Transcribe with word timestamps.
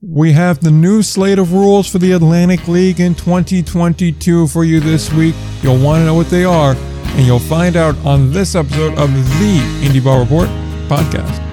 We 0.00 0.30
have 0.30 0.60
the 0.60 0.70
new 0.70 1.02
slate 1.02 1.40
of 1.40 1.52
rules 1.52 1.90
for 1.90 1.98
the 1.98 2.12
Atlantic 2.12 2.68
League 2.68 3.00
in 3.00 3.16
2022 3.16 4.46
for 4.46 4.62
you 4.62 4.78
this 4.78 5.12
week. 5.12 5.34
You'll 5.60 5.82
want 5.82 6.02
to 6.02 6.04
know 6.04 6.14
what 6.14 6.30
they 6.30 6.44
are, 6.44 6.76
and 6.76 7.26
you'll 7.26 7.40
find 7.40 7.74
out 7.74 7.96
on 8.06 8.30
this 8.30 8.54
episode 8.54 8.96
of 8.96 9.12
the 9.12 9.58
Indie 9.82 10.04
Ball 10.04 10.20
Report 10.20 10.48
podcast. 10.86 11.44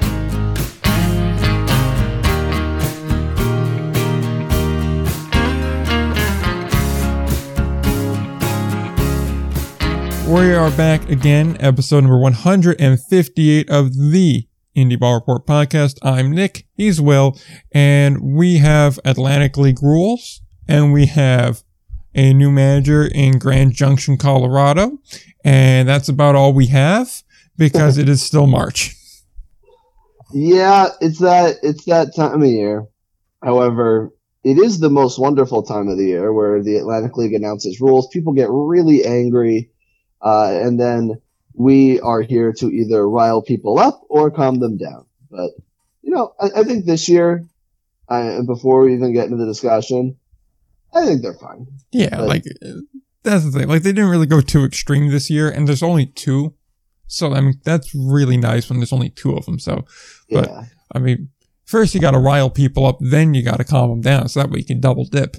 We 10.28 10.54
are 10.54 10.70
back 10.78 11.10
again, 11.10 11.58
episode 11.60 12.02
number 12.02 12.20
158 12.20 13.70
of 13.72 14.12
the 14.12 14.48
Indie 14.76 15.00
Ball 15.00 15.16
Report 15.16 15.46
podcast. 15.46 15.98
I'm 16.02 16.32
Nick, 16.32 16.66
he's 16.74 17.00
Will, 17.00 17.40
and 17.72 18.22
we 18.22 18.58
have 18.58 19.00
Atlantic 19.06 19.58
League 19.58 19.82
rules, 19.82 20.42
and 20.68 20.92
we 20.92 21.06
have 21.06 21.64
a 22.14 22.34
new 22.34 22.52
manager 22.52 23.06
in 23.06 23.40
Grand 23.40 23.74
Junction, 23.74 24.18
Colorado, 24.18 25.00
and 25.44 25.88
that's 25.88 26.10
about 26.10 26.36
all 26.36 26.54
we 26.54 26.68
have 26.68 27.24
because 27.58 27.98
it 27.98 28.10
is 28.10 28.22
still 28.22 28.48
March. 28.48 28.96
Yeah, 30.34 30.90
it's 31.00 31.20
that 31.20 31.58
it's 31.64 31.86
that 31.86 32.16
time 32.16 32.42
of 32.42 32.50
year. 32.50 32.86
However, 33.42 34.12
it 34.44 34.58
is 34.58 34.80
the 34.80 34.90
most 34.90 35.18
wonderful 35.18 35.64
time 35.64 35.88
of 35.88 35.98
the 35.98 36.06
year 36.06 36.34
where 36.34 36.62
the 36.62 36.76
Atlantic 36.78 37.16
League 37.16 37.34
announces 37.34 37.80
rules. 37.80 38.08
People 38.08 38.34
get 38.34 38.50
really 38.50 39.06
angry, 39.06 39.72
uh, 40.22 40.52
and 40.52 40.80
then 40.80 41.22
we 41.58 42.00
are 42.02 42.22
here 42.22 42.54
to 42.54 42.68
either 42.72 43.08
rile 43.10 43.42
people 43.42 43.80
up 43.80 44.02
or 44.10 44.30
calm 44.32 44.60
them 44.60 44.78
down. 44.78 45.06
But 45.30 45.52
you 46.02 46.12
know, 46.12 46.34
I, 46.40 46.50
I 46.58 46.64
think 46.64 46.86
this 46.86 47.08
year, 47.10 47.46
I, 48.10 48.40
before 48.46 48.82
we 48.82 48.94
even 48.94 49.14
get 49.14 49.26
into 49.26 49.38
the 49.38 49.46
discussion, 49.46 50.18
I 50.94 51.06
think 51.06 51.22
they're 51.22 51.34
fine. 51.34 51.68
Yeah, 51.92 52.18
But- 52.18 52.28
like 52.28 52.44
that's 53.24 53.44
the 53.44 53.52
thing. 53.52 53.68
Like 53.68 53.82
they 53.84 53.92
didn't 53.92 54.12
really 54.12 54.28
go 54.28 54.42
too 54.42 54.64
extreme 54.66 55.10
this 55.10 55.30
year, 55.30 55.50
and 55.50 55.68
there's 55.68 55.84
only 55.84 56.06
two. 56.06 56.54
So 57.08 57.34
I 57.34 57.42
mean, 57.42 57.56
that's 57.64 57.94
really 57.96 58.38
nice 58.38 58.70
when 58.70 58.80
there's 58.80 58.94
only 58.94 59.10
two 59.10 59.36
of 59.36 59.46
them. 59.46 59.60
So 59.60 59.86
But- 60.30 60.48
Yeah, 60.50 60.64
I 60.94 61.00
mean, 61.00 61.30
first 61.66 61.96
you 61.96 62.02
got 62.02 62.12
to 62.12 62.20
rile 62.20 62.50
people 62.50 62.86
up, 62.86 62.98
then 63.00 63.34
you 63.34 63.42
got 63.44 63.58
to 63.58 63.64
calm 63.64 63.90
them 63.90 64.02
down, 64.02 64.28
so 64.30 64.40
that 64.42 64.50
way 64.52 64.60
you 64.60 64.66
can 64.66 64.80
double 64.80 65.06
dip. 65.06 65.38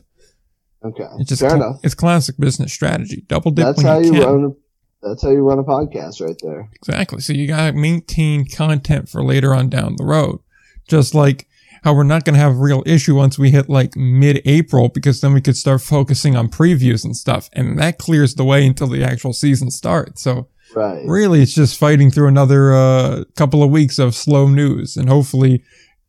okay, 0.85 1.07
It's 1.19 1.29
just 1.29 1.41
fair 1.43 1.51
cla- 1.51 1.57
enough. 1.59 1.81
it's 1.85 1.95
classic 1.95 2.37
business 2.39 2.73
strategy. 2.73 3.25
Double 3.29 3.51
dip 3.53 3.67
That's 3.67 3.83
how 3.83 3.99
you, 3.99 4.15
you 4.15 4.21
can. 4.25 4.57
That's 5.03 5.23
how 5.23 5.31
you 5.31 5.47
run 5.47 5.59
a 5.59 5.65
podcast, 5.65 6.21
right 6.21 6.37
there. 6.43 6.69
Exactly. 6.75 7.21
So 7.21 7.33
you 7.33 7.47
got 7.47 7.71
to 7.71 7.73
maintain 7.77 8.47
content 8.49 9.09
for 9.09 9.23
later 9.25 9.55
on 9.55 9.69
down 9.69 9.97
the 9.97 10.05
road. 10.05 10.41
Just 10.89 11.15
like 11.15 11.47
how 11.85 11.95
we're 11.95 12.03
not 12.03 12.25
going 12.25 12.35
to 12.35 12.41
have 12.41 12.53
a 12.53 12.61
real 12.61 12.83
issue 12.87 13.15
once 13.15 13.39
we 13.39 13.51
hit 13.51 13.69
like 13.69 13.95
mid-April 13.97 14.89
because 14.89 15.21
then 15.21 15.33
we 15.33 15.41
could 15.41 15.57
start 15.57 15.83
focusing 15.83 16.35
on 16.35 16.49
previews 16.49 17.05
and 17.05 17.17
stuff, 17.17 17.49
and 17.53 17.79
that 17.79 17.99
clears 17.99 18.35
the 18.35 18.45
way 18.45 18.67
until 18.67 18.89
the 18.89 19.05
actual 19.05 19.33
season 19.33 19.71
starts. 19.71 20.23
So 20.23 20.49
Right. 20.75 21.07
really 21.07 21.43
it's 21.43 21.55
just 21.55 21.79
fighting 21.79 22.11
through 22.11 22.27
another 22.27 22.75
uh, 22.75 23.23
couple 23.37 23.63
of 23.63 23.71
weeks 23.71 24.01
of 24.01 24.17
slow 24.17 24.49
news 24.49 24.97
and 24.97 25.09
hopefully 25.09 25.63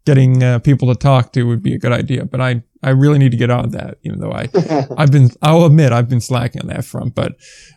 getting 0.03 0.41
uh, 0.41 0.57
people 0.57 0.87
to 0.87 0.95
talk 0.95 1.31
to 1.33 1.43
would 1.43 1.61
be 1.61 1.75
a 1.75 1.77
good 1.77 1.91
idea 1.91 2.25
but 2.25 2.41
i 2.41 2.63
i 2.87 2.91
really 2.91 3.17
need 3.17 3.31
to 3.31 3.37
get 3.37 3.49
on 3.49 3.69
that 3.71 3.97
even 4.03 4.19
though 4.19 4.31
i 4.31 4.47
i've 4.97 5.11
been 5.11 5.29
i'll 5.41 5.65
admit 5.65 5.91
i've 5.91 6.09
been 6.09 6.21
slacking 6.21 6.61
on 6.61 6.67
that 6.67 6.85
front 6.85 7.13
but 7.13 7.33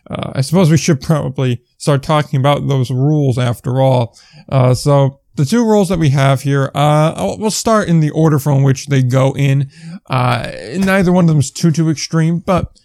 uh, 0.09 0.31
i 0.35 0.41
suppose 0.41 0.69
we 0.69 0.77
should 0.77 1.01
probably 1.01 1.61
start 1.77 2.03
talking 2.03 2.39
about 2.39 2.67
those 2.67 2.89
rules 2.89 3.37
after 3.37 3.81
all 3.81 4.17
uh, 4.49 4.73
so 4.73 5.19
the 5.35 5.45
two 5.45 5.65
rules 5.65 5.89
that 5.89 5.97
we 5.97 6.09
have 6.09 6.41
here, 6.41 6.71
uh, 6.75 7.35
we'll 7.39 7.51
start 7.51 7.87
in 7.87 8.01
the 8.01 8.09
order 8.09 8.37
from 8.37 8.63
which 8.63 8.87
they 8.87 9.01
go 9.01 9.33
in. 9.35 9.71
Uh, 10.09 10.51
neither 10.75 11.11
one 11.11 11.23
of 11.23 11.29
them 11.29 11.39
is 11.39 11.49
too, 11.49 11.71
too 11.71 11.89
extreme, 11.89 12.39
but 12.39 12.77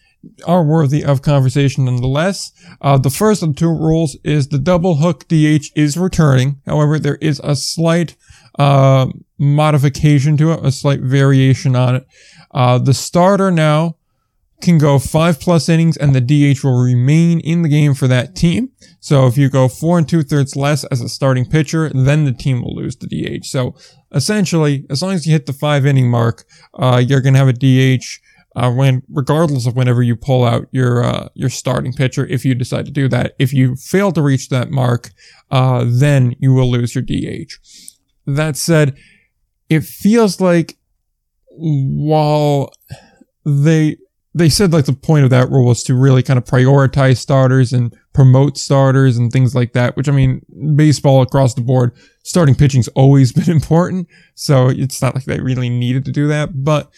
are 0.47 0.65
worthy 0.65 1.05
of 1.05 1.23
conversation 1.23 1.85
nonetheless. 1.85 2.53
Uh, 2.81 2.99
the 2.99 3.11
first 3.11 3.43
of 3.43 3.51
the 3.51 3.55
two 3.55 3.69
rules 3.69 4.17
is 4.25 4.49
the 4.49 4.59
double 4.59 4.97
hook 4.97 5.27
DH 5.29 5.71
is 5.75 5.97
returning. 5.97 6.61
However, 6.67 6.99
there 6.99 7.17
is 7.17 7.41
a 7.45 7.55
slight 7.57 8.17
uh, 8.59 9.07
modification 9.39 10.37
to 10.39 10.53
it, 10.53 10.65
a 10.65 10.73
slight 10.73 11.01
variation 11.01 11.77
on 11.77 11.97
it. 11.97 12.07
Uh, 12.51 12.79
the 12.79 12.95
starter 12.95 13.51
now 13.51 13.97
can 14.63 14.79
go 14.79 14.99
five 14.99 15.39
plus 15.39 15.69
innings 15.69 15.97
and 15.97 16.15
the 16.15 16.21
DH 16.21 16.65
will 16.65 16.83
remain 16.83 17.41
in 17.41 17.63
the 17.63 17.69
game 17.69 17.95
for 17.95 18.09
that 18.09 18.35
team. 18.35 18.71
So 19.01 19.27
if 19.27 19.37
you 19.37 19.51
go 19.51 19.69
four 19.69 19.99
and 19.99 20.09
two 20.09 20.23
thirds 20.23 20.57
less 20.57 20.85
as 20.85 21.01
a 21.01 21.09
starting 21.09 21.45
pitcher, 21.45 21.91
then 21.91 22.25
the 22.25 22.33
team 22.33 22.63
will 22.63 22.75
lose 22.75 22.97
the 22.97 23.07
DH. 23.07 23.45
So 23.45 23.75
essentially, 24.13 24.87
as 24.89 25.03
long 25.03 25.13
as 25.13 25.27
you 25.27 25.33
hit 25.33 25.47
the 25.47 25.53
five 25.53 25.85
inning 25.85 26.11
mark, 26.11 26.45
uh, 26.75 27.03
you're 27.07 27.21
going 27.21 27.35
to 27.35 27.39
have 27.39 27.49
a 27.49 27.53
DH 27.53 28.05
uh, 28.57 28.73
when 28.73 29.03
regardless 29.11 29.67
of 29.67 29.77
whenever 29.77 30.03
you 30.03 30.17
pull 30.17 30.43
out 30.43 30.67
your 30.73 31.05
uh, 31.05 31.29
your 31.35 31.51
starting 31.51 31.93
pitcher, 31.93 32.27
if 32.27 32.43
you 32.43 32.55
decide 32.55 32.87
to 32.87 32.91
do 32.91 33.07
that, 33.07 33.35
if 33.39 33.53
you 33.53 33.77
fail 33.77 34.11
to 34.13 34.23
reach 34.23 34.49
that 34.49 34.71
mark, 34.71 35.11
uh, 35.51 35.85
then 35.87 36.35
you 36.39 36.55
will 36.55 36.71
lose 36.71 36.95
your 36.95 37.03
DH. 37.03 37.53
That 38.27 38.57
said, 38.57 38.97
it 39.69 39.85
feels 39.85 40.41
like 40.41 40.77
while 41.49 42.73
they 43.45 43.97
they 44.35 44.49
said 44.51 44.71
like 44.73 44.85
the 44.85 44.93
point 44.93 45.25
of 45.25 45.31
that 45.31 45.51
rule 45.51 45.65
was 45.65 45.83
to 45.85 45.95
really 45.95 46.23
kind 46.23 46.37
of 46.37 46.45
prioritize 46.45 47.17
starters 47.17 47.73
and 47.73 47.97
promote 48.13 48.59
starters 48.59 49.17
and 49.17 49.33
things 49.33 49.55
like 49.55 49.73
that. 49.73 49.97
Which 49.97 50.09
I 50.09 50.13
mean, 50.13 50.45
baseball 50.77 51.23
across 51.23 51.55
the 51.55 51.63
board, 51.63 51.93
starting 52.23 52.55
pitching's 52.55 52.89
always 52.89 53.33
been 53.33 53.51
important, 53.51 54.09
so 54.35 54.69
it's 54.69 55.01
not 55.01 55.15
like 55.15 55.25
they 55.25 55.41
really 55.41 55.71
needed 55.71 56.05
to 56.05 56.13
do 56.13 56.29
that, 56.29 56.65
but. 56.65 56.91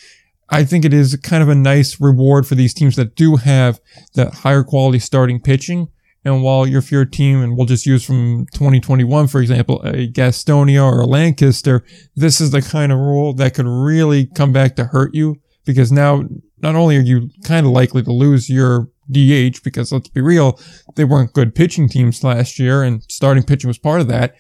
I 0.50 0.64
think 0.64 0.86
it 0.86 0.94
is 0.94 1.14
kind 1.16 1.42
of 1.42 1.50
a 1.50 1.54
nice 1.54 2.00
reward 2.00 2.46
for 2.46 2.54
these 2.54 2.72
teams 2.72 2.96
that 2.96 3.14
do 3.14 3.36
have 3.36 3.82
that 4.14 4.32
higher 4.32 4.64
quality 4.64 4.98
starting 4.98 5.42
pitching. 5.42 5.88
And 6.24 6.42
while 6.42 6.66
you're 6.66 6.82
a 6.82 7.06
team, 7.06 7.42
and 7.42 7.56
we'll 7.56 7.66
just 7.66 7.86
use 7.86 8.04
from 8.04 8.46
2021, 8.52 9.28
for 9.28 9.40
example, 9.40 9.80
a 9.82 10.08
Gastonia 10.08 10.84
or 10.84 11.00
a 11.00 11.06
Lancaster, 11.06 11.84
this 12.16 12.40
is 12.40 12.50
the 12.50 12.60
kind 12.60 12.92
of 12.92 12.98
rule 12.98 13.32
that 13.34 13.54
could 13.54 13.66
really 13.66 14.26
come 14.26 14.52
back 14.52 14.76
to 14.76 14.84
hurt 14.84 15.14
you 15.14 15.36
because 15.64 15.92
now 15.92 16.24
not 16.60 16.74
only 16.74 16.96
are 16.96 17.02
you 17.02 17.30
kind 17.44 17.64
of 17.64 17.72
likely 17.72 18.02
to 18.02 18.12
lose 18.12 18.50
your 18.50 18.90
DH 19.10 19.62
because 19.62 19.92
let's 19.92 20.08
be 20.08 20.20
real, 20.20 20.60
they 20.96 21.04
weren't 21.04 21.32
good 21.32 21.54
pitching 21.54 21.88
teams 21.88 22.24
last 22.24 22.58
year 22.58 22.82
and 22.82 23.02
starting 23.04 23.42
pitching 23.42 23.68
was 23.68 23.78
part 23.78 24.00
of 24.00 24.08
that. 24.08 24.34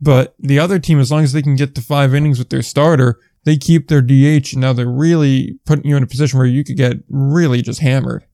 But 0.00 0.34
the 0.38 0.58
other 0.58 0.78
team, 0.78 1.00
as 1.00 1.10
long 1.10 1.24
as 1.24 1.32
they 1.32 1.42
can 1.42 1.56
get 1.56 1.74
to 1.74 1.82
five 1.82 2.14
innings 2.14 2.38
with 2.38 2.50
their 2.50 2.62
starter, 2.62 3.18
they 3.44 3.56
keep 3.56 3.88
their 3.88 4.02
DH. 4.02 4.52
And 4.52 4.60
now 4.60 4.72
they're 4.72 4.86
really 4.86 5.58
putting 5.64 5.86
you 5.86 5.96
in 5.96 6.02
a 6.02 6.06
position 6.06 6.38
where 6.38 6.46
you 6.46 6.64
could 6.64 6.76
get 6.76 6.98
really 7.08 7.62
just 7.62 7.80
hammered. 7.80 8.24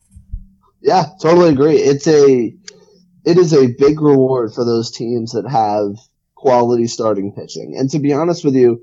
Yeah, 0.81 1.05
totally 1.21 1.51
agree. 1.51 1.77
It's 1.77 2.09
a 2.09 2.53
it 3.25 3.39
is 3.39 3.53
a 3.53 3.73
big 3.79 4.01
reward 4.01 4.53
for 4.55 4.65
those 4.65 4.91
teams 4.91 5.33
that 5.33 5.49
have 5.49 5.97
quality 6.35 6.87
starting 6.87 7.33
pitching. 7.33 7.77
And 7.79 7.89
to 7.91 7.99
be 7.99 8.13
honest 8.13 8.45
with 8.45 8.55
you, 8.55 8.83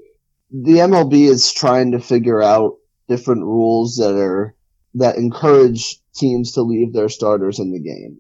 the 0.52 0.80
MLB 0.80 1.30
is 1.30 1.52
trying 1.52 1.92
to 1.92 2.00
figure 2.00 2.42
out 2.42 2.78
different 3.08 3.44
rules 3.44 3.98
that 3.98 4.16
are 4.16 4.56
that 4.96 5.18
encourage 5.18 6.00
teams 6.16 6.54
to 6.54 6.62
leave 6.62 6.94
their 6.94 7.10
starters 7.10 7.60
in 7.60 7.72
the 7.72 7.80
game. 7.80 8.20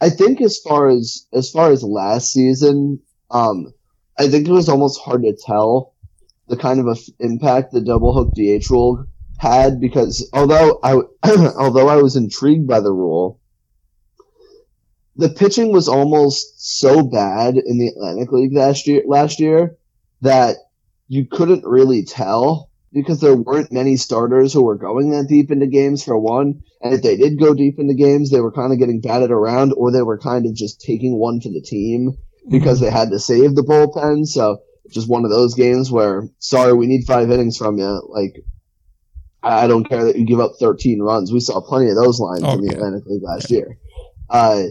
I 0.00 0.10
think 0.10 0.40
as 0.40 0.58
far 0.58 0.88
as 0.88 1.26
as 1.32 1.50
far 1.50 1.70
as 1.70 1.82
last 1.82 2.32
season, 2.32 3.00
um, 3.30 3.72
I 4.18 4.28
think 4.28 4.48
it 4.48 4.52
was 4.52 4.68
almost 4.68 5.00
hard 5.00 5.22
to 5.22 5.36
tell 5.36 5.94
the 6.48 6.56
kind 6.56 6.80
of 6.80 6.86
a 6.88 6.98
f- 6.98 7.08
impact 7.20 7.72
the 7.72 7.80
double 7.80 8.12
hook 8.12 8.34
DH 8.34 8.68
rule 8.70 9.06
had 9.38 9.80
because 9.80 10.28
although 10.32 10.78
I 10.82 11.00
although 11.58 11.88
I 11.88 11.96
was 11.96 12.16
intrigued 12.16 12.66
by 12.66 12.80
the 12.80 12.92
rule, 12.92 13.39
the 15.20 15.28
pitching 15.28 15.72
was 15.72 15.88
almost 15.88 16.78
so 16.80 17.02
bad 17.02 17.56
in 17.56 17.78
the 17.78 17.88
Atlantic 17.88 18.32
League 18.32 18.52
last 18.54 18.86
year 18.86 19.02
last 19.06 19.38
year 19.40 19.76
that 20.22 20.56
you 21.08 21.26
couldn't 21.26 21.64
really 21.64 22.04
tell 22.04 22.70
because 22.92 23.20
there 23.20 23.36
weren't 23.36 23.70
many 23.72 23.96
starters 23.96 24.52
who 24.52 24.64
were 24.64 24.76
going 24.76 25.10
that 25.10 25.28
deep 25.28 25.50
into 25.50 25.66
games 25.66 26.02
for 26.02 26.18
one, 26.18 26.62
and 26.82 26.92
if 26.94 27.02
they 27.02 27.16
did 27.16 27.38
go 27.38 27.54
deep 27.54 27.78
into 27.78 27.94
games, 27.94 28.30
they 28.30 28.40
were 28.40 28.50
kind 28.52 28.72
of 28.72 28.78
getting 28.78 29.00
batted 29.00 29.30
around 29.30 29.72
or 29.76 29.92
they 29.92 30.02
were 30.02 30.18
kind 30.18 30.46
of 30.46 30.54
just 30.54 30.80
taking 30.80 31.16
one 31.16 31.40
for 31.40 31.48
the 31.50 31.60
team 31.62 32.16
because 32.50 32.80
they 32.80 32.90
had 32.90 33.10
to 33.10 33.18
save 33.20 33.54
the 33.54 33.62
bullpen. 33.62 34.26
So 34.26 34.62
it's 34.84 34.94
just 34.94 35.08
one 35.08 35.24
of 35.24 35.30
those 35.30 35.54
games 35.54 35.90
where, 35.90 36.28
sorry, 36.40 36.72
we 36.72 36.86
need 36.86 37.04
five 37.06 37.30
innings 37.30 37.56
from 37.56 37.78
you. 37.78 38.02
Like, 38.08 38.42
I 39.42 39.68
don't 39.68 39.88
care 39.88 40.04
that 40.06 40.16
you 40.18 40.26
give 40.26 40.40
up 40.40 40.52
13 40.58 41.00
runs. 41.00 41.32
We 41.32 41.40
saw 41.40 41.60
plenty 41.60 41.90
of 41.90 41.96
those 41.96 42.18
lines 42.18 42.42
Oh, 42.42 42.54
in 42.54 42.62
the. 42.66 42.74
Atlantic 42.74 43.04
League 43.06 43.22
last 43.22 43.50
year. 43.50 43.78
Uh, 44.28 44.64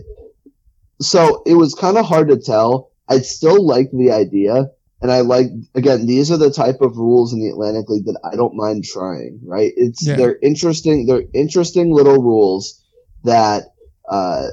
so 1.01 1.43
it 1.45 1.55
was 1.55 1.73
kind 1.75 1.97
of 1.97 2.05
hard 2.05 2.29
to 2.29 2.37
tell. 2.37 2.91
I 3.07 3.19
still 3.19 3.65
like 3.65 3.89
the 3.91 4.11
idea. 4.11 4.67
And 5.01 5.11
I 5.11 5.21
like, 5.21 5.47
again, 5.75 6.05
these 6.05 6.29
are 6.29 6.37
the 6.37 6.51
type 6.51 6.81
of 6.81 6.97
rules 6.97 7.31
in 7.31 7.39
the 7.39 7.47
Atlantic 7.49 7.89
League 7.89 8.05
that 8.05 8.19
I 8.29 8.35
don't 8.35 8.55
mind 8.55 8.83
trying, 8.83 9.39
right? 9.45 9.71
It's, 9.77 10.05
Yeah. 10.05 10.17
they're 10.17 10.37
interesting, 10.41 11.05
they're 11.05 11.23
interesting 11.33 11.93
little 11.93 12.21
rules 12.21 12.83
that, 13.23 13.63
uh, 14.09 14.47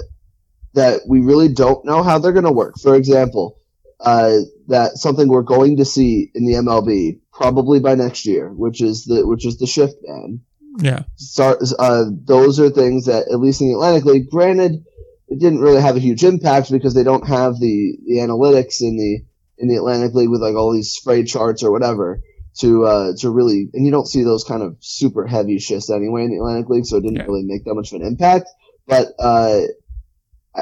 that 0.75 1.01
we 1.09 1.21
really 1.21 1.49
don't 1.49 1.85
know 1.85 2.03
how 2.05 2.19
they're 2.19 2.33
going 2.33 2.45
to 2.45 2.53
work. 2.53 2.75
For 2.81 2.95
example, 2.95 3.59
uh, 3.99 4.39
that 4.69 4.99
something 4.99 5.29
we're 5.29 5.43
going 5.43 5.79
to 5.79 5.85
see 5.85 6.31
in 6.35 6.45
the 6.47 6.55
MLB 6.55 7.19
probably 7.33 7.81
by 7.81 7.95
next 7.95 8.27
year, 8.27 8.51
which 8.53 8.83
is 8.83 9.05
the 9.05 9.27
which 9.27 9.47
is 9.47 9.59
the 9.59 9.67
shift 9.67 9.95
ban. 10.07 10.41
Yeah. 10.79 11.03
Start, 11.17 11.59
uh, 11.79 12.05
those 12.25 12.61
are 12.61 12.69
things 12.69 13.07
that 13.07 13.29
at 13.33 13.41
least 13.41 13.63
in 13.63 13.69
the 13.69 13.75
Atlantic 13.75 14.05
League, 14.05 14.31
granted, 14.31 14.85
it 15.29 15.41
didn't 15.41 15.61
really 15.61 15.81
have 15.81 15.97
a 15.97 16.01
huge 16.01 16.25
impact 16.25 16.71
because 16.71 16.95
they 16.95 17.03
don't 17.03 17.27
have 17.27 17.59
the, 17.59 17.99
the 18.07 18.19
analytics 18.19 18.81
in 18.81 18.97
the 18.97 19.25
in 19.59 19.69
the 19.69 19.77
Atlantic 19.77 20.15
League 20.15 20.29
with 20.29 20.43
like 20.43 20.55
all 20.55 20.73
these 20.73 20.93
spray 20.93 21.25
charts 21.25 21.63
or 21.63 21.73
whatever 21.73 22.21
to 22.59 22.85
uh, 22.85 23.13
to 23.19 23.31
really 23.31 23.69
and 23.73 23.85
you 23.85 23.91
don't 23.91 24.09
see 24.09 24.23
those 24.23 24.45
kind 24.45 24.63
of 24.63 24.77
super 24.81 25.27
heavy 25.27 25.59
shifts 25.59 25.91
anyway 25.91 26.25
in 26.25 26.31
the 26.31 26.37
Atlantic 26.37 26.69
League, 26.69 26.87
so 26.87 26.97
it 26.97 27.03
didn't 27.03 27.17
yeah. 27.17 27.25
really 27.25 27.45
make 27.45 27.65
that 27.65 27.75
much 27.75 27.93
of 27.93 28.01
an 28.01 28.07
impact. 28.07 28.49
But 28.87 29.09
uh, 29.19 29.63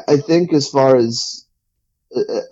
I 0.09 0.17
think 0.17 0.53
as 0.53 0.69
far 0.69 0.97
as 0.97 1.47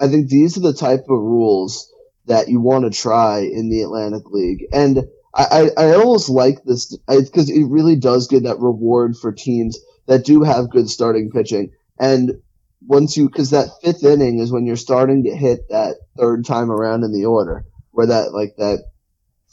I 0.00 0.08
think 0.08 0.28
these 0.28 0.56
are 0.56 0.60
the 0.62 0.72
type 0.72 1.04
of 1.04 1.18
rules 1.18 1.92
that 2.26 2.48
you 2.48 2.60
want 2.60 2.84
to 2.84 2.98
try 2.98 3.40
in 3.40 3.70
the 3.70 3.82
Atlantic 3.82 4.30
League, 4.30 4.66
and 4.72 5.08
I, 5.34 5.70
I, 5.76 5.84
I 5.84 5.94
almost 5.94 6.28
like 6.28 6.62
this 6.64 6.96
because 7.08 7.50
it 7.50 7.64
really 7.68 7.96
does 7.96 8.28
give 8.28 8.44
that 8.44 8.60
reward 8.60 9.16
for 9.16 9.32
teams 9.32 9.78
that 10.06 10.24
do 10.24 10.42
have 10.42 10.70
good 10.70 10.90
starting 10.90 11.30
pitching. 11.30 11.72
And 11.98 12.32
once 12.86 13.16
you, 13.16 13.28
because 13.28 13.50
that 13.50 13.68
fifth 13.82 14.04
inning 14.04 14.38
is 14.38 14.52
when 14.52 14.66
you're 14.66 14.76
starting 14.76 15.24
to 15.24 15.36
hit 15.36 15.68
that 15.68 15.96
third 16.18 16.44
time 16.44 16.70
around 16.70 17.04
in 17.04 17.12
the 17.12 17.26
order, 17.26 17.64
where 17.90 18.06
that 18.06 18.32
like 18.32 18.56
that 18.56 18.84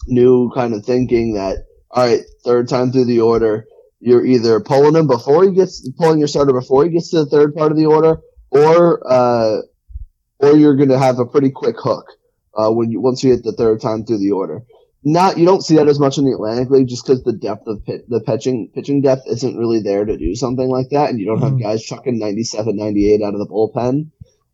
new 0.07 0.51
kind 0.51 0.73
of 0.73 0.85
thinking 0.85 1.33
that 1.33 1.65
all 1.91 2.05
right, 2.05 2.21
third 2.43 2.69
time 2.69 2.91
through 2.91 3.05
the 3.05 3.21
order, 3.21 3.65
you're 3.99 4.25
either 4.25 4.59
pulling 4.59 4.95
him 4.95 5.07
before 5.07 5.43
he 5.43 5.51
gets 5.51 5.87
pulling 5.97 6.19
your 6.19 6.27
starter 6.27 6.53
before 6.53 6.83
he 6.83 6.91
gets 6.91 7.09
to 7.11 7.23
the 7.23 7.29
third 7.29 7.55
part 7.55 7.71
of 7.71 7.77
the 7.77 7.85
order, 7.85 8.17
or 8.51 9.11
uh, 9.11 9.61
or 10.39 10.55
you're 10.55 10.75
going 10.75 10.89
to 10.89 10.99
have 10.99 11.19
a 11.19 11.25
pretty 11.25 11.51
quick 11.51 11.75
hook 11.79 12.05
uh, 12.55 12.71
when 12.71 12.91
you 12.91 13.01
once 13.01 13.23
you 13.23 13.31
hit 13.31 13.43
the 13.43 13.53
third 13.53 13.81
time 13.81 14.05
through 14.05 14.19
the 14.19 14.31
order. 14.31 14.61
Not 15.03 15.37
you 15.37 15.45
don't 15.45 15.63
see 15.63 15.77
that 15.77 15.87
as 15.87 15.99
much 15.99 16.17
in 16.17 16.25
the 16.25 16.33
Atlantic 16.33 16.69
League 16.69 16.89
just 16.89 17.05
because 17.05 17.23
the 17.23 17.31
depth 17.31 17.67
of 17.67 17.85
pit, 17.85 18.09
the 18.09 18.19
pitching 18.19 18.69
pitching 18.73 19.01
depth 19.01 19.21
isn't 19.27 19.57
really 19.57 19.79
there 19.79 20.03
to 20.03 20.17
do 20.17 20.35
something 20.35 20.67
like 20.67 20.89
that, 20.89 21.09
and 21.09 21.19
you 21.19 21.25
don't 21.25 21.39
mm-hmm. 21.39 21.57
have 21.57 21.61
guys 21.61 21.83
chucking 21.83 22.19
97, 22.19 22.75
98 22.75 23.21
out 23.21 23.33
of 23.33 23.39
the 23.39 23.47
bullpen. 23.47 24.11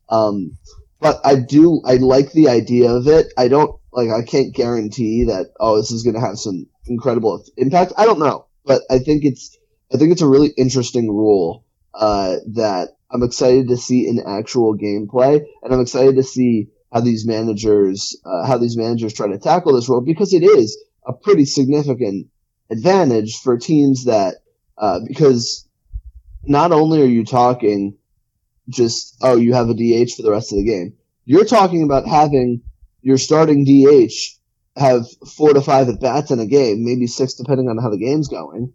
Um, 0.08 0.58
but 1.00 1.20
I 1.24 1.36
do 1.36 1.82
I 1.84 1.96
like 1.96 2.32
the 2.32 2.50
idea 2.50 2.92
of 2.92 3.08
it. 3.08 3.34
I 3.36 3.48
don't 3.48 3.80
like 3.92 4.10
I 4.10 4.24
can't 4.24 4.54
guarantee 4.54 5.26
that 5.26 5.52
oh 5.60 5.78
this 5.78 5.92
is 5.92 6.04
going 6.04 6.16
to 6.16 6.20
have 6.20 6.38
some 6.38 6.68
incredible 6.86 7.44
impact. 7.58 7.94
I 7.98 8.06
don't 8.06 8.20
know, 8.20 8.46
but 8.66 8.84
I 8.90 9.00
think 9.00 9.26
it's 9.26 9.58
I 9.92 9.98
think 9.98 10.12
it's 10.12 10.22
a 10.22 10.28
really 10.28 10.50
interesting 10.50 11.08
rule 11.10 11.66
uh, 11.94 12.36
that 12.54 12.90
I'm 13.10 13.24
excited 13.24 13.70
to 13.70 13.78
see 13.78 14.08
in 14.08 14.20
actual 14.20 14.78
gameplay, 14.78 15.44
and 15.64 15.74
I'm 15.74 15.82
excited 15.82 16.18
to 16.18 16.24
see 16.24 16.68
how 16.96 17.02
these 17.02 17.28
managers 17.28 18.18
uh, 18.26 18.48
how 18.48 18.58
these 18.58 18.78
managers 18.78 19.14
try 19.14 19.28
to 19.28 19.38
tackle 19.38 19.74
this 19.74 19.90
role 19.90 20.00
because 20.00 20.34
it 20.34 20.44
is 20.44 20.82
a 21.06 21.12
pretty 21.12 21.44
significant 21.44 22.28
advantage 22.72 23.36
for 23.36 23.58
teams 23.58 24.06
that 24.06 24.36
uh, 24.78 25.02
because 25.06 25.68
not 26.44 26.72
only 26.72 27.02
are 27.02 27.08
you 27.08 27.26
talking 27.26 27.98
just 28.70 29.18
oh 29.22 29.36
you 29.36 29.54
have 29.54 29.68
a 29.68 29.74
DH 29.74 30.14
for 30.16 30.22
the 30.22 30.32
rest 30.32 30.54
of 30.54 30.58
the 30.58 30.64
game, 30.64 30.94
you're 31.26 31.44
talking 31.44 31.84
about 31.84 32.08
having 32.08 32.62
your 33.02 33.18
starting 33.18 33.66
DH 33.66 34.14
have 34.78 35.06
four 35.36 35.54
to 35.54 35.60
five 35.60 35.90
at 35.90 36.00
bats 36.00 36.32
in 36.32 36.40
a 36.40 36.46
game, 36.46 36.86
maybe 36.86 37.08
six 37.08 37.34
depending 37.34 37.68
on 37.68 37.78
how 37.78 37.90
the 37.90 37.98
game's 37.98 38.30
going, 38.30 38.72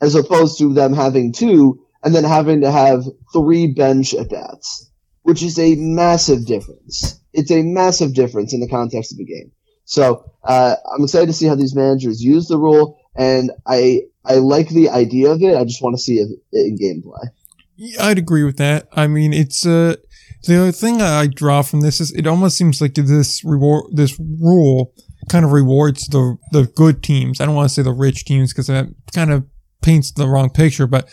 as 0.00 0.16
opposed 0.16 0.58
to 0.58 0.74
them 0.74 0.92
having 0.92 1.32
two 1.32 1.86
and 2.02 2.12
then 2.12 2.24
having 2.24 2.62
to 2.62 2.70
have 2.72 3.04
three 3.32 3.68
bench 3.68 4.12
at 4.12 4.28
bats 4.28 4.90
which 5.22 5.42
is 5.42 5.58
a 5.58 5.74
massive 5.76 6.46
difference. 6.46 7.20
It's 7.32 7.50
a 7.50 7.62
massive 7.62 8.14
difference 8.14 8.52
in 8.52 8.60
the 8.60 8.68
context 8.68 9.12
of 9.12 9.18
the 9.18 9.24
game. 9.24 9.52
So 9.84 10.30
uh, 10.44 10.76
I'm 10.94 11.04
excited 11.04 11.26
to 11.26 11.32
see 11.32 11.46
how 11.46 11.54
these 11.54 11.74
managers 11.74 12.22
use 12.22 12.48
the 12.48 12.58
rule, 12.58 12.98
and 13.16 13.50
I 13.66 14.02
I 14.24 14.34
like 14.36 14.68
the 14.68 14.90
idea 14.90 15.30
of 15.30 15.42
it. 15.42 15.56
I 15.56 15.64
just 15.64 15.82
want 15.82 15.96
to 15.96 16.02
see 16.02 16.14
it 16.18 16.28
in 16.52 16.78
gameplay. 16.78 17.28
Yeah, 17.76 18.04
I'd 18.04 18.18
agree 18.18 18.44
with 18.44 18.58
that. 18.58 18.86
I 18.92 19.06
mean, 19.06 19.32
it's 19.32 19.66
uh, 19.66 19.96
the 20.44 20.72
thing 20.72 21.02
I 21.02 21.26
draw 21.26 21.62
from 21.62 21.80
this 21.80 22.00
is 22.00 22.12
it 22.12 22.26
almost 22.26 22.56
seems 22.56 22.80
like 22.80 22.94
this 22.94 23.44
reward 23.44 23.84
this 23.92 24.18
rule 24.18 24.92
kind 25.28 25.44
of 25.44 25.52
rewards 25.52 26.06
the 26.08 26.36
the 26.52 26.64
good 26.64 27.02
teams. 27.02 27.40
I 27.40 27.46
don't 27.46 27.54
want 27.54 27.68
to 27.68 27.74
say 27.74 27.82
the 27.82 27.92
rich 27.92 28.24
teams 28.24 28.52
because 28.52 28.66
that 28.68 28.86
kind 29.14 29.32
of 29.32 29.44
paints 29.82 30.12
the 30.12 30.28
wrong 30.28 30.50
picture, 30.50 30.86
but 30.86 31.08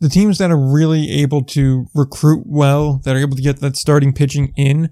the 0.00 0.08
teams 0.08 0.38
that 0.38 0.50
are 0.50 0.58
really 0.58 1.10
able 1.10 1.44
to 1.44 1.86
recruit 1.94 2.44
well, 2.46 3.00
that 3.04 3.14
are 3.14 3.18
able 3.18 3.36
to 3.36 3.42
get 3.42 3.60
that 3.60 3.76
starting 3.76 4.12
pitching 4.12 4.52
in 4.56 4.90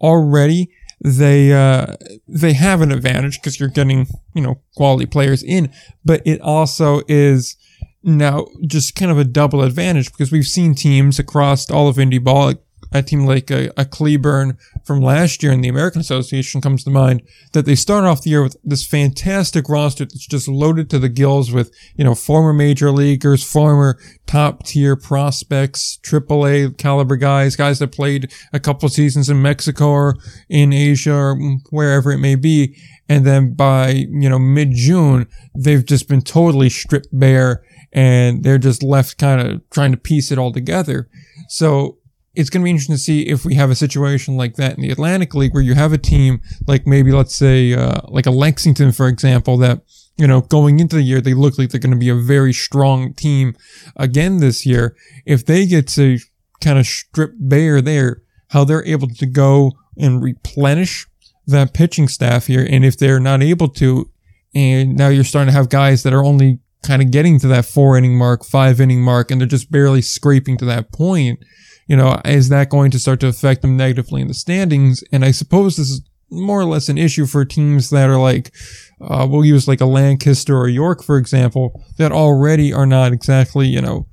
already, 0.00 0.70
they 1.00 1.52
uh, 1.52 1.94
they 2.26 2.54
have 2.54 2.80
an 2.80 2.90
advantage 2.90 3.40
because 3.40 3.60
you're 3.60 3.68
getting 3.68 4.06
you 4.34 4.42
know 4.42 4.60
quality 4.76 5.06
players 5.06 5.42
in, 5.42 5.70
but 6.04 6.22
it 6.24 6.40
also 6.40 7.02
is 7.08 7.56
now 8.02 8.46
just 8.66 8.94
kind 8.94 9.10
of 9.10 9.18
a 9.18 9.24
double 9.24 9.62
advantage 9.62 10.10
because 10.12 10.30
we've 10.30 10.46
seen 10.46 10.74
teams 10.74 11.18
across 11.18 11.68
all 11.70 11.88
of 11.88 11.96
indie 11.96 12.22
ball, 12.22 12.54
a 12.96 13.02
team 13.02 13.26
like 13.26 13.50
a, 13.50 13.70
a 13.76 13.84
Cleburne 13.84 14.56
from 14.84 15.00
last 15.00 15.42
year 15.42 15.52
in 15.52 15.60
the 15.60 15.68
American 15.68 16.00
Association 16.00 16.60
comes 16.60 16.84
to 16.84 16.90
mind 16.90 17.22
that 17.52 17.66
they 17.66 17.74
start 17.74 18.04
off 18.04 18.22
the 18.22 18.30
year 18.30 18.42
with 18.42 18.56
this 18.64 18.86
fantastic 18.86 19.68
roster 19.68 20.04
that's 20.04 20.26
just 20.26 20.48
loaded 20.48 20.90
to 20.90 20.98
the 20.98 21.08
gills 21.08 21.52
with, 21.52 21.72
you 21.96 22.04
know, 22.04 22.14
former 22.14 22.52
major 22.52 22.90
leaguers, 22.90 23.42
former 23.42 23.98
top 24.26 24.64
tier 24.64 24.96
prospects, 24.96 25.98
AAA 26.02 26.76
caliber 26.78 27.16
guys, 27.16 27.56
guys 27.56 27.78
that 27.78 27.92
played 27.92 28.32
a 28.52 28.60
couple 28.60 28.88
seasons 28.88 29.28
in 29.28 29.40
Mexico 29.40 29.88
or 29.88 30.16
in 30.48 30.72
Asia 30.72 31.14
or 31.14 31.38
wherever 31.70 32.10
it 32.10 32.18
may 32.18 32.34
be. 32.34 32.76
And 33.08 33.24
then 33.24 33.54
by, 33.54 33.90
you 33.90 34.28
know, 34.28 34.38
mid 34.38 34.72
June, 34.72 35.28
they've 35.54 35.84
just 35.84 36.08
been 36.08 36.22
totally 36.22 36.68
stripped 36.68 37.08
bare 37.12 37.62
and 37.92 38.42
they're 38.42 38.58
just 38.58 38.82
left 38.82 39.18
kind 39.18 39.40
of 39.40 39.68
trying 39.70 39.92
to 39.92 39.96
piece 39.96 40.30
it 40.30 40.38
all 40.38 40.52
together. 40.52 41.08
So 41.48 41.98
it's 42.36 42.50
going 42.50 42.60
to 42.60 42.64
be 42.64 42.70
interesting 42.70 42.94
to 42.94 43.00
see 43.00 43.22
if 43.22 43.44
we 43.44 43.54
have 43.54 43.70
a 43.70 43.74
situation 43.74 44.36
like 44.36 44.56
that 44.56 44.76
in 44.76 44.82
the 44.82 44.90
Atlantic 44.90 45.34
League 45.34 45.54
where 45.54 45.62
you 45.62 45.74
have 45.74 45.92
a 45.92 45.98
team 45.98 46.40
like 46.66 46.86
maybe 46.86 47.10
let's 47.10 47.34
say 47.34 47.72
uh, 47.72 48.00
like 48.08 48.26
a 48.26 48.30
Lexington 48.30 48.92
for 48.92 49.08
example 49.08 49.56
that 49.56 49.80
you 50.16 50.26
know 50.26 50.42
going 50.42 50.78
into 50.78 50.96
the 50.96 51.02
year 51.02 51.20
they 51.20 51.34
look 51.34 51.58
like 51.58 51.70
they're 51.70 51.80
going 51.80 51.90
to 51.92 51.98
be 51.98 52.10
a 52.10 52.14
very 52.14 52.52
strong 52.52 53.14
team 53.14 53.56
again 53.96 54.38
this 54.38 54.66
year. 54.66 54.94
If 55.24 55.46
they 55.46 55.66
get 55.66 55.88
to 55.88 56.18
kind 56.60 56.78
of 56.78 56.86
strip 56.86 57.32
bare 57.38 57.80
there 57.80 58.22
how 58.48 58.64
they're 58.64 58.84
able 58.84 59.08
to 59.08 59.26
go 59.26 59.72
and 59.98 60.22
replenish 60.22 61.06
that 61.46 61.72
pitching 61.74 62.06
staff 62.06 62.46
here 62.46 62.66
and 62.68 62.84
if 62.84 62.98
they're 62.98 63.20
not 63.20 63.42
able 63.42 63.68
to 63.68 64.10
and 64.54 64.96
now 64.96 65.08
you're 65.08 65.24
starting 65.24 65.48
to 65.48 65.56
have 65.56 65.68
guys 65.68 66.02
that 66.02 66.12
are 66.12 66.24
only 66.24 66.58
kind 66.82 67.02
of 67.02 67.10
getting 67.10 67.38
to 67.38 67.48
that 67.48 67.64
four 67.64 67.96
inning 67.96 68.16
mark 68.16 68.44
five 68.44 68.80
inning 68.80 69.02
mark 69.02 69.30
and 69.30 69.40
they're 69.40 69.48
just 69.48 69.70
barely 69.70 70.02
scraping 70.02 70.56
to 70.56 70.64
that 70.64 70.92
point 70.92 71.38
you 71.86 71.96
know, 71.96 72.20
is 72.24 72.48
that 72.48 72.70
going 72.70 72.90
to 72.90 72.98
start 72.98 73.20
to 73.20 73.28
affect 73.28 73.62
them 73.62 73.76
negatively 73.76 74.20
in 74.20 74.28
the 74.28 74.34
standings? 74.34 75.04
And 75.12 75.24
I 75.24 75.30
suppose 75.30 75.76
this 75.76 75.90
is 75.90 76.02
more 76.30 76.60
or 76.60 76.64
less 76.64 76.88
an 76.88 76.98
issue 76.98 77.26
for 77.26 77.44
teams 77.44 77.90
that 77.90 78.10
are 78.10 78.18
like, 78.18 78.52
uh, 79.00 79.26
we'll 79.28 79.44
use 79.44 79.68
like 79.68 79.80
a 79.80 79.86
Lancaster 79.86 80.56
or 80.58 80.68
York, 80.68 81.02
for 81.02 81.18
example, 81.18 81.84
that 81.98 82.12
already 82.12 82.72
are 82.72 82.86
not 82.86 83.12
exactly, 83.12 83.66
you 83.66 83.80
know, 83.80 84.06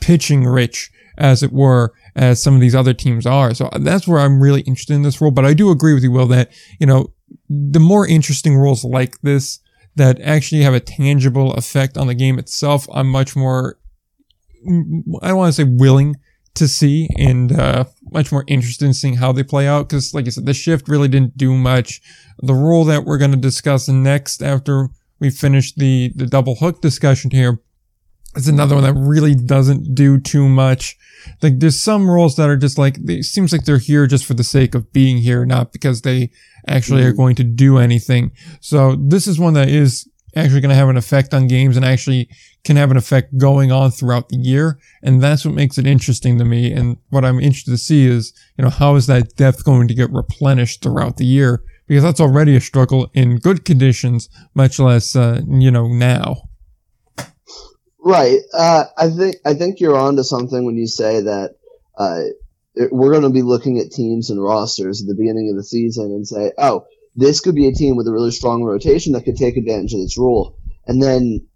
pitching 0.00 0.44
rich, 0.44 0.90
as 1.16 1.42
it 1.42 1.52
were, 1.52 1.92
as 2.16 2.42
some 2.42 2.54
of 2.54 2.60
these 2.60 2.74
other 2.74 2.94
teams 2.94 3.26
are. 3.26 3.54
So 3.54 3.70
that's 3.80 4.06
where 4.06 4.20
I'm 4.20 4.40
really 4.40 4.62
interested 4.62 4.94
in 4.94 5.02
this 5.02 5.20
rule. 5.20 5.30
But 5.30 5.44
I 5.44 5.54
do 5.54 5.70
agree 5.70 5.94
with 5.94 6.02
you, 6.02 6.10
Will, 6.10 6.26
that, 6.28 6.50
you 6.78 6.86
know, 6.86 7.12
the 7.48 7.80
more 7.80 8.06
interesting 8.06 8.56
rules 8.56 8.84
like 8.84 9.20
this 9.22 9.60
that 9.96 10.20
actually 10.20 10.62
have 10.62 10.74
a 10.74 10.80
tangible 10.80 11.52
effect 11.54 11.96
on 11.96 12.06
the 12.06 12.14
game 12.14 12.38
itself, 12.38 12.86
I'm 12.92 13.08
much 13.08 13.36
more, 13.36 13.78
I 15.22 15.28
don't 15.28 15.36
want 15.36 15.54
to 15.54 15.64
say 15.64 15.64
willing 15.64 16.16
to 16.54 16.66
see 16.66 17.08
and 17.16 17.52
uh, 17.52 17.84
much 18.10 18.32
more 18.32 18.44
interested 18.46 18.84
in 18.84 18.94
seeing 18.94 19.16
how 19.16 19.32
they 19.32 19.42
play 19.42 19.66
out 19.68 19.88
because 19.88 20.12
like 20.12 20.26
i 20.26 20.30
said 20.30 20.46
the 20.46 20.54
shift 20.54 20.88
really 20.88 21.08
didn't 21.08 21.36
do 21.36 21.54
much. 21.54 22.00
The 22.38 22.54
rule 22.54 22.84
that 22.86 23.04
we're 23.04 23.18
going 23.18 23.30
to 23.32 23.36
discuss 23.36 23.88
next 23.88 24.42
after 24.42 24.88
we 25.18 25.30
finish 25.30 25.74
the 25.74 26.12
the 26.14 26.26
double 26.26 26.56
hook 26.56 26.80
discussion 26.80 27.30
here 27.30 27.60
is 28.36 28.48
another 28.48 28.74
one 28.74 28.84
that 28.84 28.94
really 28.94 29.34
doesn't 29.34 29.94
do 29.94 30.18
too 30.18 30.48
much. 30.48 30.96
Like 31.42 31.58
there's 31.58 31.78
some 31.78 32.08
rules 32.10 32.36
that 32.36 32.48
are 32.48 32.56
just 32.56 32.78
like 32.78 32.96
it 33.08 33.24
seems 33.24 33.52
like 33.52 33.64
they're 33.64 33.78
here 33.78 34.06
just 34.06 34.24
for 34.24 34.34
the 34.34 34.44
sake 34.44 34.74
of 34.74 34.92
being 34.92 35.18
here 35.18 35.44
not 35.44 35.72
because 35.72 36.02
they 36.02 36.30
actually 36.66 37.04
are 37.04 37.12
going 37.12 37.36
to 37.36 37.44
do 37.44 37.78
anything. 37.78 38.32
So 38.60 38.96
this 38.96 39.26
is 39.26 39.38
one 39.38 39.54
that 39.54 39.68
is 39.68 40.08
actually 40.36 40.60
going 40.60 40.70
to 40.70 40.76
have 40.76 40.88
an 40.88 40.96
effect 40.96 41.34
on 41.34 41.46
games 41.46 41.76
and 41.76 41.84
actually 41.84 42.28
can 42.64 42.76
have 42.76 42.90
an 42.90 42.96
effect 42.96 43.36
going 43.38 43.72
on 43.72 43.90
throughout 43.90 44.28
the 44.28 44.36
year. 44.36 44.78
And 45.02 45.22
that's 45.22 45.44
what 45.44 45.54
makes 45.54 45.78
it 45.78 45.86
interesting 45.86 46.38
to 46.38 46.44
me. 46.44 46.72
And 46.72 46.98
what 47.08 47.24
I'm 47.24 47.40
interested 47.40 47.72
to 47.72 47.78
see 47.78 48.06
is, 48.06 48.32
you 48.56 48.64
know, 48.64 48.70
how 48.70 48.96
is 48.96 49.06
that 49.06 49.36
depth 49.36 49.64
going 49.64 49.88
to 49.88 49.94
get 49.94 50.10
replenished 50.12 50.82
throughout 50.82 51.16
the 51.16 51.26
year? 51.26 51.62
Because 51.86 52.04
that's 52.04 52.20
already 52.20 52.54
a 52.54 52.60
struggle 52.60 53.10
in 53.14 53.38
good 53.38 53.64
conditions, 53.64 54.28
much 54.54 54.78
less, 54.78 55.16
uh, 55.16 55.40
you 55.48 55.70
know, 55.70 55.88
now. 55.88 56.42
Right. 57.98 58.38
Uh, 58.54 58.84
I 58.96 59.10
think, 59.10 59.36
I 59.44 59.54
think 59.54 59.80
you're 59.80 59.98
onto 59.98 60.22
something 60.22 60.64
when 60.64 60.76
you 60.76 60.86
say 60.86 61.20
that, 61.20 61.56
uh, 61.98 62.20
we're 62.92 63.10
going 63.10 63.24
to 63.24 63.30
be 63.30 63.42
looking 63.42 63.78
at 63.78 63.90
teams 63.90 64.30
and 64.30 64.42
rosters 64.42 65.02
at 65.02 65.08
the 65.08 65.14
beginning 65.14 65.50
of 65.50 65.56
the 65.56 65.64
season 65.64 66.06
and 66.06 66.26
say, 66.26 66.52
oh, 66.56 66.84
this 67.16 67.40
could 67.40 67.54
be 67.54 67.68
a 67.68 67.72
team 67.72 67.96
with 67.96 68.06
a 68.08 68.12
really 68.12 68.30
strong 68.30 68.62
rotation 68.62 69.12
that 69.12 69.24
could 69.24 69.36
take 69.36 69.56
advantage 69.56 69.92
of 69.92 70.00
this 70.00 70.18
rule. 70.18 70.56
And 70.86 71.02
then 71.02 71.46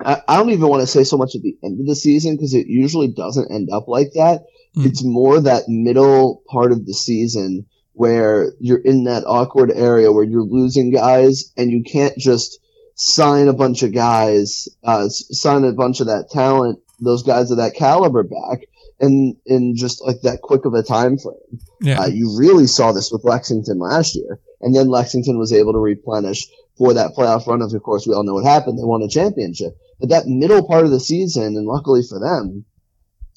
I, 0.00 0.20
I 0.28 0.36
don't 0.36 0.50
even 0.50 0.68
want 0.68 0.82
to 0.82 0.86
say 0.86 1.04
so 1.04 1.16
much 1.16 1.34
at 1.34 1.42
the 1.42 1.56
end 1.62 1.80
of 1.80 1.86
the 1.86 1.96
season 1.96 2.36
because 2.36 2.54
it 2.54 2.66
usually 2.66 3.08
doesn't 3.08 3.52
end 3.52 3.68
up 3.72 3.88
like 3.88 4.12
that. 4.14 4.44
Mm. 4.76 4.86
It's 4.86 5.04
more 5.04 5.40
that 5.40 5.68
middle 5.68 6.42
part 6.48 6.72
of 6.72 6.86
the 6.86 6.94
season 6.94 7.66
where 7.92 8.52
you're 8.58 8.80
in 8.80 9.04
that 9.04 9.24
awkward 9.24 9.70
area 9.70 10.12
where 10.12 10.24
you're 10.24 10.42
losing 10.42 10.92
guys 10.92 11.52
and 11.56 11.70
you 11.70 11.82
can't 11.84 12.16
just 12.18 12.58
sign 12.96 13.48
a 13.48 13.52
bunch 13.52 13.82
of 13.82 13.92
guys, 13.92 14.68
uh, 14.82 15.08
sign 15.08 15.64
a 15.64 15.72
bunch 15.72 16.00
of 16.00 16.08
that 16.08 16.28
talent, 16.30 16.80
those 17.00 17.22
guys 17.22 17.50
of 17.50 17.58
that 17.58 17.74
caliber 17.74 18.22
back 18.22 18.66
in 19.00 19.36
in 19.46 19.76
just 19.76 20.02
like 20.02 20.20
that 20.22 20.40
quick 20.42 20.64
of 20.64 20.74
a 20.74 20.82
time 20.82 21.18
frame. 21.18 21.60
Yeah. 21.80 22.02
Uh, 22.02 22.06
you 22.06 22.36
really 22.38 22.66
saw 22.66 22.92
this 22.92 23.10
with 23.10 23.24
Lexington 23.24 23.78
last 23.78 24.14
year, 24.14 24.40
and 24.60 24.74
then 24.74 24.88
Lexington 24.88 25.38
was 25.38 25.52
able 25.52 25.72
to 25.72 25.78
replenish 25.78 26.46
for 26.76 26.94
that 26.94 27.14
playoff 27.16 27.46
run. 27.46 27.62
Of 27.62 27.82
course, 27.82 28.06
we 28.06 28.14
all 28.14 28.24
know 28.24 28.34
what 28.34 28.44
happened; 28.44 28.78
they 28.78 28.84
won 28.84 29.02
a 29.02 29.08
championship. 29.08 29.76
But 30.00 30.08
that 30.10 30.26
middle 30.26 30.66
part 30.66 30.84
of 30.84 30.90
the 30.90 31.00
season, 31.00 31.56
and 31.56 31.66
luckily 31.66 32.02
for 32.08 32.18
them, 32.18 32.64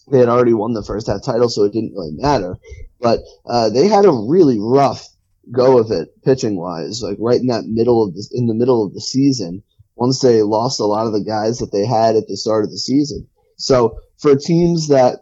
they 0.10 0.20
had 0.20 0.30
already 0.30 0.54
won 0.54 0.74
the 0.74 0.84
first 0.84 1.08
half 1.08 1.24
title, 1.24 1.50
so 1.50 1.64
it 1.64 1.74
didn't 1.74 1.94
really 1.94 2.14
matter. 2.14 2.58
But 3.00 3.20
uh, 3.46 3.70
they 3.70 3.88
had 3.88 4.06
a 4.06 4.12
really 4.12 4.58
rough 4.60 5.08
go 5.52 5.78
of 5.78 5.92
it 5.92 6.10
pitching 6.24 6.58
wise, 6.58 7.02
like 7.02 7.18
right 7.20 7.40
in 7.40 7.48
that 7.48 7.66
middle 7.66 8.04
of 8.04 8.14
the, 8.14 8.28
in 8.34 8.48
the 8.48 8.54
middle 8.54 8.86
of 8.86 8.94
the 8.94 9.02
season. 9.02 9.64
Once 9.96 10.20
they 10.20 10.44
lost 10.44 10.80
a 10.80 10.86
lot 10.86 11.08
of 11.08 11.14
the 11.14 11.24
guys 11.24 11.58
that 11.58 11.72
they 11.72 11.84
had 11.84 12.16
at 12.16 12.28
the 12.28 12.38
start 12.38 12.64
of 12.64 12.70
the 12.70 12.78
season, 12.78 13.28
so 13.56 13.98
for 14.20 14.36
teams 14.36 14.90
that 14.90 15.20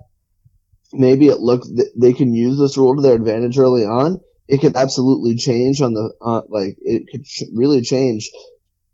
maybe 0.98 1.28
it 1.28 1.40
looked 1.40 1.68
they 1.96 2.14
can 2.14 2.34
use 2.34 2.58
this 2.58 2.78
rule 2.78 2.96
to 2.96 3.02
their 3.02 3.16
advantage 3.16 3.58
early 3.58 3.86
on, 3.86 4.22
it 4.48 4.62
could 4.62 4.76
absolutely 4.76 5.36
change 5.36 5.82
on 5.82 5.94
the 5.94 6.14
uh, 6.22 6.42
like 6.50 6.78
it 6.82 7.08
could 7.12 7.26
really 7.54 7.82
change 7.82 8.30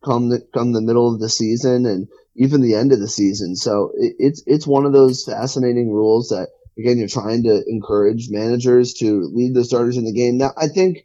come 0.03 0.29
the 0.29 0.41
come 0.53 0.71
the 0.71 0.81
middle 0.81 1.13
of 1.13 1.19
the 1.19 1.29
season 1.29 1.85
and 1.85 2.07
even 2.35 2.61
the 2.61 2.75
end 2.75 2.91
of 2.91 2.99
the 2.99 3.07
season. 3.07 3.55
So 3.55 3.91
it, 3.95 4.15
it's 4.19 4.43
it's 4.45 4.67
one 4.67 4.85
of 4.85 4.93
those 4.93 5.23
fascinating 5.25 5.91
rules 5.91 6.29
that 6.29 6.49
again 6.77 6.97
you're 6.97 7.07
trying 7.07 7.43
to 7.43 7.63
encourage 7.67 8.29
managers 8.29 8.93
to 8.95 9.29
lead 9.33 9.53
the 9.53 9.63
starters 9.65 9.97
in 9.97 10.05
the 10.05 10.13
game. 10.13 10.37
Now 10.37 10.51
I 10.57 10.67
think 10.67 11.03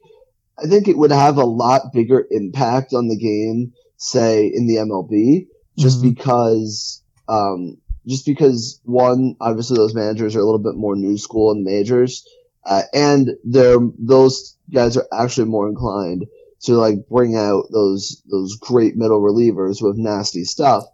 I 0.58 0.66
think 0.66 0.88
it 0.88 0.96
would 0.96 1.12
have 1.12 1.36
a 1.36 1.44
lot 1.44 1.92
bigger 1.92 2.26
impact 2.30 2.94
on 2.94 3.08
the 3.08 3.18
game, 3.18 3.74
say 3.96 4.46
in 4.46 4.66
the 4.66 4.76
MLB, 4.76 5.48
just 5.76 5.98
mm-hmm. 5.98 6.10
because 6.10 7.02
um, 7.28 7.78
just 8.06 8.26
because 8.26 8.80
one 8.84 9.36
obviously 9.40 9.76
those 9.76 9.94
managers 9.94 10.36
are 10.36 10.40
a 10.40 10.44
little 10.44 10.58
bit 10.58 10.74
more 10.74 10.96
new 10.96 11.18
school 11.18 11.52
in 11.52 11.64
majors, 11.64 12.26
uh, 12.64 12.82
and 12.92 13.30
they're 13.44 13.78
those 13.98 14.56
guys 14.72 14.96
are 14.96 15.06
actually 15.12 15.48
more 15.48 15.68
inclined 15.68 16.26
to 16.62 16.74
like 16.74 17.08
bring 17.08 17.36
out 17.36 17.64
those 17.70 18.22
those 18.30 18.56
great 18.56 18.96
middle 18.96 19.20
relievers 19.20 19.82
with 19.82 19.96
nasty 19.96 20.44
stuff 20.44 20.84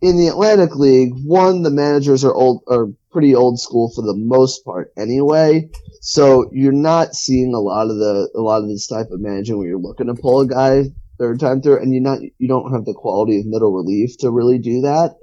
in 0.00 0.16
the 0.16 0.28
Atlantic 0.28 0.76
League, 0.76 1.12
one, 1.24 1.62
the 1.62 1.70
managers 1.70 2.24
are 2.24 2.32
old, 2.32 2.62
are 2.68 2.88
pretty 3.10 3.34
old 3.34 3.60
school 3.60 3.90
for 3.94 4.02
the 4.02 4.16
most 4.16 4.64
part 4.64 4.92
anyway. 4.96 5.68
So 6.00 6.50
you're 6.52 6.72
not 6.72 7.14
seeing 7.14 7.54
a 7.54 7.60
lot 7.60 7.90
of 7.90 7.96
the, 7.96 8.30
a 8.34 8.40
lot 8.40 8.62
of 8.62 8.68
this 8.68 8.86
type 8.86 9.10
of 9.10 9.20
managing 9.20 9.58
where 9.58 9.68
you're 9.68 9.78
looking 9.78 10.06
to 10.06 10.14
pull 10.14 10.40
a 10.40 10.46
guy 10.46 10.84
third 11.18 11.38
time 11.38 11.60
through 11.60 11.82
and 11.82 11.92
you're 11.92 12.02
not, 12.02 12.20
you 12.38 12.48
don't 12.48 12.72
have 12.72 12.86
the 12.86 12.94
quality 12.94 13.40
of 13.40 13.46
middle 13.46 13.72
relief 13.72 14.16
to 14.18 14.30
really 14.30 14.58
do 14.58 14.80
that. 14.82 15.16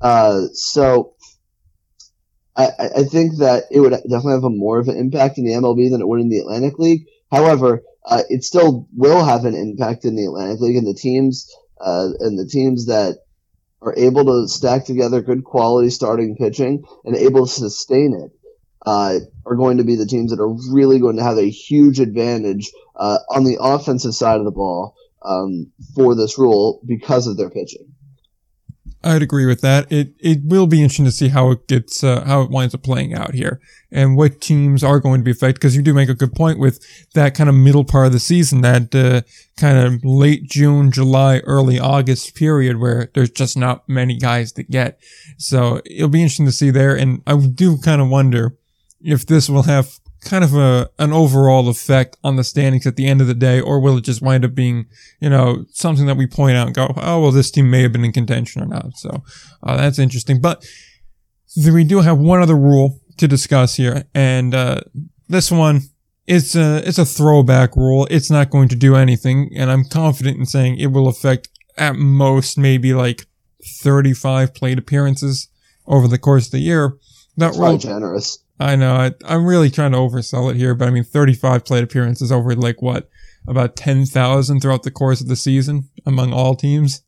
Uh, 0.00 0.42
so 0.52 1.14
I, 2.56 2.68
I 2.98 3.02
think 3.04 3.38
that 3.38 3.64
it 3.70 3.80
would 3.80 3.90
definitely 3.92 4.32
have 4.32 4.44
a 4.44 4.50
more 4.50 4.78
of 4.78 4.88
an 4.88 4.96
impact 4.96 5.38
in 5.38 5.44
the 5.44 5.52
MLB 5.52 5.90
than 5.90 6.00
it 6.00 6.08
would 6.08 6.20
in 6.20 6.28
the 6.28 6.38
Atlantic 6.38 6.78
League. 6.78 7.06
However, 7.30 7.82
uh, 8.06 8.22
it 8.28 8.44
still 8.44 8.86
will 8.94 9.24
have 9.24 9.44
an 9.44 9.54
impact 9.54 10.04
in 10.04 10.14
the 10.14 10.26
Atlantic 10.26 10.60
League 10.60 10.76
and 10.76 10.86
the 10.86 10.94
teams, 10.94 11.52
uh, 11.80 12.08
and 12.20 12.38
the 12.38 12.46
teams 12.46 12.86
that 12.86 13.18
are 13.82 13.94
able 13.96 14.24
to 14.24 14.48
stack 14.48 14.84
together 14.84 15.20
good 15.20 15.44
quality 15.44 15.90
starting 15.90 16.36
pitching 16.36 16.84
and 17.04 17.16
able 17.16 17.46
to 17.46 17.52
sustain 17.52 18.14
it, 18.14 18.30
uh, 18.86 19.18
are 19.46 19.56
going 19.56 19.78
to 19.78 19.84
be 19.84 19.96
the 19.96 20.06
teams 20.06 20.30
that 20.30 20.40
are 20.40 20.54
really 20.72 21.00
going 21.00 21.16
to 21.16 21.22
have 21.22 21.38
a 21.38 21.50
huge 21.50 22.00
advantage 22.00 22.70
uh, 22.96 23.18
on 23.30 23.44
the 23.44 23.58
offensive 23.60 24.14
side 24.14 24.38
of 24.38 24.44
the 24.44 24.50
ball 24.50 24.94
um, 25.22 25.72
for 25.94 26.14
this 26.14 26.38
rule 26.38 26.80
because 26.86 27.26
of 27.26 27.36
their 27.36 27.50
pitching. 27.50 27.93
I'd 29.04 29.22
agree 29.22 29.46
with 29.46 29.60
that. 29.60 29.90
It 29.92 30.14
it 30.18 30.40
will 30.44 30.66
be 30.66 30.82
interesting 30.82 31.04
to 31.04 31.12
see 31.12 31.28
how 31.28 31.50
it 31.50 31.68
gets 31.68 32.02
uh, 32.02 32.24
how 32.24 32.42
it 32.42 32.50
winds 32.50 32.74
up 32.74 32.82
playing 32.82 33.14
out 33.14 33.34
here 33.34 33.60
and 33.92 34.16
what 34.16 34.40
teams 34.40 34.82
are 34.82 34.98
going 34.98 35.20
to 35.20 35.24
be 35.24 35.30
affected 35.30 35.56
because 35.56 35.76
you 35.76 35.82
do 35.82 35.94
make 35.94 36.08
a 36.08 36.14
good 36.14 36.32
point 36.32 36.58
with 36.58 36.84
that 37.14 37.34
kind 37.34 37.48
of 37.48 37.54
middle 37.54 37.84
part 37.84 38.06
of 38.06 38.12
the 38.12 38.18
season 38.18 38.62
that 38.62 38.94
uh, 38.94 39.22
kind 39.56 39.78
of 39.78 40.04
late 40.04 40.44
June, 40.44 40.90
July, 40.90 41.38
early 41.40 41.78
August 41.78 42.34
period 42.34 42.78
where 42.78 43.10
there's 43.14 43.30
just 43.30 43.56
not 43.56 43.88
many 43.88 44.16
guys 44.16 44.52
to 44.52 44.62
get. 44.62 44.98
So 45.38 45.80
it'll 45.84 46.08
be 46.08 46.22
interesting 46.22 46.46
to 46.46 46.52
see 46.52 46.70
there 46.70 46.96
and 46.96 47.22
I 47.26 47.36
do 47.36 47.78
kind 47.78 48.00
of 48.00 48.08
wonder 48.08 48.56
if 49.00 49.26
this 49.26 49.48
will 49.48 49.64
have 49.64 50.00
kind 50.24 50.44
of 50.44 50.54
a 50.54 50.90
an 50.98 51.12
overall 51.12 51.68
effect 51.68 52.16
on 52.24 52.36
the 52.36 52.44
standings 52.44 52.86
at 52.86 52.96
the 52.96 53.06
end 53.06 53.20
of 53.20 53.26
the 53.26 53.34
day, 53.34 53.60
or 53.60 53.80
will 53.80 53.98
it 53.98 54.04
just 54.04 54.22
wind 54.22 54.44
up 54.44 54.54
being, 54.54 54.86
you 55.20 55.30
know, 55.30 55.64
something 55.72 56.06
that 56.06 56.16
we 56.16 56.26
point 56.26 56.56
out 56.56 56.66
and 56.66 56.74
go, 56.74 56.92
oh 56.96 57.20
well, 57.20 57.30
this 57.30 57.50
team 57.50 57.70
may 57.70 57.82
have 57.82 57.92
been 57.92 58.04
in 58.04 58.12
contention 58.12 58.62
or 58.62 58.66
not. 58.66 58.96
So 58.96 59.22
uh, 59.62 59.76
that's 59.76 59.98
interesting. 59.98 60.40
But 60.40 60.64
we 61.56 61.84
do 61.84 62.00
have 62.00 62.18
one 62.18 62.42
other 62.42 62.56
rule 62.56 63.00
to 63.18 63.28
discuss 63.28 63.76
here, 63.76 64.04
and 64.14 64.54
uh, 64.54 64.80
this 65.28 65.50
one 65.50 65.82
it's 66.26 66.54
a 66.54 66.86
it's 66.86 66.98
a 66.98 67.04
throwback 67.04 67.76
rule. 67.76 68.06
It's 68.10 68.30
not 68.30 68.50
going 68.50 68.68
to 68.68 68.76
do 68.76 68.96
anything, 68.96 69.50
and 69.56 69.70
I'm 69.70 69.84
confident 69.84 70.38
in 70.38 70.46
saying 70.46 70.78
it 70.78 70.86
will 70.86 71.08
affect 71.08 71.48
at 71.76 71.96
most 71.96 72.56
maybe 72.56 72.94
like 72.94 73.26
35 73.82 74.54
plate 74.54 74.78
appearances 74.78 75.48
over 75.86 76.08
the 76.08 76.18
course 76.18 76.46
of 76.46 76.52
the 76.52 76.60
year. 76.60 76.96
That 77.36 77.48
That's 77.48 77.58
rule 77.58 77.78
generous. 77.78 78.38
I 78.58 78.76
know. 78.76 78.94
I, 78.94 79.12
I'm 79.24 79.46
really 79.46 79.70
trying 79.70 79.92
to 79.92 79.98
oversell 79.98 80.50
it 80.50 80.56
here, 80.56 80.74
but 80.74 80.88
I 80.88 80.90
mean, 80.90 81.04
35 81.04 81.64
plate 81.64 81.84
appearances 81.84 82.30
over 82.30 82.54
like 82.54 82.80
what? 82.80 83.08
About 83.46 83.76
10,000 83.76 84.60
throughout 84.60 84.84
the 84.84 84.90
course 84.90 85.20
of 85.20 85.28
the 85.28 85.36
season 85.36 85.88
among 86.06 86.32
all 86.32 86.54
teams. 86.54 87.02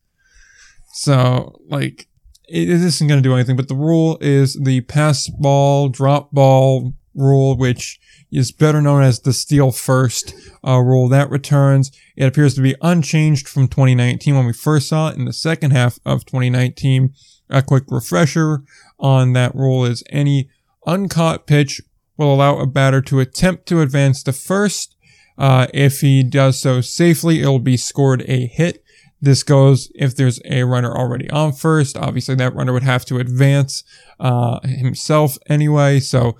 So, 0.93 1.61
like, 1.69 2.09
it, 2.49 2.69
it 2.69 2.83
isn't 2.83 3.07
going 3.07 3.23
to 3.23 3.29
do 3.29 3.35
anything, 3.35 3.57
but 3.57 3.69
the 3.69 3.75
rule 3.75 4.19
is 4.21 4.55
the 4.55 4.81
pass 4.83 5.29
ball, 5.29 5.89
drop 5.89 6.33
ball 6.33 6.95
rule, 7.15 7.57
which 7.57 8.01
is 8.31 8.53
better 8.53 8.83
known 8.83 9.03
as 9.03 9.21
the 9.21 9.33
steal 9.33 9.73
first 9.73 10.35
uh, 10.67 10.79
rule 10.79 11.09
that 11.09 11.31
returns. 11.31 11.91
It 12.17 12.27
appears 12.27 12.55
to 12.55 12.61
be 12.61 12.75
unchanged 12.83 13.49
from 13.49 13.69
2019 13.69 14.35
when 14.35 14.47
we 14.47 14.53
first 14.53 14.89
saw 14.89 15.09
it 15.09 15.17
in 15.17 15.25
the 15.25 15.33
second 15.33 15.71
half 15.71 15.99
of 16.05 16.27
2019. 16.27 17.15
A 17.49 17.63
quick 17.63 17.85
refresher 17.89 18.65
on 18.99 19.33
that 19.35 19.55
rule 19.55 19.85
is 19.85 20.03
any 20.11 20.51
uncaught 20.87 21.47
pitch 21.47 21.81
will 22.17 22.33
allow 22.33 22.59
a 22.59 22.67
batter 22.67 23.01
to 23.03 23.21
attempt 23.21 23.67
to 23.67 23.81
advance 23.81 24.23
to 24.23 24.33
first. 24.33 24.97
Uh, 25.39 25.67
if 25.75 26.01
he 26.01 26.23
does 26.23 26.59
so 26.59 26.81
safely, 26.81 27.41
it'll 27.41 27.59
be 27.59 27.77
scored 27.77 28.25
a 28.27 28.47
hit. 28.47 28.83
This 29.21 29.43
goes 29.43 29.91
if 29.95 30.15
there's 30.15 30.41
a 30.45 30.65
runner 30.65 30.97
already 30.97 31.29
on 31.31 31.53
first. 31.53 31.97
Obviously, 31.97 32.35
that 32.37 32.55
runner 32.55 32.73
would 32.73 32.83
have 32.83 33.05
to 33.07 33.19
advance 33.19 33.83
uh, 34.21 34.61
himself 34.63 35.37
anyway. 35.49 36.01
So 36.01 36.37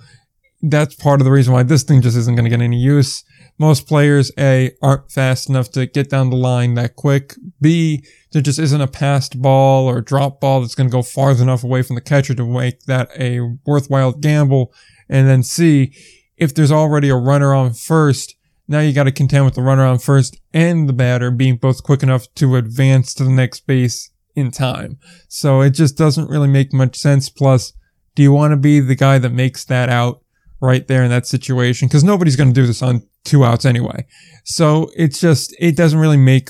that's 0.61 0.95
part 0.95 1.21
of 1.21 1.25
the 1.25 1.31
reason 1.31 1.53
why 1.53 1.63
this 1.63 1.83
thing 1.83 2.01
just 2.01 2.17
isn't 2.17 2.35
going 2.35 2.45
to 2.45 2.49
get 2.49 2.61
any 2.61 2.77
use. 2.79 3.23
Most 3.59 3.87
players, 3.87 4.31
A, 4.37 4.71
aren't 4.81 5.11
fast 5.11 5.49
enough 5.49 5.71
to 5.71 5.87
get 5.87 6.09
down 6.09 6.29
the 6.29 6.35
line 6.35 6.75
that 6.75 6.95
quick. 6.95 7.35
B, 7.59 8.03
there 8.31 8.41
just 8.41 8.59
isn't 8.59 8.81
a 8.81 8.87
passed 8.87 9.41
ball 9.41 9.87
or 9.87 10.01
drop 10.01 10.41
ball 10.41 10.61
that's 10.61 10.75
going 10.75 10.89
to 10.89 10.91
go 10.91 11.01
far 11.01 11.31
enough 11.31 11.63
away 11.63 11.81
from 11.81 11.95
the 11.95 12.01
catcher 12.01 12.33
to 12.35 12.45
make 12.45 12.81
that 12.83 13.09
a 13.17 13.39
worthwhile 13.65 14.11
gamble. 14.11 14.73
And 15.09 15.27
then 15.27 15.43
C, 15.43 15.93
if 16.35 16.53
there's 16.53 16.71
already 16.71 17.09
a 17.09 17.15
runner 17.15 17.53
on 17.53 17.73
first, 17.73 18.35
now 18.67 18.79
you 18.79 18.91
got 18.91 19.05
to 19.05 19.11
contend 19.11 19.45
with 19.45 19.55
the 19.55 19.61
runner 19.61 19.85
on 19.85 19.99
first 19.99 20.37
and 20.53 20.89
the 20.89 20.93
batter 20.93 21.31
being 21.31 21.55
both 21.55 21.83
quick 21.83 22.03
enough 22.03 22.33
to 22.35 22.57
advance 22.57 23.13
to 23.13 23.23
the 23.23 23.29
next 23.29 23.65
base 23.65 24.11
in 24.35 24.51
time. 24.51 24.99
So 25.29 25.61
it 25.61 25.71
just 25.71 25.97
doesn't 25.97 26.29
really 26.29 26.49
make 26.49 26.73
much 26.73 26.97
sense. 26.97 27.29
Plus, 27.29 27.73
do 28.15 28.23
you 28.23 28.31
want 28.31 28.51
to 28.51 28.57
be 28.57 28.79
the 28.79 28.95
guy 28.95 29.19
that 29.19 29.31
makes 29.31 29.63
that 29.65 29.89
out 29.89 30.21
right 30.59 30.87
there 30.87 31.03
in 31.03 31.09
that 31.09 31.27
situation 31.27 31.87
because 31.87 32.03
nobody's 32.03 32.35
going 32.35 32.49
to 32.49 32.61
do 32.61 32.65
this 32.65 32.81
on 32.81 33.07
two 33.23 33.45
outs 33.45 33.65
anyway. 33.65 34.05
So 34.43 34.89
it's 34.95 35.19
just, 35.19 35.55
it 35.59 35.75
doesn't 35.75 35.99
really 35.99 36.17
make 36.17 36.49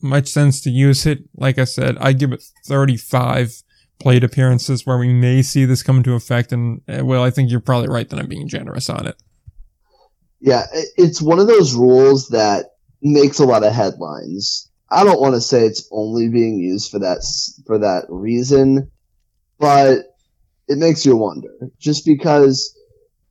much 0.00 0.28
sense 0.28 0.60
to 0.62 0.70
use 0.70 1.06
it. 1.06 1.20
Like 1.34 1.58
I 1.58 1.64
said, 1.64 1.96
I 1.98 2.12
give 2.12 2.32
it 2.32 2.42
35 2.66 3.62
plate 3.98 4.24
appearances 4.24 4.86
where 4.86 4.98
we 4.98 5.12
may 5.12 5.42
see 5.42 5.64
this 5.64 5.82
come 5.82 5.98
into 5.98 6.14
effect. 6.14 6.52
And 6.52 6.80
uh, 6.88 7.04
well, 7.04 7.22
I 7.22 7.30
think 7.30 7.50
you're 7.50 7.60
probably 7.60 7.88
right 7.88 8.08
that 8.08 8.18
I'm 8.18 8.28
being 8.28 8.48
generous 8.48 8.88
on 8.88 9.06
it. 9.06 9.16
Yeah, 10.40 10.66
it's 10.96 11.20
one 11.20 11.40
of 11.40 11.48
those 11.48 11.74
rules 11.74 12.28
that 12.28 12.66
makes 13.02 13.40
a 13.40 13.44
lot 13.44 13.64
of 13.64 13.72
headlines. 13.72 14.70
I 14.90 15.04
don't 15.04 15.20
want 15.20 15.34
to 15.34 15.40
say 15.40 15.66
it's 15.66 15.88
only 15.90 16.28
being 16.28 16.58
used 16.58 16.90
for 16.90 17.00
that 17.00 17.18
for 17.66 17.78
that 17.78 18.04
reason, 18.08 18.90
but 19.58 20.04
it 20.68 20.78
makes 20.78 21.04
you 21.04 21.16
wonder. 21.16 21.50
Just 21.78 22.06
because 22.06 22.74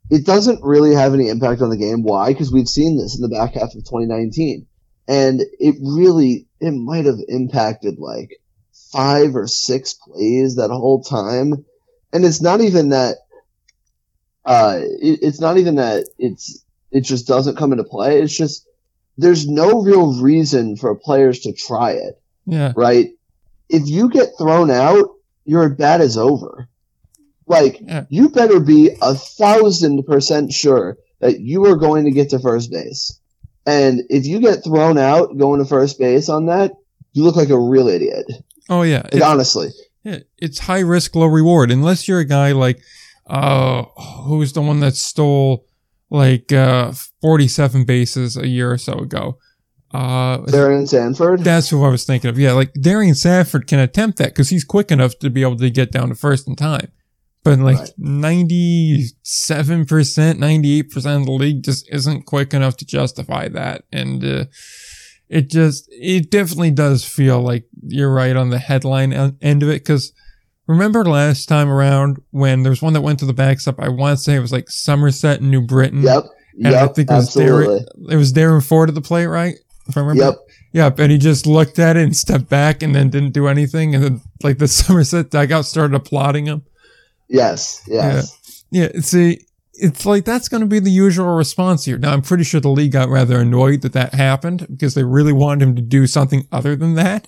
it 0.10 0.26
doesn't 0.26 0.64
really 0.64 0.94
have 0.96 1.14
any 1.14 1.30
impact 1.30 1.62
on 1.62 1.70
the 1.70 1.78
game. 1.78 2.04
Why? 2.04 2.32
Because 2.32 2.52
we've 2.52 2.68
seen 2.68 2.98
this 2.98 3.16
in 3.16 3.22
the 3.22 3.36
back 3.36 3.54
half 3.54 3.74
of 3.76 3.84
2019. 3.86 4.68
and 5.08 5.42
it 5.60 5.76
really 5.82 6.47
it 6.60 6.72
might 6.72 7.06
have 7.06 7.20
impacted 7.28 8.00
like 8.00 8.40
five 8.92 9.36
or 9.36 9.48
six 9.48 9.94
plays 9.94 10.56
that 10.56 10.70
whole 10.70 11.04
time, 11.04 11.66
and 12.14 12.26
it's 12.26 12.42
not 12.42 12.62
even 12.62 12.90
that. 12.90 13.18
Uh, 14.46 14.80
it, 15.02 15.20
it's 15.22 15.42
not 15.42 15.58
even 15.58 15.76
that 15.76 16.06
it's 16.18 16.64
it 16.92 17.02
just 17.02 17.28
doesn't 17.28 17.58
come 17.58 17.72
into 17.74 17.84
play. 17.84 18.22
It's 18.22 18.36
just 18.36 18.66
there's 19.18 19.48
no 19.48 19.82
real 19.82 20.22
reason 20.22 20.78
for 20.78 20.94
players 20.96 21.40
to 21.42 21.54
try 21.54 21.92
it, 21.94 22.22
Yeah. 22.46 22.72
right? 22.76 23.10
If 23.70 23.88
you 23.88 24.10
get 24.10 24.30
thrown 24.38 24.72
out, 24.72 25.10
your 25.44 25.66
at 25.66 25.78
bat 25.78 26.02
is 26.02 26.18
over. 26.18 26.70
Like 27.46 27.80
Yeah. 27.82 28.06
you 28.10 28.30
better 28.30 28.60
be 28.60 28.92
a 29.02 29.16
thousand 29.16 30.04
percent 30.04 30.54
sure 30.54 30.98
that 31.20 31.40
you 31.40 31.66
are 31.66 31.76
going 31.76 32.06
to 32.06 32.12
get 32.12 32.30
to 32.30 32.40
first 32.40 32.72
base. 32.72 33.17
And 33.68 34.04
if 34.10 34.26
you 34.26 34.40
get 34.40 34.64
thrown 34.64 34.98
out 34.98 35.38
going 35.38 35.60
to 35.60 35.66
first 35.66 36.00
base 36.00 36.30
on 36.30 36.46
that, 36.46 36.72
you 37.12 37.24
look 37.24 37.36
like 37.36 37.50
a 37.50 37.60
real 37.60 37.90
idiot. 37.90 38.26
Oh 38.70 38.82
yeah. 38.82 39.06
Like, 39.12 39.22
honestly. 39.22 39.70
yeah. 40.04 40.20
It's 40.38 40.60
high 40.60 40.80
risk, 40.80 41.16
low 41.16 41.28
reward. 41.28 41.70
Unless 41.70 42.08
you're 42.08 42.20
a 42.20 42.26
guy 42.26 42.54
like, 42.54 42.80
uh, 43.28 43.84
who's 44.24 44.54
the 44.54 44.62
one 44.62 44.80
that 44.80 44.96
stole 44.96 45.66
like 46.10 46.54
uh 46.54 46.94
47 47.22 47.84
bases 47.84 48.38
a 48.38 48.48
year 48.48 48.72
or 48.72 48.78
so 48.78 48.94
ago? 48.94 49.38
Uh, 49.92 50.40
Darren 50.40 50.88
Sanford. 50.88 51.42
That's 51.42 51.70
who 51.70 51.84
I 51.84 51.90
was 51.90 52.06
thinking 52.06 52.30
of. 52.30 52.38
Yeah, 52.38 52.54
like 52.54 52.74
Darian 52.74 53.16
Sanford 53.16 53.68
can 53.68 53.80
attempt 53.80 54.18
that 54.18 54.30
because 54.30 54.50
he's 54.50 54.64
quick 54.64 54.92
enough 54.92 55.18
to 55.20 55.30
be 55.30 55.42
able 55.42 55.58
to 55.58 55.70
get 55.70 55.92
down 55.92 56.10
to 56.10 56.16
first 56.16 56.48
in 56.48 56.56
time. 56.56 56.92
But 57.50 57.60
like 57.60 57.80
Right. 57.80 57.92
97%, 58.00 60.39
98% 60.39 61.20
of 61.20 61.25
the 61.25 61.32
league 61.32 61.63
just 61.63 61.88
isn't 61.92 62.25
quick 62.25 62.54
enough 62.54 62.77
to 62.77 62.86
justify 62.86 63.48
that. 63.50 63.84
And, 63.92 64.24
uh, 64.24 64.46
it 65.30 65.50
just, 65.50 65.88
it 65.92 66.32
definitely 66.32 66.72
does 66.72 67.04
feel 67.04 67.42
like 67.42 67.66
you're 67.86 68.13
right 68.13 68.36
on 68.36 68.50
the 68.50 68.60
headline 68.60 69.12
end 69.42 69.63
of 69.63 69.70
it. 69.70 69.84
Cause 69.86 70.13
remember 70.68 71.04
last 71.04 71.48
time 71.48 71.70
around 71.70 72.18
when 72.32 72.63
there 72.63 72.70
was 72.70 72.82
one 72.82 72.94
that 72.94 73.01
went 73.01 73.20
to 73.20 73.25
the 73.25 73.34
backstop? 73.34 73.80
I 73.80 73.89
want 73.89 74.18
to 74.18 74.24
say 74.24 74.36
it 74.36 74.39
was 74.42 74.51
like 74.54 74.70
Somerset 74.70 75.42
and 75.42 75.51
New 75.51 75.62
Britain. 75.62 76.04
Yep. 76.04 76.24
And 76.60 76.68
I 76.68 76.72
Yep. 76.82 76.96
think 76.96 77.12
it 77.12 77.13
was 77.13 77.27
Absolutely. 77.27 77.80
Darren, 77.80 78.13
it 78.13 78.16
was 78.16 78.34
Darren 78.34 78.66
Ford 78.66 78.89
at 78.89 78.96
the 78.96 79.01
plate, 79.01 79.27
right? 79.27 79.56
If 79.88 79.98
I 79.98 80.01
remember. 80.01 80.24
Yep. 80.24 80.36
Yep, 80.74 81.00
and 81.00 81.12
he 81.12 81.18
just 81.18 81.48
looked 81.48 81.80
at 81.80 81.98
it 81.98 82.04
and 82.04 82.16
stepped 82.16 82.50
back 82.50 82.84
and 82.84 82.94
then 82.94 83.10
didn't 83.10 83.32
do 83.32 83.48
anything. 83.48 83.96
And 83.96 84.04
then, 84.04 84.22
like, 84.44 84.58
the 84.58 84.68
Somerset 84.80 85.32
dugout 85.32 85.66
started 85.66 85.96
applauding 85.96 86.46
him. 86.46 86.63
Yes. 87.28 87.82
Yes. 87.88 88.64
Yeah, 88.70 88.90
see, 89.00 89.48
it's 89.80 90.06
like 90.06 90.26
that's 90.26 90.50
going 90.50 90.62
to 90.62 90.68
be 90.68 90.80
the 90.80 90.92
usual 90.92 91.36
response 91.36 91.86
here. 91.86 91.98
Now, 91.98 92.14
I'm 92.14 92.22
pretty 92.22 92.44
sure 92.44 92.60
the 92.60 92.70
league 92.70 92.92
got 92.92 93.10
rather 93.10 93.40
annoyed 93.40 93.82
that 93.82 93.94
that 93.94 94.14
happened 94.14 94.68
because 94.70 94.96
they 94.96 95.04
really 95.04 95.34
wanted 95.34 95.68
him 95.68 95.76
to 95.76 95.82
do 95.82 96.08
something 96.08 96.48
other 96.52 96.76
than 96.76 96.96
that. 96.96 97.28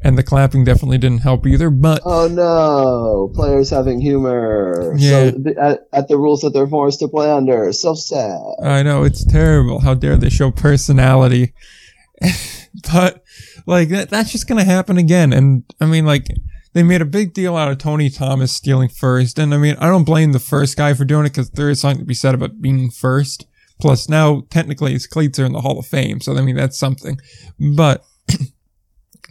And 0.00 0.16
the 0.16 0.22
clapping 0.22 0.64
definitely 0.64 0.98
didn't 0.98 1.18
help 1.18 1.46
either. 1.46 1.68
But 1.68 2.00
Oh 2.04 2.26
no! 2.26 3.30
Players 3.34 3.68
having 3.68 4.00
humor. 4.00 4.94
Yeah. 4.96 5.30
So, 5.30 5.50
at, 5.60 5.80
at 5.92 6.08
the 6.08 6.16
rules 6.16 6.40
that 6.40 6.50
they're 6.50 6.66
forced 6.66 7.00
to 7.00 7.08
play 7.08 7.30
under. 7.30 7.70
So 7.72 7.94
sad. 7.94 8.40
I 8.62 8.82
know 8.82 9.04
it's 9.04 9.24
terrible. 9.24 9.80
How 9.80 9.94
dare 9.94 10.16
they 10.16 10.30
show 10.30 10.50
personality? 10.50 11.52
but 12.92 13.22
like 13.66 13.90
that, 13.90 14.08
that's 14.08 14.32
just 14.32 14.48
gonna 14.48 14.64
happen 14.64 14.96
again. 14.96 15.34
And 15.34 15.64
I 15.80 15.86
mean, 15.86 16.06
like 16.06 16.28
they 16.72 16.82
made 16.82 17.02
a 17.02 17.06
big 17.06 17.32
deal 17.34 17.56
out 17.56 17.70
of 17.70 17.78
Tony 17.78 18.10
Thomas 18.10 18.52
stealing 18.52 18.88
first, 18.88 19.38
and 19.38 19.52
I 19.52 19.56
mean, 19.58 19.76
I 19.78 19.86
don't 19.88 20.04
blame 20.04 20.32
the 20.32 20.38
first 20.38 20.76
guy 20.76 20.94
for 20.94 21.04
doing 21.04 21.26
it 21.26 21.30
because 21.30 21.50
there 21.50 21.68
is 21.70 21.80
something 21.80 22.00
to 22.00 22.04
be 22.06 22.14
said 22.14 22.34
about 22.34 22.60
being 22.60 22.90
first. 22.90 23.46
Plus, 23.80 24.08
now 24.08 24.42
technically 24.50 24.92
his 24.92 25.06
cleats 25.06 25.38
are 25.38 25.44
in 25.46 25.52
the 25.52 25.62
Hall 25.62 25.78
of 25.78 25.86
Fame, 25.86 26.20
so 26.20 26.36
I 26.36 26.42
mean 26.42 26.56
that's 26.56 26.78
something. 26.78 27.18
But 27.58 28.04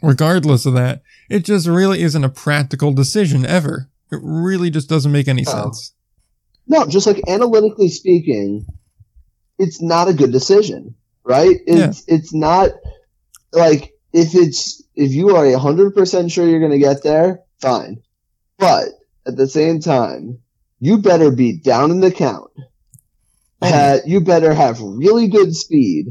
regardless 0.01 0.65
of 0.65 0.74
that, 0.74 1.01
it 1.29 1.46
just 1.46 1.67
really 1.67 2.01
isn't 2.01 2.24
a 2.24 2.29
practical 2.29 2.91
decision 2.93 3.46
ever. 3.46 3.89
It 4.12 4.19
really 4.24 4.69
just 4.69 4.89
doesn't 4.89 5.11
make 5.11 5.27
any 5.27 5.46
Oh. 5.48 5.51
sense. 5.51 5.94
No, 6.68 6.85
just 6.85 7.07
like 7.07 7.22
analytically 7.27 7.90
speaking, 7.90 8.66
it's 9.57 9.81
not 9.81 10.07
a 10.07 10.14
good 10.14 10.31
decision, 10.31 10.96
right? 11.24 11.57
It's 11.66 12.03
it's 12.07 12.33
not 12.33 12.72
like 13.51 13.94
if 14.13 14.35
it's 14.35 14.83
if 14.95 15.11
you 15.11 15.35
are 15.35 15.57
hundred 15.57 15.93
percent 15.95 16.31
sure 16.31 16.48
you're 16.48 16.59
going 16.59 16.72
to 16.72 16.79
get 16.79 17.03
there, 17.03 17.41
fine. 17.61 18.01
But 18.57 18.85
at 19.27 19.37
the 19.37 19.48
same 19.48 19.79
time, 19.79 20.39
you 20.79 20.98
better 20.98 21.31
be 21.31 21.59
down 21.59 21.91
in 21.91 22.00
the 22.00 22.11
count. 22.11 22.51
Oh. 23.61 23.67
Ha- 23.69 24.00
you 24.05 24.22
better 24.22 24.53
have 24.53 24.79
really 24.81 25.27
good 25.27 25.55
speed, 25.55 26.07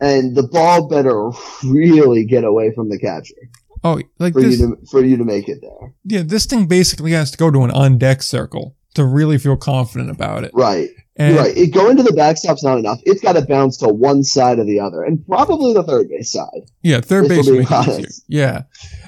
and 0.00 0.34
the 0.36 0.42
ball 0.42 0.88
better 0.88 1.30
really 1.64 2.24
get 2.24 2.44
away 2.44 2.72
from 2.74 2.88
the 2.88 2.98
catcher 2.98 3.34
Oh, 3.82 4.00
like 4.18 4.32
for 4.34 4.42
this. 4.42 4.60
you 4.60 4.76
to 4.76 4.86
for 4.90 5.02
you 5.04 5.16
to 5.16 5.24
make 5.24 5.48
it 5.48 5.60
there. 5.62 5.94
Yeah, 6.04 6.22
this 6.22 6.46
thing 6.46 6.66
basically 6.66 7.12
has 7.12 7.30
to 7.30 7.38
go 7.38 7.50
to 7.50 7.62
an 7.62 7.70
on 7.70 7.98
deck 7.98 8.22
circle 8.22 8.76
to 8.94 9.04
really 9.04 9.38
feel 9.38 9.56
confident 9.56 10.10
about 10.10 10.44
it. 10.44 10.50
Right. 10.52 10.90
And 11.20 11.34
You're 11.34 11.44
right. 11.44 11.56
It, 11.56 11.74
going 11.74 11.98
to 11.98 12.02
the 12.02 12.12
backstop's 12.12 12.64
not 12.64 12.78
enough. 12.78 12.98
It's 13.04 13.20
got 13.20 13.34
to 13.34 13.42
bounce 13.42 13.76
to 13.78 13.88
one 13.88 14.24
side 14.24 14.58
or 14.58 14.64
the 14.64 14.80
other, 14.80 15.02
and 15.02 15.24
probably 15.26 15.74
the 15.74 15.82
third 15.82 16.08
base 16.08 16.32
side. 16.32 16.70
yeah, 16.82 17.00
third 17.02 17.28
base 17.28 17.46
it. 17.46 18.14
Yeah, 18.26 18.62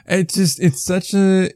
it's 0.06 0.34
just 0.34 0.60
it's 0.60 0.82
such 0.84 1.14
a 1.14 1.50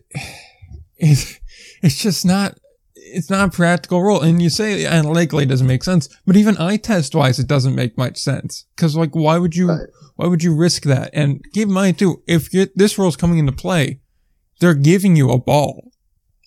it's 0.97 1.39
it's 1.83 1.99
just 1.99 2.25
not 2.25 2.57
it's 2.95 3.29
not 3.29 3.49
a 3.49 3.51
practical 3.51 4.03
rule. 4.03 4.23
And 4.23 4.41
you 4.43 4.49
say 4.49 4.87
analytically 4.87 5.45
it 5.45 5.49
doesn't 5.49 5.67
make 5.67 5.85
sense, 5.85 6.09
but 6.27 6.37
even 6.37 6.57
eye 6.57 6.79
test 6.79 7.15
wise, 7.15 7.39
it 7.39 7.47
doesn't 7.47 7.75
make 7.75 7.99
much 7.99 8.17
sense. 8.17 8.65
Because 8.75 8.97
like, 8.97 9.15
why 9.15 9.39
would 9.39 9.55
you 9.57 9.69
Right. 9.69 9.89
why 10.17 10.27
would 10.27 10.43
you 10.43 10.55
risk 10.55 10.85
that? 10.85 11.11
And 11.13 11.45
keep 11.53 11.69
in 11.69 11.75
mind 11.75 11.99
too, 11.99 12.23
if 12.27 12.51
this 12.75 12.99
rule's 12.99 13.17
coming 13.17 13.39
into 13.39 13.53
play, 13.53 14.01
they're 14.61 14.75
giving 14.75 15.17
you 15.17 15.31
a 15.31 15.39
ball 15.39 15.91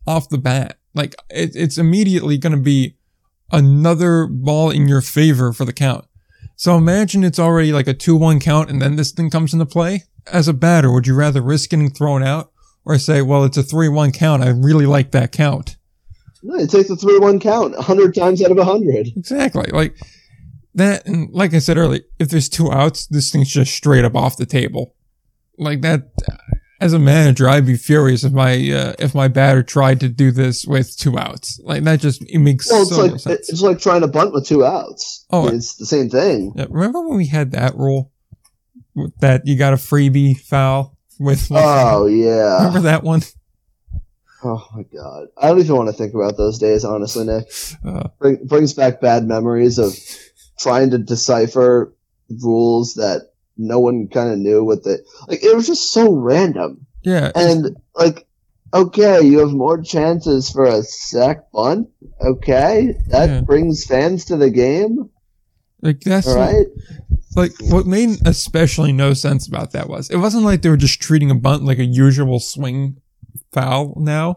off 0.07 0.29
the 0.29 0.39
bat. 0.39 0.77
Like 0.95 1.15
it, 1.29 1.51
it's 1.55 1.77
immediately 1.77 2.37
going 2.39 2.55
to 2.55 2.61
be 2.61 2.95
another 3.51 4.27
ball 4.27 4.69
in 4.69 4.87
your 4.87 5.01
favor 5.01 5.53
for 5.53 5.65
the 5.65 5.73
count. 5.73 6.05
So 6.55 6.75
imagine 6.75 7.23
it's 7.23 7.39
already 7.39 7.71
like 7.71 7.87
a 7.87 7.93
2-1 7.93 8.41
count 8.41 8.69
and 8.69 8.81
then 8.81 8.95
this 8.95 9.11
thing 9.11 9.29
comes 9.29 9.53
into 9.53 9.65
play. 9.65 10.03
As 10.27 10.47
a 10.47 10.53
batter, 10.53 10.91
would 10.91 11.07
you 11.07 11.15
rather 11.15 11.41
risk 11.41 11.69
getting 11.69 11.89
thrown 11.89 12.21
out 12.23 12.51
or 12.85 12.97
say, 12.97 13.21
well, 13.21 13.43
it's 13.43 13.57
a 13.57 13.63
3-1 13.63 14.13
count. 14.13 14.43
I 14.43 14.49
really 14.49 14.85
like 14.85 15.11
that 15.11 15.31
count. 15.31 15.77
No, 16.41 16.55
it 16.55 16.69
takes 16.69 16.89
a 16.89 16.95
three-one 16.95 17.39
count 17.39 17.75
hundred 17.75 18.15
times 18.15 18.43
out 18.43 18.51
of 18.51 18.57
hundred. 18.57 19.09
Exactly. 19.15 19.69
Like 19.71 19.95
that. 20.73 21.05
And 21.05 21.29
like 21.31 21.53
I 21.53 21.59
said 21.59 21.77
earlier, 21.77 22.01
if 22.17 22.29
there's 22.29 22.49
two 22.49 22.71
outs, 22.71 23.07
this 23.07 23.31
thing's 23.31 23.49
just 23.49 23.73
straight 23.73 24.05
up 24.05 24.15
off 24.15 24.37
the 24.37 24.45
table. 24.45 24.95
Like 25.57 25.81
that. 25.81 26.11
As 26.81 26.93
a 26.93 26.99
manager, 26.99 27.49
I'd 27.49 27.65
be 27.65 27.75
furious 27.75 28.23
if 28.23 28.31
my 28.31 28.53
uh, 28.53 28.93
if 28.99 29.13
my 29.13 29.27
batter 29.27 29.63
tried 29.63 29.99
to 29.99 30.07
do 30.09 30.31
this 30.31 30.65
with 30.65 30.95
two 30.97 31.17
outs. 31.19 31.59
Like 31.63 31.83
that 31.83 31.99
just 31.99 32.21
it 32.29 32.39
makes 32.39 32.71
Well, 32.71 32.83
it's 32.83 32.91
so 32.91 33.01
like 33.05 33.19
sense. 33.19 33.49
it's 33.49 33.61
like 33.61 33.79
trying 33.79 34.01
to 34.01 34.07
bunt 34.07 34.33
with 34.33 34.47
two 34.47 34.63
outs. 34.65 35.25
Oh. 35.29 35.47
it's 35.49 35.75
the 35.75 35.85
same 35.85 36.09
thing. 36.09 36.53
Yeah, 36.55 36.67
remember 36.69 37.01
when 37.05 37.17
we 37.17 37.27
had 37.27 37.51
that 37.51 37.75
rule 37.75 38.11
that 39.19 39.45
you 39.45 39.57
got 39.57 39.73
a 39.73 39.77
freebie 39.77 40.37
foul 40.39 40.97
with? 41.19 41.47
Oh 41.51 42.05
yeah. 42.05 42.57
remember 42.59 42.81
that 42.81 43.03
one? 43.03 43.21
Oh 44.41 44.65
my 44.73 44.83
god. 44.83 45.27
I 45.37 45.49
don't 45.49 45.59
even 45.59 45.75
want 45.75 45.89
to 45.89 45.93
think 45.93 46.13
about 46.13 46.37
those 46.37 46.59
days. 46.59 46.85
Honestly, 46.85 47.25
Nick, 47.25 47.51
Uh, 47.85 48.07
Bring, 48.19 48.45
brings 48.47 48.73
back 48.73 49.01
bad 49.01 49.25
memories 49.27 49.77
of 49.79 49.93
trying 50.57 50.91
to 50.91 50.97
decipher 50.97 51.93
rules 52.41 52.93
that 52.93 53.33
no 53.59 53.79
one 53.79 54.07
kind 54.07 54.31
of 54.31 54.39
knew 54.39 54.63
what 54.63 54.83
the 54.83 55.03
like. 55.27 55.43
It 55.43 55.55
was 55.55 55.67
just 55.67 55.91
so 55.93 56.11
random. 56.13 56.87
yeah, 57.03 57.31
And 57.35 57.75
like, 57.93 58.25
okay, 58.73 59.21
you 59.21 59.39
have 59.39 59.51
more 59.51 59.81
chances 59.81 60.49
for 60.49 60.63
a 60.65 60.81
sack 60.81 61.51
bunt. 61.51 61.89
Okay, 62.21 62.95
that 63.09 63.29
Yeah. 63.29 63.41
brings 63.41 63.85
fans 63.85 64.25
to 64.25 64.37
the 64.37 64.49
game. 64.49 65.09
like 65.81 65.99
that's 66.01 66.27
All 66.27 66.35
right. 66.35 66.65
like 67.35 67.51
what 67.61 67.85
made 67.85 68.17
especially 68.25 68.91
no 68.91 69.13
sense 69.13 69.47
about 69.47 69.71
that 69.73 69.87
was 69.87 70.09
it 70.09 70.17
wasn't 70.17 70.43
like 70.43 70.61
they 70.61 70.69
were 70.69 70.77
just 70.77 71.01
treating 71.01 71.29
a 71.31 71.35
bunt 71.35 71.63
like 71.63 71.79
a 71.79 71.85
usual 71.85 72.39
swing 72.39 72.97
foul 73.53 73.93
now 73.97 74.35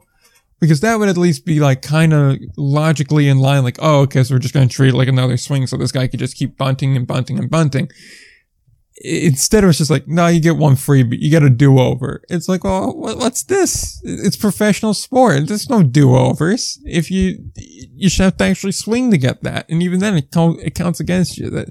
because 0.61 0.81
that 0.81 0.97
would 1.01 1.09
at 1.09 1.17
least 1.17 1.45
be 1.45 1.59
like 1.59 1.83
kind 1.83 2.13
of 2.13 2.37
logically 2.57 3.29
in 3.29 3.39
line 3.39 3.65
like 3.65 3.79
oh 3.81 4.03
okay 4.03 4.23
so 4.23 4.35
we're 4.35 4.39
just 4.39 4.55
going 4.55 4.69
to 4.69 4.75
treat 4.75 4.91
it 4.91 4.97
like 4.97 5.09
another 5.09 5.37
swing 5.37 5.67
so 5.67 5.77
this 5.77 5.91
guy 5.93 6.07
could 6.07 6.21
just 6.21 6.37
keep 6.37 6.57
bunting 6.57 6.97
and 6.97 7.07
bunting 7.09 7.39
and 7.39 7.51
bunting 7.51 7.89
instead 8.97 9.65
it 9.65 9.67
was 9.67 9.79
just 9.79 9.91
like 9.91 10.07
no 10.07 10.27
you 10.27 10.39
get 10.41 10.57
one 10.57 10.77
free 10.77 11.03
but 11.03 11.19
you 11.19 11.31
get 11.31 11.43
a 11.43 11.49
do-over 11.51 12.23
it's 12.29 12.49
like 12.49 12.63
well 12.63 12.93
what's 12.95 13.43
this 13.45 14.01
it's 14.05 14.37
professional 14.37 14.93
sport 14.95 15.47
there's 15.49 15.71
no 15.71 15.83
do-overs 15.83 16.79
if 16.85 17.11
you 17.11 17.39
you 17.57 18.09
should 18.11 18.23
have 18.23 18.37
to 18.37 18.45
actually 18.45 18.71
swing 18.71 19.11
to 19.11 19.17
get 19.19 19.43
that 19.43 19.65
and 19.71 19.83
even 19.83 19.99
then 19.99 20.17
it, 20.17 20.31
count, 20.31 20.61
it 20.61 20.75
counts 20.75 21.01
against 21.01 21.39
you 21.39 21.49
that 21.51 21.71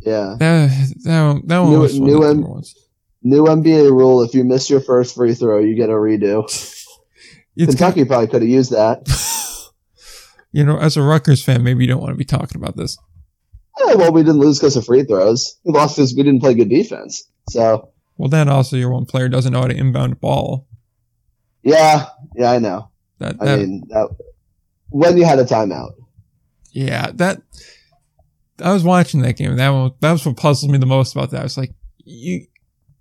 Yeah. 0.00 0.36
that 0.38 0.94
that 1.04 1.22
one, 1.26 1.42
that 1.46 1.58
one 1.58 1.70
New- 1.72 1.80
was 1.80 1.98
new 2.00 2.22
M- 2.24 2.42
ones. 2.42 2.74
New 3.22 3.44
NBA 3.44 3.90
rule: 3.90 4.22
if 4.22 4.32
you 4.32 4.44
miss 4.44 4.70
your 4.70 4.80
first 4.80 5.14
free 5.14 5.34
throw, 5.34 5.58
you 5.58 5.74
get 5.74 5.90
a 5.90 5.92
redo. 5.92 6.44
It's 7.54 7.74
Kentucky 7.74 8.06
probably 8.06 8.28
could 8.28 8.40
have 8.40 8.48
used 8.48 8.70
that. 8.70 9.04
you 10.52 10.64
know, 10.64 10.78
as 10.78 10.96
a 10.96 11.02
Rutgers 11.02 11.44
fan, 11.44 11.62
maybe 11.62 11.84
you 11.84 11.90
don't 11.90 12.00
want 12.00 12.12
to 12.12 12.16
be 12.16 12.24
talking 12.24 12.56
about 12.56 12.76
this. 12.78 12.96
Yeah, 13.86 13.94
well, 13.94 14.12
we 14.12 14.22
didn't 14.22 14.40
lose 14.40 14.58
because 14.58 14.76
of 14.76 14.84
free 14.84 15.04
throws. 15.04 15.58
We 15.64 15.72
lost 15.72 15.96
because 15.96 16.14
we 16.14 16.22
didn't 16.22 16.40
play 16.40 16.54
good 16.54 16.68
defense. 16.68 17.28
So. 17.48 17.90
Well, 18.16 18.28
then 18.28 18.48
also 18.48 18.76
your 18.76 18.90
one 18.90 19.06
player 19.06 19.28
doesn't 19.28 19.52
know 19.52 19.62
how 19.62 19.68
to 19.68 19.76
inbound 19.76 20.12
a 20.12 20.16
ball. 20.16 20.66
Yeah, 21.62 22.06
yeah, 22.36 22.50
I 22.52 22.58
know. 22.58 22.90
That, 23.18 23.36
I 23.40 23.56
mean, 23.56 23.84
that, 23.88 24.08
when 24.88 25.16
you 25.16 25.24
had 25.24 25.38
a 25.38 25.44
timeout. 25.44 25.92
yeah, 26.72 27.10
that 27.14 27.42
I 28.62 28.72
was 28.72 28.84
watching 28.84 29.22
that 29.22 29.36
game. 29.36 29.50
And 29.50 29.60
that 29.60 29.70
one, 29.70 29.92
that 30.00 30.12
was 30.12 30.24
what 30.24 30.36
puzzled 30.36 30.70
me 30.70 30.78
the 30.78 30.86
most 30.86 31.14
about 31.14 31.30
that. 31.30 31.40
I 31.40 31.44
was 31.44 31.56
like, 31.56 31.72
you, 31.98 32.46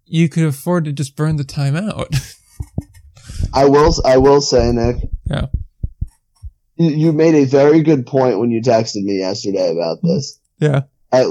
you 0.05 0.29
could 0.29 0.45
afford 0.45 0.85
to 0.85 0.93
just 0.93 1.15
burn 1.15 1.35
the 1.35 1.43
timeout. 1.43 2.35
I 3.53 3.65
will. 3.65 3.93
I 4.05 4.17
will 4.17 4.41
say, 4.41 4.71
Nick. 4.71 4.97
Yeah. 5.25 5.47
You, 6.75 6.89
you 6.89 7.13
made 7.13 7.35
a 7.35 7.45
very 7.45 7.81
good 7.81 8.05
point 8.05 8.39
when 8.39 8.51
you 8.51 8.61
texted 8.61 9.03
me 9.03 9.19
yesterday 9.19 9.71
about 9.71 9.97
this. 10.01 10.39
Yeah, 10.59 10.81
I, 11.11 11.25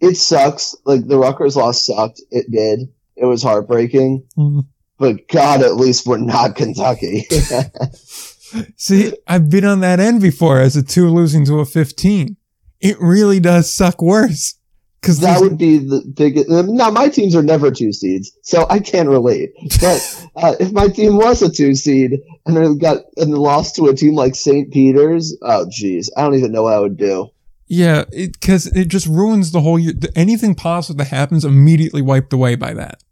it 0.00 0.16
sucks. 0.16 0.76
Like 0.84 1.06
the 1.06 1.18
Rutgers 1.18 1.56
loss 1.56 1.84
sucked. 1.84 2.20
It 2.30 2.50
did. 2.50 2.88
It 3.16 3.24
was 3.24 3.42
heartbreaking. 3.42 4.24
Mhm. 4.36 4.66
But 4.98 5.28
God, 5.28 5.62
at 5.62 5.76
least 5.76 6.06
we're 6.06 6.18
not 6.18 6.56
Kentucky. 6.56 7.26
See, 8.76 9.12
I've 9.26 9.50
been 9.50 9.64
on 9.64 9.80
that 9.80 10.00
end 10.00 10.20
before 10.20 10.60
as 10.60 10.76
a 10.76 10.82
two 10.82 11.08
losing 11.08 11.44
to 11.46 11.60
a 11.60 11.64
15. 11.64 12.36
It 12.80 12.96
really 13.00 13.40
does 13.40 13.74
suck 13.74 14.00
worse. 14.02 14.54
Cause 15.00 15.20
that 15.20 15.40
would 15.40 15.56
be 15.56 15.78
the 15.78 16.02
biggest. 16.16 16.48
Now 16.48 16.90
my 16.90 17.08
teams 17.08 17.36
are 17.36 17.42
never 17.42 17.70
two 17.70 17.92
seeds, 17.92 18.32
so 18.42 18.66
I 18.68 18.80
can't 18.80 19.08
relate. 19.08 19.50
But 19.80 20.26
uh, 20.36 20.56
if 20.58 20.72
my 20.72 20.88
team 20.88 21.16
was 21.16 21.40
a 21.40 21.48
two 21.48 21.76
seed 21.76 22.18
and 22.46 22.80
got 22.80 23.02
and 23.16 23.32
lost 23.32 23.76
to 23.76 23.86
a 23.86 23.94
team 23.94 24.14
like 24.14 24.34
St. 24.34 24.72
Peter's, 24.72 25.36
oh 25.40 25.66
geez, 25.70 26.10
I 26.16 26.22
don't 26.22 26.34
even 26.34 26.50
know 26.50 26.64
what 26.64 26.74
I 26.74 26.80
would 26.80 26.96
do. 26.96 27.28
Yeah, 27.68 28.04
it, 28.12 28.40
cause 28.40 28.66
it 28.66 28.88
just 28.88 29.06
ruins 29.06 29.52
the 29.52 29.60
whole 29.60 29.78
year. 29.78 29.92
Anything 30.16 30.54
positive 30.54 30.96
that 30.98 31.08
happens 31.08 31.44
immediately 31.44 32.02
wiped 32.02 32.32
away 32.32 32.54
by 32.54 32.72
that. 32.74 33.02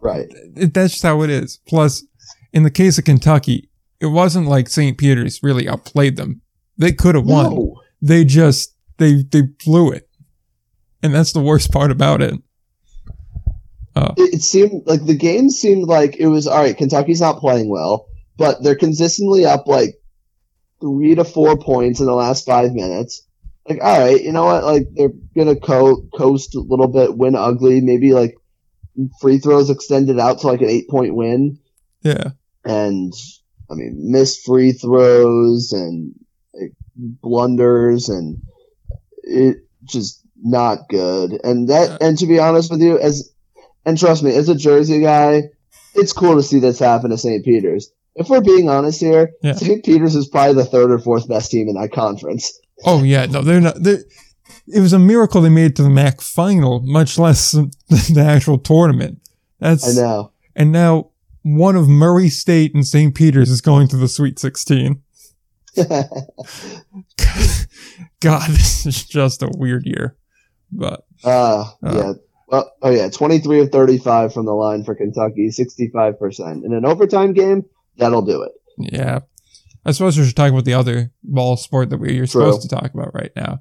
Right. 0.00 0.26
It, 0.54 0.74
that's 0.74 0.92
just 0.92 1.02
how 1.02 1.22
it 1.22 1.30
is. 1.30 1.58
Plus, 1.66 2.04
in 2.52 2.62
the 2.62 2.70
case 2.70 2.98
of 2.98 3.04
Kentucky, 3.04 3.70
it 4.00 4.06
wasn't 4.06 4.48
like 4.48 4.68
St. 4.68 4.98
Peter's 4.98 5.42
really 5.42 5.66
outplayed 5.66 6.16
them. 6.16 6.42
They 6.76 6.92
could 6.92 7.14
have 7.14 7.24
won. 7.24 7.54
No. 7.54 7.80
They 8.02 8.24
just, 8.24 8.74
they, 8.98 9.22
they 9.22 9.42
blew 9.64 9.90
it. 9.90 10.08
And 11.02 11.14
that's 11.14 11.32
the 11.32 11.40
worst 11.40 11.72
part 11.72 11.90
about 11.90 12.20
it. 12.20 12.34
Uh, 13.96 14.12
it, 14.16 14.34
it 14.34 14.42
seemed 14.42 14.82
like 14.86 15.06
the 15.06 15.14
game 15.16 15.48
seemed 15.48 15.88
like 15.88 16.16
it 16.16 16.26
was 16.26 16.46
all 16.46 16.62
right. 16.62 16.76
Kentucky's 16.76 17.20
not 17.20 17.38
playing 17.38 17.70
well, 17.70 18.08
but 18.36 18.62
they're 18.62 18.74
consistently 18.74 19.46
up 19.46 19.66
like 19.66 19.94
three 20.80 21.14
to 21.14 21.24
four 21.24 21.56
points 21.56 22.00
in 22.00 22.06
the 22.06 22.14
last 22.14 22.44
five 22.44 22.72
minutes. 22.72 23.26
Like, 23.68 23.78
all 23.82 23.98
right, 23.98 24.22
you 24.22 24.32
know 24.32 24.44
what? 24.44 24.64
Like, 24.64 24.88
they're 24.94 25.12
gonna 25.36 25.56
co- 25.56 26.06
coast 26.14 26.54
a 26.54 26.60
little 26.60 26.88
bit, 26.88 27.16
win 27.16 27.34
ugly, 27.34 27.80
maybe 27.80 28.12
like 28.12 28.36
free 29.20 29.38
throws 29.38 29.70
extended 29.70 30.18
out 30.18 30.40
to 30.40 30.46
like 30.46 30.60
an 30.60 30.68
eight 30.68 30.88
point 30.88 31.14
win, 31.14 31.58
yeah. 32.02 32.30
and 32.64 33.12
I 33.70 33.74
mean, 33.74 34.12
missed 34.12 34.44
free 34.44 34.72
throws 34.72 35.72
and 35.72 36.14
like, 36.52 36.72
blunders, 36.98 38.08
and 38.10 38.42
it 39.22 39.58
just 39.84 40.20
not 40.42 40.88
good. 40.88 41.40
And 41.42 41.68
that, 41.68 42.02
and 42.02 42.18
to 42.18 42.26
be 42.26 42.38
honest 42.38 42.70
with 42.70 42.82
you, 42.82 42.98
as 42.98 43.32
and 43.86 43.98
trust 43.98 44.22
me, 44.22 44.34
as 44.34 44.48
a 44.48 44.54
Jersey 44.54 45.00
guy, 45.00 45.44
it's 45.94 46.12
cool 46.12 46.36
to 46.36 46.42
see 46.42 46.58
this 46.60 46.78
happen 46.78 47.10
to 47.10 47.18
St. 47.18 47.44
Peter's. 47.44 47.90
If 48.16 48.28
we're 48.28 48.42
being 48.42 48.68
honest 48.68 49.00
here, 49.00 49.32
Yeah. 49.42 49.54
St. 49.54 49.84
Peter's 49.84 50.14
is 50.14 50.28
probably 50.28 50.54
the 50.54 50.64
third 50.64 50.90
or 50.90 50.98
fourth 50.98 51.28
best 51.28 51.50
team 51.50 51.68
in 51.68 51.74
that 51.80 51.92
conference. 51.92 52.60
Oh 52.84 53.02
yeah, 53.02 53.26
no, 53.26 53.42
they're 53.42 53.60
not. 53.60 53.82
They're, 53.82 54.00
it 54.66 54.80
was 54.80 54.92
a 54.92 54.98
miracle 54.98 55.40
they 55.40 55.48
made 55.50 55.66
it 55.72 55.76
to 55.76 55.82
the 55.82 55.88
MAAC 55.88 56.22
final, 56.22 56.80
much 56.80 57.18
less 57.18 57.52
the 57.88 58.24
actual 58.26 58.58
tournament. 58.58 59.20
That's 59.60 59.96
I 59.98 60.00
know. 60.00 60.32
and 60.56 60.72
now 60.72 61.10
one 61.42 61.76
of 61.76 61.88
Murray 61.88 62.28
State 62.30 62.74
and 62.74 62.86
St. 62.86 63.14
Peter's 63.14 63.50
is 63.50 63.60
going 63.60 63.88
to 63.88 63.96
the 63.96 64.08
Sweet 64.08 64.38
16. 64.38 65.02
God, 68.20 68.50
this 68.50 68.86
is 68.86 69.04
just 69.04 69.42
a 69.42 69.50
weird 69.56 69.84
year. 69.86 70.16
But 70.72 71.04
Uh, 71.24 71.64
Uh. 71.82 71.94
yeah. 71.94 72.12
Well, 72.48 72.70
oh 72.82 72.90
yeah, 72.90 73.08
23 73.08 73.60
of 73.62 73.70
35 73.70 74.32
from 74.34 74.44
the 74.46 74.52
line 74.52 74.84
for 74.84 74.94
Kentucky, 74.94 75.48
65%. 75.48 76.64
In 76.64 76.72
an 76.74 76.84
overtime 76.84 77.32
game, 77.32 77.64
that'll 77.96 78.22
do 78.22 78.42
it. 78.42 78.52
yeah, 78.78 79.20
I 79.84 79.92
suppose 79.92 80.18
we 80.18 80.24
should 80.24 80.36
talk 80.36 80.50
about 80.50 80.64
the 80.64 80.74
other 80.74 81.12
ball 81.22 81.56
sport 81.56 81.90
that 81.90 81.98
we're 81.98 82.26
supposed 82.26 82.62
to 82.62 82.68
talk 82.68 82.94
about 82.94 83.14
right 83.14 83.32
now. 83.36 83.60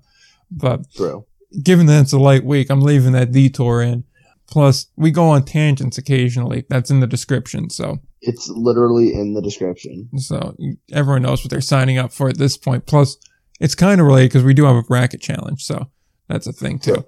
But 0.49 0.91
True. 0.93 1.25
given 1.61 1.85
that 1.87 2.01
it's 2.01 2.13
a 2.13 2.19
light 2.19 2.45
week, 2.45 2.69
I'm 2.69 2.81
leaving 2.81 3.11
that 3.13 3.31
detour 3.31 3.81
in. 3.81 4.05
Plus, 4.47 4.87
we 4.95 5.09
go 5.11 5.29
on 5.29 5.43
tangents 5.45 5.97
occasionally. 5.97 6.65
That's 6.69 6.91
in 6.91 6.99
the 6.99 7.07
description. 7.07 7.69
So, 7.69 7.99
It's 8.21 8.47
literally 8.49 9.13
in 9.13 9.33
the 9.33 9.41
description. 9.41 10.09
so 10.17 10.55
everyone 10.91 11.23
knows 11.23 11.43
what 11.43 11.49
they're 11.49 11.61
signing 11.61 11.97
up 11.97 12.11
for 12.13 12.29
at 12.29 12.37
this 12.37 12.57
point. 12.57 12.85
Plus, 12.85 13.17
it's 13.59 13.75
kind 13.75 13.99
of 13.99 14.07
related 14.07 14.29
because 14.29 14.43
we 14.43 14.53
do 14.53 14.65
have 14.65 14.75
a 14.75 14.83
bracket 14.83 15.21
challenge. 15.21 15.63
So 15.63 15.89
that's 16.27 16.47
a 16.47 16.53
thing 16.53 16.79
too. 16.79 16.95
Sure. 16.95 17.05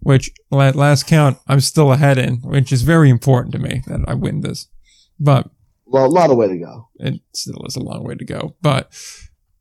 Which 0.00 0.30
at 0.52 0.76
last 0.76 1.06
count, 1.06 1.38
I'm 1.48 1.60
still 1.60 1.90
ahead 1.92 2.18
in, 2.18 2.36
which 2.42 2.70
is 2.72 2.82
very 2.82 3.08
important 3.08 3.52
to 3.54 3.58
me 3.58 3.82
that 3.86 4.00
I 4.06 4.14
win 4.14 4.42
this. 4.42 4.68
But 5.18 5.48
Well, 5.94 6.06
a 6.06 6.08
lot 6.08 6.30
of 6.32 6.36
way 6.36 6.48
to 6.48 6.58
go. 6.58 6.88
it 6.96 7.20
still 7.34 7.64
is 7.68 7.76
a 7.76 7.80
long 7.80 8.02
way 8.02 8.16
to 8.16 8.24
go. 8.24 8.56
But 8.60 8.90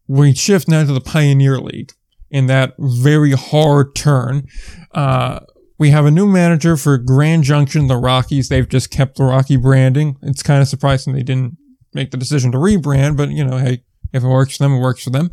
we 0.07 0.33
shift 0.33 0.67
now 0.67 0.83
to 0.83 0.91
the 0.91 0.99
Pioneer 0.99 1.59
League 1.59 1.91
in 2.31 2.47
that 2.47 2.73
very 2.79 3.33
hard 3.33 3.93
turn. 3.93 4.47
Uh, 4.95 5.41
we 5.77 5.91
have 5.91 6.07
a 6.07 6.11
new 6.11 6.25
manager 6.25 6.75
for 6.75 6.97
Grand 6.97 7.43
Junction, 7.43 7.85
the 7.85 7.97
Rockies. 7.97 8.49
They've 8.49 8.67
just 8.67 8.89
kept 8.89 9.17
the 9.17 9.25
Rocky 9.25 9.57
branding. 9.57 10.17
It's 10.23 10.41
kind 10.41 10.59
of 10.59 10.67
surprising 10.67 11.13
they 11.13 11.21
didn't 11.21 11.55
make 11.93 12.09
the 12.09 12.17
decision 12.17 12.51
to 12.53 12.57
rebrand, 12.57 13.15
but 13.15 13.29
you 13.29 13.45
know, 13.45 13.57
hey, 13.57 13.83
if 14.11 14.23
it 14.23 14.27
works 14.27 14.57
for 14.57 14.63
them, 14.63 14.73
it 14.73 14.79
works 14.79 15.03
for 15.03 15.11
them. 15.11 15.29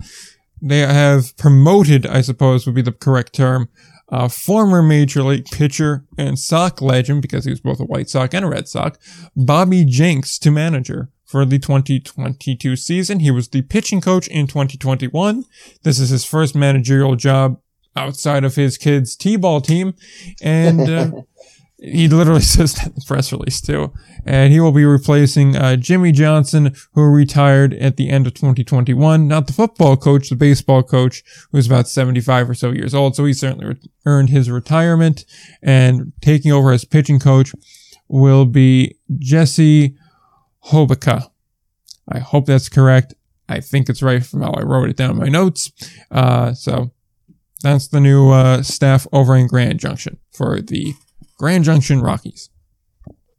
They 0.61 0.81
have 0.81 1.35
promoted, 1.39 2.05
I 2.05 2.21
suppose 2.21 2.67
would 2.67 2.75
be 2.75 2.83
the 2.83 2.93
correct 2.93 3.35
term, 3.35 3.71
uh, 4.11 4.29
former 4.29 4.83
Major 4.83 5.23
League 5.23 5.47
pitcher 5.47 6.05
and 6.19 6.39
Sox 6.39 6.83
legend, 6.83 7.23
because 7.23 7.45
he 7.45 7.51
was 7.51 7.61
both 7.61 7.81
a 7.81 7.85
White 7.85 8.11
Sox 8.11 8.35
and 8.35 8.45
a 8.45 8.49
Red 8.49 8.69
Sox, 8.69 8.99
Bobby 9.37 9.85
Jenks 9.85 10.39
to 10.41 10.51
manager 10.51 11.11
for 11.25 11.45
the 11.45 11.59
2022 11.59 12.75
season. 12.75 13.21
He 13.21 13.31
was 13.31 13.49
the 13.49 13.63
pitching 13.63 14.01
coach 14.01 14.27
in 14.27 14.49
2021. 14.49 15.45
This 15.85 16.01
is 16.01 16.11
his 16.11 16.25
first 16.25 16.57
managerial 16.57 17.15
job 17.15 17.61
outside 17.95 18.45
of 18.45 18.57
his 18.57 18.77
kids' 18.77 19.15
T-ball 19.15 19.61
team. 19.61 19.95
And, 20.43 20.81
uh, 20.91 21.11
he 21.81 22.09
literally 22.09 22.41
says 22.57 22.75
that 22.75 22.89
in 22.89 22.95
the 22.95 23.05
press 23.07 23.33
release 23.33 23.61
too. 23.61 23.93
And 24.25 24.53
he 24.53 24.61
will 24.61 24.73
be 24.73 24.85
replacing 24.85 25.57
uh, 25.57 25.77
Jimmy 25.77 26.13
Johnson, 26.13 26.75
who 26.93 27.03
retired 27.03 27.73
at 27.75 27.97
the 27.97 28.11
end 28.11 28.27
of 28.27 28.35
2021. 28.35 29.27
Not 29.27 29.47
the 29.47 29.53
football 29.53 29.97
coach, 29.97 30.29
the 30.29 30.37
baseball 30.37 30.83
coach, 30.83 31.23
who's 31.53 31.67
about 31.67 31.89
75 31.89 32.51
or 32.51 32.55
so 32.55 32.71
years 32.71 32.95
old. 32.95 33.17
So 33.17 33.25
he 33.25 33.33
certainly 33.33 33.67
re- 33.67 33.91
earned 34.05 34.29
his 34.29 34.51
retirement. 34.51 35.25
And 35.63 36.13
taking 36.21 36.53
over 36.53 36.71
as 36.73 36.85
pitching 36.85 37.19
coach 37.19 37.53
will 38.09 38.45
be 38.45 38.97
Jesse 39.19 39.97
Hobica. 40.67 41.31
I 42.09 42.19
hope 42.19 42.47
that's 42.47 42.69
correct. 42.69 43.15
I 43.49 43.61
think 43.61 43.89
it's 43.89 44.03
right 44.03 44.25
from 44.25 44.43
how 44.43 44.53
I 44.53 44.63
wrote 44.63 44.91
it 44.91 44.97
down 44.97 45.11
in 45.11 45.17
my 45.17 45.29
notes. 45.29 45.73
Uh, 46.11 46.53
so 46.53 46.91
that's 47.63 47.89
the 47.89 48.01
new 48.01 48.31
uh, 48.31 48.63
staff 48.63 49.07
over 49.13 49.35
in 49.35 49.47
Grand 49.47 49.81
Junction 49.81 50.19
for 50.31 50.61
the 50.61 50.95
Grand 51.41 51.65
Junction 51.65 52.03
Rockies. 52.03 52.51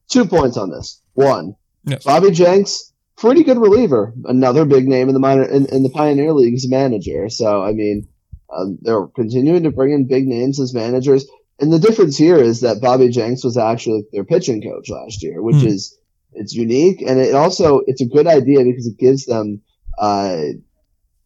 Two 0.10 0.26
points 0.26 0.58
on 0.58 0.72
this. 0.72 1.00
One, 1.14 1.56
Yes. 1.86 2.04
Bobby 2.04 2.32
Jenks, 2.32 2.92
pretty 3.16 3.44
good 3.44 3.60
reliever. 3.60 4.12
Another 4.26 4.66
big 4.66 4.88
name 4.88 5.08
in 5.08 5.14
the 5.14 5.20
minor 5.20 5.44
in, 5.44 5.68
in 5.68 5.84
the 5.84 5.90
Pioneer 5.92 6.34
League's 6.34 6.68
manager. 6.68 7.30
So 7.30 7.62
I 7.62 7.74
mean, 7.74 8.08
um, 8.52 8.80
they're 8.82 9.06
continuing 9.06 9.62
to 9.64 9.72
bring 9.72 9.94
in 9.94 10.08
big 10.08 10.26
names 10.28 10.60
as 10.60 10.74
managers. 10.74 11.28
And 11.60 11.72
the 11.72 11.78
difference 11.78 12.18
here 12.18 12.38
is 12.38 12.62
that 12.62 12.82
Bobby 12.82 13.10
Jenks 13.10 13.44
was 13.44 13.56
actually 13.56 14.04
their 14.12 14.24
pitching 14.24 14.64
coach 14.64 14.90
last 14.90 15.22
year, 15.22 15.40
which 15.44 15.58
Hmm. 15.58 15.68
is 15.68 15.96
it's 16.34 16.54
unique 16.56 17.04
and 17.08 17.20
it 17.20 17.36
also 17.36 17.82
it's 17.86 18.02
a 18.02 18.06
good 18.08 18.26
idea 18.26 18.64
because 18.64 18.88
it 18.88 18.98
gives 18.98 19.26
them 19.28 19.62
uh 20.00 20.38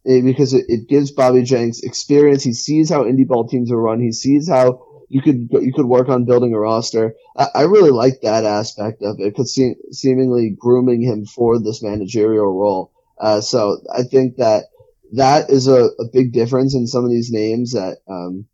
because 0.04 0.54
it, 0.54 0.66
it 0.68 0.90
gives 0.90 1.12
Bobby 1.12 1.44
Jenks 1.44 1.80
experience. 1.82 2.44
He 2.44 2.54
sees 2.54 2.90
how 2.90 3.04
indie 3.04 3.26
ball 3.28 3.48
teams 3.48 3.72
are 3.72 3.80
run. 3.82 4.02
He 4.02 4.12
sees 4.12 4.50
how 4.50 4.85
you 5.10 5.22
could 5.22 5.50
you 5.52 5.74
could 5.74 5.86
work 5.86 6.10
on 6.10 6.26
building 6.26 6.54
a 6.54 6.60
roster. 6.60 7.16
I, 7.38 7.48
I 7.56 7.62
really 7.64 7.92
like 7.92 8.22
that 8.22 8.46
aspect 8.46 9.02
of 9.02 9.20
it 9.20 9.32
because 9.32 9.54
se- 9.54 9.78
seemingly 9.92 10.56
grooming 10.58 11.02
him 11.02 11.26
for 11.26 11.60
this 11.60 11.84
managerial 11.84 12.58
role. 12.58 12.92
Uh, 13.20 13.42
so 13.42 13.78
I 13.94 14.04
think 14.04 14.38
that 14.38 14.66
that 15.14 15.50
is 15.50 15.68
a, 15.68 15.86
a 16.00 16.06
big 16.12 16.34
difference 16.34 16.76
in 16.76 16.88
some 16.88 17.06
of 17.06 17.12
these 17.12 17.32
names 17.32 17.74
that 17.74 17.98
um, 18.10 18.46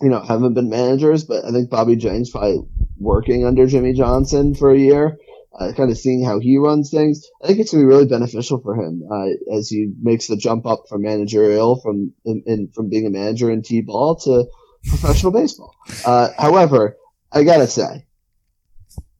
you 0.00 0.08
know 0.08 0.20
haven't 0.20 0.54
been 0.54 0.70
managers. 0.70 1.24
But 1.24 1.44
I 1.44 1.50
think 1.50 1.70
Bobby 1.70 1.96
Jenks 1.96 2.30
probably 2.30 2.62
working 2.98 3.46
under 3.46 3.66
Jimmy 3.66 3.92
Johnson 3.92 4.54
for 4.54 4.70
a 4.70 4.78
year. 4.78 5.18
Uh, 5.58 5.72
kind 5.72 5.90
of 5.90 5.96
seeing 5.96 6.22
how 6.22 6.38
he 6.38 6.58
runs 6.58 6.90
things, 6.90 7.30
I 7.42 7.46
think 7.46 7.60
it's 7.60 7.72
gonna 7.72 7.82
be 7.82 7.88
really 7.88 8.04
beneficial 8.04 8.60
for 8.60 8.74
him 8.74 9.02
uh, 9.10 9.56
as 9.56 9.70
he 9.70 9.90
makes 10.02 10.26
the 10.26 10.36
jump 10.36 10.66
up 10.66 10.82
from 10.86 11.00
managerial 11.00 11.80
from 11.80 12.12
in, 12.26 12.68
from 12.74 12.90
being 12.90 13.06
a 13.06 13.10
manager 13.10 13.50
in 13.50 13.62
T-ball 13.62 14.16
to 14.16 14.44
professional 14.88 15.32
baseball. 15.32 15.74
Uh, 16.04 16.28
however, 16.38 16.96
I 17.32 17.44
gotta 17.44 17.66
say, 17.66 18.06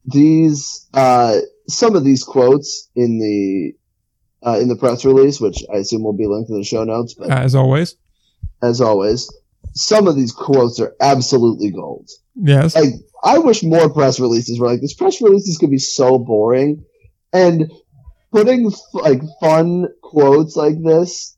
these 0.05 0.87
uh, 0.93 1.39
some 1.67 1.95
of 1.95 2.03
these 2.03 2.23
quotes 2.23 2.89
in 2.95 3.19
the 3.19 3.73
uh, 4.47 4.59
in 4.59 4.67
the 4.67 4.75
press 4.75 5.05
release, 5.05 5.39
which 5.41 5.63
I 5.73 5.77
assume 5.77 6.03
will 6.03 6.13
be 6.13 6.27
linked 6.27 6.49
in 6.49 6.57
the 6.57 6.63
show 6.63 6.83
notes, 6.83 7.13
but 7.13 7.29
As 7.29 7.55
always. 7.55 7.95
as 8.61 8.81
always, 8.81 9.29
some 9.73 10.07
of 10.07 10.15
these 10.15 10.31
quotes 10.31 10.79
are 10.79 10.95
absolutely 11.01 11.71
gold. 11.71 12.09
Yes. 12.35 12.75
Like, 12.75 12.93
I 13.23 13.39
wish 13.39 13.63
more 13.63 13.89
press 13.89 14.19
releases 14.19 14.59
were 14.59 14.67
like 14.67 14.81
this. 14.81 14.93
Press 14.93 15.21
releases 15.21 15.57
could 15.57 15.71
be 15.71 15.79
so 15.79 16.19
boring, 16.19 16.85
and 17.33 17.71
putting 18.31 18.71
like 18.93 19.21
fun 19.39 19.87
quotes 20.01 20.55
like 20.55 20.81
this, 20.83 21.35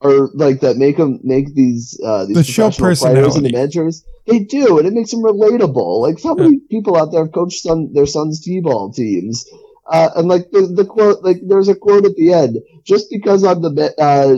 or 0.00 0.30
like 0.34 0.60
that 0.60 0.76
make 0.76 0.96
them 0.96 1.20
make 1.22 1.54
these 1.54 1.98
uh, 2.04 2.26
these 2.26 2.36
The 2.36 2.44
show 2.44 2.70
players 2.70 3.02
and 3.02 3.46
the 3.46 3.52
mentors. 3.52 4.04
They 4.26 4.40
do, 4.40 4.78
and 4.78 4.86
it 4.86 4.92
makes 4.92 5.12
them 5.12 5.22
relatable. 5.22 6.00
Like 6.00 6.22
how 6.22 6.34
many 6.34 6.58
people 6.58 6.96
out 6.96 7.12
there 7.12 7.24
have 7.24 7.32
coached 7.32 7.60
son, 7.60 7.92
their 7.92 8.06
sons' 8.06 8.40
t-ball 8.40 8.92
teams, 8.92 9.46
uh, 9.90 10.10
and 10.16 10.28
like 10.28 10.50
the, 10.50 10.66
the 10.66 10.84
quote, 10.84 11.22
like 11.22 11.38
there's 11.46 11.68
a 11.68 11.74
quote 11.74 12.04
at 12.04 12.16
the 12.16 12.32
end. 12.32 12.58
Just 12.84 13.06
because 13.10 13.44
I'm 13.44 13.62
the 13.62 13.94
uh, 13.98 14.36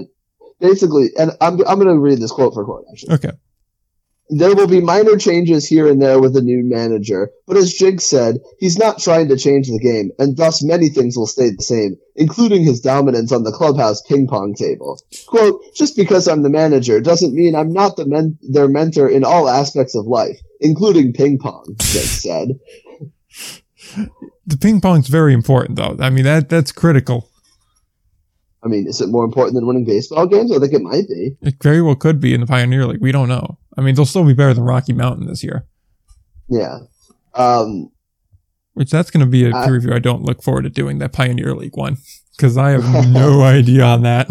basically, 0.61 1.09
and 1.19 1.33
I'm 1.41 1.67
I'm 1.67 1.81
to 1.81 1.99
read 1.99 2.21
this 2.21 2.33
quote 2.33 2.55
for 2.55 2.65
quote 2.65 2.85
actually. 2.93 3.15
Okay. 3.15 3.33
There 4.31 4.55
will 4.55 4.67
be 4.67 4.81
minor 4.81 5.17
changes 5.17 5.67
here 5.67 5.89
and 5.89 6.03
there 6.03 6.21
with 6.21 6.35
the 6.35 6.43
new 6.43 6.63
manager, 6.63 7.31
but 7.47 7.57
as 7.57 7.73
Jig 7.73 8.01
said, 8.01 8.39
he's 8.59 8.79
not 8.79 8.99
trying 8.99 9.29
to 9.29 9.37
change 9.37 9.69
the 9.69 9.79
game, 9.79 10.11
and 10.19 10.37
thus 10.37 10.63
many 10.63 10.91
things 10.91 11.17
will 11.17 11.27
stay 11.27 11.51
the 11.51 11.63
same, 11.63 11.97
including 12.15 12.63
his 12.63 12.81
dominance 12.81 13.33
on 13.33 13.45
the 13.45 13.53
clubhouse 13.53 14.03
ping 14.03 14.27
pong 14.27 14.55
table. 14.55 15.01
Quote, 15.27 15.63
just 15.75 15.97
because 15.97 16.29
I'm 16.29 16.43
the 16.43 16.51
manager 16.51 17.01
doesn't 17.01 17.35
mean 17.35 17.55
I'm 17.55 17.73
not 17.73 17.97
the 17.97 18.07
men- 18.07 18.39
their 18.43 18.69
mentor 18.69 19.09
in 19.09 19.25
all 19.25 19.49
aspects 19.49 19.95
of 19.95 20.07
life, 20.07 20.39
including 20.61 21.15
ping 21.15 21.39
pong, 21.39 21.75
Jig 21.79 22.03
said. 22.03 22.49
The 24.47 24.57
ping 24.59 24.81
pong's 24.81 25.09
very 25.09 25.33
important, 25.33 25.77
though. 25.77 25.97
I 26.01 26.11
mean, 26.11 26.25
that 26.25 26.49
that's 26.49 26.73
critical. 26.73 27.29
I 28.63 28.69
mean, 28.69 28.87
is 28.89 29.01
it 29.01 29.09
more 29.09 29.25
important 29.25 29.55
than 29.55 29.67
winning 29.67 29.85
baseball 29.85 30.27
games? 30.27 30.51
I 30.51 30.59
think 30.59 30.73
it 30.73 30.83
might 30.83 31.07
be. 31.09 31.37
It 31.43 31.63
very 31.63 31.81
well 31.81 31.95
could 31.95 32.21
be 32.21 32.35
in 32.35 32.41
the 32.41 32.47
Pioneer 32.47 32.87
League. 32.87 33.01
We 33.01 33.13
don't 33.13 33.29
know. 33.29 33.59
I 33.77 33.81
mean, 33.83 33.95
they'll 33.95 34.05
still 34.07 34.25
be 34.25 34.35
better 34.35 34.53
than 34.55 34.65
Rocky 34.65 34.93
Mountain 34.93 35.27
this 35.29 35.45
year, 35.45 35.67
Yeah. 36.49 36.79
Um, 37.35 37.93
which 38.75 38.91
that's 38.91 39.11
going 39.13 39.25
to 39.25 39.31
be 39.31 39.45
a 39.45 39.55
I- 39.55 39.65
peer 39.65 39.75
review. 39.75 39.93
I 39.95 40.01
don't 40.01 40.23
look 40.23 40.43
forward 40.43 40.63
to 40.63 40.71
doing 40.71 40.99
that 40.99 41.13
Pioneer 41.13 41.55
League 41.55 41.77
one 41.77 41.99
because 42.37 42.57
I 42.57 42.71
have 42.71 43.07
no 43.13 43.43
idea 43.43 43.85
on 43.85 44.03
that. 44.03 44.29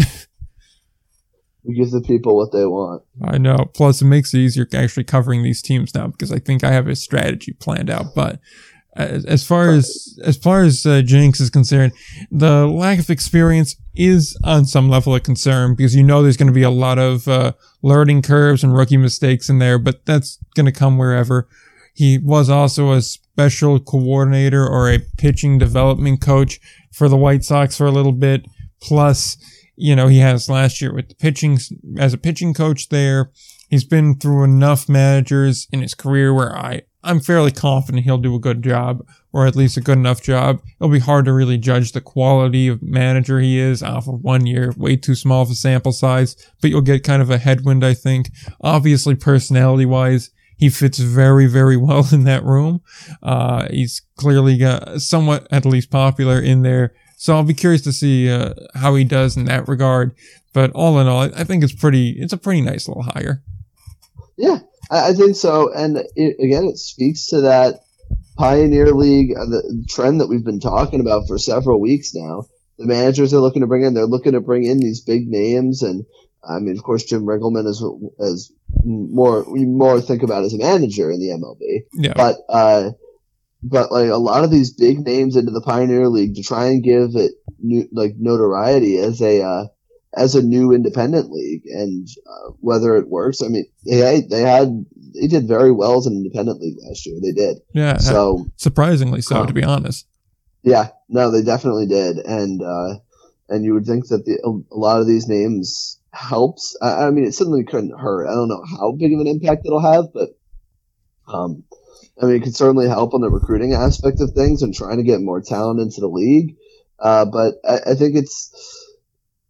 we 1.63 1.75
give 1.75 1.91
the 1.91 2.01
people 2.01 2.35
what 2.35 2.51
they 2.51 2.65
want. 2.65 3.03
I 3.23 3.37
know. 3.37 3.69
Plus, 3.73 4.01
it 4.01 4.05
makes 4.05 4.33
it 4.33 4.39
easier 4.39 4.67
actually 4.73 5.03
covering 5.05 5.43
these 5.43 5.61
teams 5.61 5.93
now 5.95 6.07
because 6.07 6.31
I 6.31 6.39
think 6.39 6.63
I 6.65 6.71
have 6.71 6.87
a 6.87 6.95
strategy 6.95 7.53
planned 7.53 7.89
out. 7.89 8.13
But 8.15 8.39
as, 8.97 9.45
far 9.45 9.69
as 9.69 10.19
as 10.23 10.37
far 10.37 10.63
as 10.63 10.85
uh, 10.85 11.01
Jenks 11.01 11.39
is 11.39 11.49
concerned, 11.49 11.93
the 12.31 12.67
lack 12.67 12.99
of 12.99 13.09
experience 13.09 13.75
is 13.95 14.37
on 14.43 14.65
some 14.65 14.89
level 14.89 15.15
a 15.15 15.19
concern 15.19 15.75
because 15.75 15.95
you 15.95 16.03
know 16.03 16.21
there's 16.21 16.37
going 16.37 16.47
to 16.47 16.53
be 16.53 16.63
a 16.63 16.69
lot 16.69 16.97
of 16.99 17.27
uh, 17.27 17.53
learning 17.81 18.21
curves 18.21 18.63
and 18.63 18.75
rookie 18.75 18.97
mistakes 18.97 19.49
in 19.49 19.59
there, 19.59 19.79
but 19.79 20.05
that's 20.05 20.37
going 20.55 20.65
to 20.65 20.71
come 20.71 20.97
wherever. 20.97 21.47
He 21.93 22.19
was 22.19 22.49
also 22.49 22.91
a 22.91 23.01
special 23.01 23.79
coordinator 23.79 24.67
or 24.67 24.89
a 24.89 24.99
pitching 25.17 25.57
development 25.57 26.21
coach 26.21 26.59
for 26.91 27.09
the 27.09 27.17
White 27.17 27.43
Sox 27.43 27.75
for 27.77 27.87
a 27.87 27.91
little 27.91 28.11
bit. 28.11 28.45
Plus, 28.79 29.37
you 29.75 29.95
know, 29.95 30.07
he 30.07 30.19
has 30.19 30.49
last 30.49 30.79
year 30.79 30.93
with 30.93 31.09
the 31.09 31.15
pitching 31.15 31.57
as 31.97 32.13
a 32.13 32.17
pitching 32.19 32.53
coach 32.53 32.89
there. 32.89 33.31
He's 33.69 33.83
been 33.83 34.15
through 34.15 34.43
enough 34.43 34.87
managers 34.87 35.67
in 35.71 35.81
his 35.81 35.93
career 35.93 36.33
where 36.33 36.55
I, 36.55 36.83
I'm 37.07 37.21
fairly 37.21 37.51
confident 37.51 38.03
he'll 38.03 38.17
do 38.17 38.35
a 38.35 38.39
good 38.39 38.61
job 38.61 39.05
or 39.31 39.45
at 39.45 39.55
least 39.55 39.77
a 39.77 39.81
good 39.81 39.97
enough 39.97 40.21
job. 40.21 40.61
It'll 40.79 40.91
be 40.91 40.99
hard 40.99 41.25
to 41.25 41.33
really 41.33 41.57
judge 41.57 41.91
the 41.93 42.01
quality 42.01 42.67
of 42.67 42.81
manager 42.81 43.39
he 43.39 43.59
is 43.59 43.81
off 43.81 44.07
of 44.07 44.21
one 44.21 44.45
year, 44.45 44.73
way 44.75 44.97
too 44.97 45.15
small 45.15 45.41
of 45.43 45.49
a 45.49 45.55
sample 45.55 45.91
size, 45.91 46.35
but 46.61 46.69
you'll 46.69 46.81
get 46.81 47.03
kind 47.03 47.21
of 47.21 47.29
a 47.29 47.37
headwind, 47.37 47.85
I 47.85 47.93
think. 47.93 48.29
Obviously, 48.61 49.15
personality 49.15 49.85
wise, 49.85 50.31
he 50.57 50.69
fits 50.69 50.99
very, 50.99 51.45
very 51.47 51.77
well 51.87 52.07
in 52.11 52.23
that 52.25 52.43
room. 52.43 52.81
Uh, 53.23 53.67
he's 53.69 54.01
clearly 54.17 54.57
got 54.57 55.01
somewhat 55.01 55.47
at 55.51 55.65
least 55.65 55.89
popular 55.91 56.41
in 56.41 56.63
there. 56.63 56.93
So 57.15 57.35
I'll 57.35 57.43
be 57.43 57.53
curious 57.53 57.81
to 57.83 57.91
see 57.91 58.29
uh, 58.29 58.53
how 58.75 58.95
he 58.95 59.03
does 59.03 59.37
in 59.37 59.45
that 59.45 59.67
regard. 59.67 60.15
But 60.53 60.71
all 60.71 60.99
in 60.99 61.07
all, 61.07 61.21
I 61.21 61.25
I 61.27 61.43
think 61.43 61.63
it's 61.63 61.73
pretty. 61.73 62.11
It's 62.11 62.33
a 62.33 62.37
pretty 62.37 62.61
nice 62.61 62.87
little 62.87 63.03
hire. 63.03 63.43
Yeah, 64.37 64.59
I, 64.89 65.09
I 65.09 65.13
think 65.13 65.35
so. 65.35 65.71
And 65.73 65.97
it, 66.15 66.35
again, 66.39 66.65
it 66.65 66.77
speaks 66.77 67.27
to 67.27 67.41
that 67.41 67.81
Pioneer 68.37 68.91
League, 68.93 69.35
uh, 69.35 69.45
the 69.45 69.85
trend 69.89 70.21
that 70.21 70.27
we've 70.27 70.43
been 70.43 70.59
talking 70.59 70.99
about 70.99 71.27
for 71.27 71.37
several 71.37 71.79
weeks 71.79 72.13
now. 72.13 72.45
The 72.77 72.85
managers 72.85 73.31
they're 73.31 73.39
looking 73.39 73.61
to 73.61 73.67
bring 73.67 73.83
in, 73.83 73.95
they're 73.95 74.05
looking 74.05 74.33
to 74.33 74.41
bring 74.41 74.63
in 74.63 74.79
these 74.79 75.01
big 75.01 75.27
names. 75.27 75.81
And 75.81 76.05
I 76.47 76.59
mean, 76.59 76.77
of 76.77 76.83
course, 76.83 77.03
Jim 77.03 77.25
Riggleman 77.25 77.67
is, 77.67 77.83
is 78.19 78.53
more, 78.85 79.51
we 79.51 79.65
more 79.65 79.99
think 79.99 80.21
about 80.21 80.43
as 80.43 80.53
a 80.53 80.59
manager 80.59 81.09
in 81.09 81.19
the 81.19 81.29
MLB. 81.29 81.85
Yeah. 81.93 82.13
But, 82.15 82.37
uh, 82.47 82.91
but 83.63 83.91
like 83.91 84.09
a 84.09 84.17
lot 84.17 84.43
of 84.43 84.51
these 84.51 84.73
big 84.73 84.99
names 84.99 85.35
into 85.35 85.51
the 85.51 85.61
Pioneer 85.61 86.07
League 86.07 86.35
to 86.35 86.43
try 86.43 86.67
and 86.67 86.83
give 86.83 87.15
it 87.15 87.31
new, 87.59 87.89
like 87.91 88.13
notoriety 88.17 88.97
as 88.99 89.19
a, 89.21 89.41
uh, 89.41 89.65
as 90.17 90.35
a 90.35 90.41
new 90.41 90.73
independent 90.73 91.31
league 91.31 91.63
and 91.65 92.07
uh, 92.27 92.51
whether 92.59 92.95
it 92.97 93.07
works. 93.07 93.41
I 93.41 93.47
mean, 93.47 93.65
they 93.85 94.21
they 94.21 94.41
had 94.41 94.85
they 95.13 95.27
did 95.27 95.47
very 95.47 95.71
well 95.71 95.97
as 95.97 96.07
an 96.07 96.13
independent 96.13 96.59
league 96.59 96.77
last 96.87 97.05
year. 97.05 97.19
They 97.21 97.31
did. 97.31 97.57
yeah. 97.73 97.97
So 97.97 98.47
surprisingly 98.57 99.21
so, 99.21 99.37
um, 99.37 99.47
to 99.47 99.53
be 99.53 99.63
honest. 99.63 100.07
yeah, 100.63 100.89
no, 101.07 101.31
they 101.31 101.43
definitely 101.43 101.85
did. 101.85 102.17
And 102.17 102.61
uh, 102.61 102.95
and 103.47 103.63
you 103.63 103.73
would 103.73 103.85
think 103.85 104.07
that 104.07 104.25
the, 104.25 104.39
a 104.71 104.77
lot 104.77 104.99
of 104.99 105.07
these 105.07 105.27
names 105.27 105.99
helps. 106.11 106.75
I, 106.81 107.05
I 107.05 107.11
mean, 107.11 107.25
it 107.25 107.35
certainly 107.35 107.63
couldn't 107.63 107.97
hurt. 107.97 108.27
I 108.27 108.33
don't 108.33 108.49
know 108.49 108.63
how 108.69 108.91
big 108.91 109.13
of 109.13 109.19
an 109.19 109.27
impact 109.27 109.65
it'll 109.65 109.81
have, 109.81 110.05
but 110.13 110.29
um, 111.27 111.63
I 112.21 112.25
mean, 112.25 112.35
it 112.37 112.43
could 112.43 112.55
certainly 112.55 112.87
help 112.87 113.13
on 113.13 113.21
the 113.21 113.29
recruiting 113.29 113.73
aspect 113.73 114.19
of 114.21 114.31
things 114.31 114.63
and 114.63 114.73
trying 114.73 114.97
to 114.97 115.03
get 115.03 115.21
more 115.21 115.41
talent 115.41 115.79
into 115.79 116.01
the 116.01 116.07
league. 116.07 116.55
Uh, 116.99 117.25
but 117.25 117.55
I, 117.63 117.91
I 117.91 117.95
think 117.95 118.15
it's. 118.15 118.51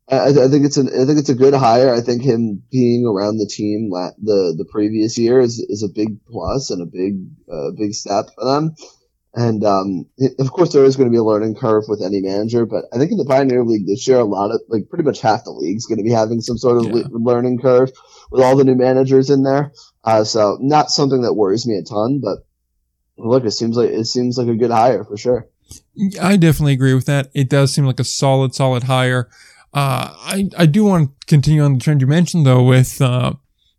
I, 0.09 0.29
I 0.29 0.47
think 0.47 0.65
it's 0.65 0.77
an 0.77 0.87
I 0.87 1.05
think 1.05 1.19
it's 1.19 1.29
a 1.29 1.35
good 1.35 1.53
hire. 1.53 1.93
I 1.93 2.01
think 2.01 2.21
him 2.21 2.63
being 2.71 3.05
around 3.05 3.37
the 3.37 3.45
team 3.45 3.89
la- 3.91 4.11
the 4.21 4.53
the 4.57 4.65
previous 4.65 5.17
year 5.17 5.39
is 5.39 5.59
is 5.59 5.83
a 5.83 5.89
big 5.93 6.23
plus 6.25 6.69
and 6.69 6.81
a 6.81 6.85
big 6.85 7.25
uh, 7.51 7.71
big 7.77 7.93
step 7.93 8.27
for 8.35 8.45
them. 8.45 8.75
And 9.33 9.63
um, 9.65 10.07
of 10.39 10.51
course, 10.51 10.73
there 10.73 10.85
is 10.85 10.95
going 10.95 11.09
to 11.09 11.11
be 11.11 11.17
a 11.19 11.23
learning 11.23 11.55
curve 11.55 11.83
with 11.87 12.01
any 12.01 12.21
manager, 12.21 12.65
but 12.65 12.85
I 12.91 12.97
think 12.97 13.11
in 13.11 13.17
the 13.17 13.25
Pioneer 13.25 13.63
League 13.63 13.85
this 13.85 14.07
year, 14.07 14.17
a 14.17 14.23
lot 14.23 14.49
of 14.49 14.61
like 14.67 14.89
pretty 14.89 15.03
much 15.03 15.21
half 15.21 15.43
the 15.43 15.51
league's 15.51 15.85
going 15.85 15.99
to 15.99 16.03
be 16.03 16.09
having 16.11 16.41
some 16.41 16.57
sort 16.57 16.77
of 16.79 16.85
Yeah. 16.85 17.03
le- 17.11 17.19
learning 17.19 17.59
curve 17.59 17.91
with 18.31 18.41
all 18.41 18.55
the 18.55 18.63
new 18.63 18.73
managers 18.75 19.29
in 19.29 19.43
there. 19.43 19.73
Uh, 20.03 20.23
so 20.23 20.57
not 20.59 20.89
something 20.89 21.21
that 21.21 21.33
worries 21.35 21.67
me 21.67 21.75
a 21.77 21.83
ton, 21.83 22.19
but 22.19 22.47
look, 23.17 23.45
it 23.45 23.51
seems 23.51 23.77
like 23.77 23.89
it 23.91 24.05
seems 24.05 24.39
like 24.39 24.47
a 24.47 24.55
good 24.55 24.71
hire 24.71 25.03
for 25.03 25.17
sure. 25.17 25.47
I 26.19 26.37
definitely 26.37 26.73
agree 26.73 26.93
with 26.95 27.05
that. 27.05 27.29
It 27.35 27.49
does 27.49 27.73
seem 27.73 27.85
like 27.85 27.99
a 27.99 28.05
solid, 28.05 28.55
solid 28.55 28.83
hire. 28.83 29.29
Uh, 29.77 30.11
I 30.17 30.49
I 30.57 30.65
do 30.65 30.85
want 30.85 31.11
to 31.19 31.25
continue 31.27 31.61
on 31.61 31.75
the 31.75 31.79
trend 31.79 32.01
you 32.01 32.07
mentioned 32.07 32.47
though 32.47 32.63
with 32.63 32.99
uh, 32.99 33.33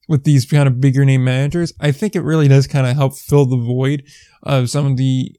with 0.09 0.23
these 0.23 0.47
kind 0.47 0.69
of 0.69 0.81
bigger 0.81 1.05
name 1.05 1.25
managers. 1.25 1.73
I 1.81 1.91
think 1.91 2.15
it 2.15 2.21
really 2.21 2.47
does 2.47 2.69
kind 2.69 2.87
of 2.87 2.95
help 2.95 3.17
fill 3.19 3.47
the 3.47 3.57
void 3.57 4.05
of 4.45 4.71
some 4.71 4.87
of 4.87 4.97
the 4.97 5.35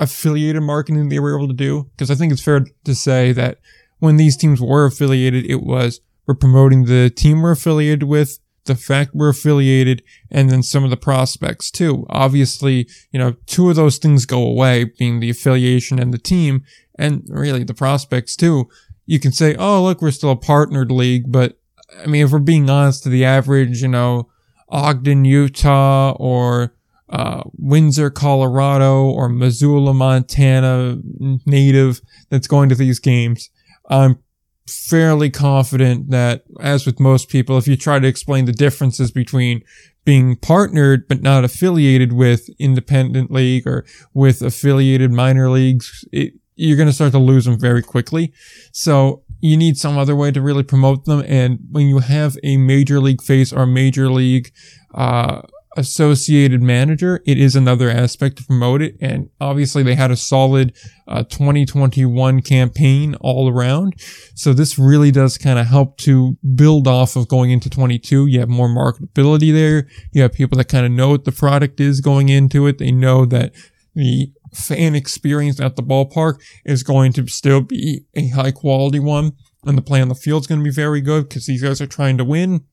affiliated 0.00 0.62
marketing 0.62 1.10
they 1.10 1.20
were 1.20 1.38
able 1.38 1.46
to 1.46 1.54
do. 1.54 1.90
Because 1.92 2.10
I 2.10 2.16
think 2.16 2.32
it's 2.32 2.42
fair 2.42 2.66
to 2.84 2.94
say 2.96 3.30
that 3.34 3.58
when 4.00 4.16
these 4.16 4.36
teams 4.36 4.60
were 4.60 4.86
affiliated, 4.86 5.46
it 5.46 5.62
was 5.62 6.00
we're 6.26 6.34
promoting 6.34 6.86
the 6.86 7.08
team 7.08 7.40
we're 7.40 7.52
affiliated 7.52 8.02
with, 8.02 8.40
the 8.64 8.74
fact 8.74 9.12
we're 9.14 9.28
affiliated, 9.28 10.02
and 10.28 10.50
then 10.50 10.64
some 10.64 10.82
of 10.82 10.90
the 10.90 10.96
prospects 10.96 11.70
too. 11.70 12.04
Obviously, 12.10 12.88
you 13.12 13.20
know, 13.20 13.36
two 13.46 13.70
of 13.70 13.76
those 13.76 13.98
things 13.98 14.26
go 14.26 14.42
away, 14.42 14.90
being 14.98 15.20
the 15.20 15.30
affiliation 15.30 16.00
and 16.00 16.12
the 16.12 16.18
team, 16.18 16.64
and 16.98 17.22
really 17.28 17.62
the 17.62 17.74
prospects 17.74 18.34
too. 18.34 18.68
You 19.06 19.20
can 19.20 19.32
say, 19.32 19.54
oh, 19.56 19.82
look, 19.82 20.00
we're 20.00 20.10
still 20.10 20.30
a 20.30 20.36
partnered 20.36 20.90
league, 20.90 21.30
but 21.30 21.58
I 22.02 22.06
mean, 22.06 22.24
if 22.24 22.32
we're 22.32 22.38
being 22.38 22.68
honest 22.68 23.02
to 23.04 23.08
the 23.08 23.24
average, 23.24 23.82
you 23.82 23.88
know, 23.88 24.28
Ogden, 24.68 25.24
Utah, 25.24 26.12
or 26.18 26.74
uh, 27.10 27.42
Windsor, 27.56 28.10
Colorado, 28.10 29.04
or 29.04 29.28
Missoula, 29.28 29.94
Montana 29.94 30.98
native 31.46 32.00
that's 32.30 32.46
going 32.46 32.68
to 32.70 32.74
these 32.74 32.98
games, 32.98 33.50
I'm 33.88 34.18
fairly 34.66 35.30
confident 35.30 36.10
that, 36.10 36.44
as 36.60 36.86
with 36.86 36.98
most 36.98 37.28
people, 37.28 37.58
if 37.58 37.68
you 37.68 37.76
try 37.76 37.98
to 37.98 38.08
explain 38.08 38.46
the 38.46 38.52
differences 38.52 39.10
between 39.10 39.62
being 40.04 40.36
partnered 40.36 41.08
but 41.08 41.22
not 41.22 41.44
affiliated 41.44 42.12
with 42.12 42.48
independent 42.58 43.30
league 43.30 43.66
or 43.66 43.84
with 44.12 44.42
affiliated 44.42 45.10
minor 45.10 45.50
leagues, 45.50 46.04
it, 46.12 46.34
you're 46.56 46.76
going 46.76 46.88
to 46.88 46.92
start 46.92 47.12
to 47.12 47.18
lose 47.18 47.44
them 47.44 47.58
very 47.58 47.82
quickly. 47.82 48.32
So 48.72 49.22
you 49.40 49.56
need 49.56 49.76
some 49.76 49.98
other 49.98 50.16
way 50.16 50.30
to 50.30 50.40
really 50.40 50.62
promote 50.62 51.04
them. 51.04 51.22
And 51.26 51.58
when 51.70 51.86
you 51.86 51.98
have 51.98 52.36
a 52.42 52.56
major 52.56 53.00
league 53.00 53.22
face 53.22 53.52
or 53.52 53.66
major 53.66 54.08
league 54.08 54.52
uh, 54.94 55.42
associated 55.76 56.62
manager, 56.62 57.22
it 57.26 57.38
is 57.38 57.56
another 57.56 57.90
aspect 57.90 58.38
to 58.38 58.44
promote 58.44 58.80
it. 58.80 58.96
And 59.00 59.30
obviously 59.40 59.82
they 59.82 59.96
had 59.96 60.10
a 60.10 60.16
solid 60.16 60.74
uh, 61.08 61.24
2021 61.24 62.42
campaign 62.42 63.16
all 63.16 63.48
around. 63.48 63.94
So 64.34 64.52
this 64.52 64.78
really 64.78 65.10
does 65.10 65.36
kind 65.36 65.58
of 65.58 65.66
help 65.66 65.98
to 65.98 66.36
build 66.54 66.86
off 66.86 67.16
of 67.16 67.28
going 67.28 67.50
into 67.50 67.68
22. 67.68 68.26
You 68.26 68.40
have 68.40 68.48
more 68.48 68.68
marketability 68.68 69.52
there. 69.52 69.88
You 70.12 70.22
have 70.22 70.32
people 70.32 70.56
that 70.58 70.68
kind 70.68 70.86
of 70.86 70.92
know 70.92 71.10
what 71.10 71.24
the 71.24 71.32
product 71.32 71.80
is 71.80 72.00
going 72.00 72.28
into 72.28 72.66
it. 72.66 72.78
They 72.78 72.92
know 72.92 73.26
that 73.26 73.52
the 73.94 74.32
fan 74.54 74.94
experience 74.94 75.60
at 75.60 75.76
the 75.76 75.82
ballpark 75.82 76.40
is 76.64 76.82
going 76.82 77.12
to 77.14 77.26
still 77.26 77.60
be 77.60 78.04
a 78.14 78.28
high 78.28 78.52
quality 78.52 78.98
one. 78.98 79.32
And 79.66 79.78
the 79.78 79.82
play 79.82 80.02
on 80.02 80.08
the 80.08 80.14
field 80.14 80.42
is 80.42 80.46
going 80.46 80.60
to 80.60 80.64
be 80.64 80.70
very 80.70 81.00
good 81.00 81.28
because 81.28 81.46
these 81.46 81.62
guys 81.62 81.80
are 81.80 81.86
trying 81.86 82.18
to 82.18 82.24
win. 82.24 82.64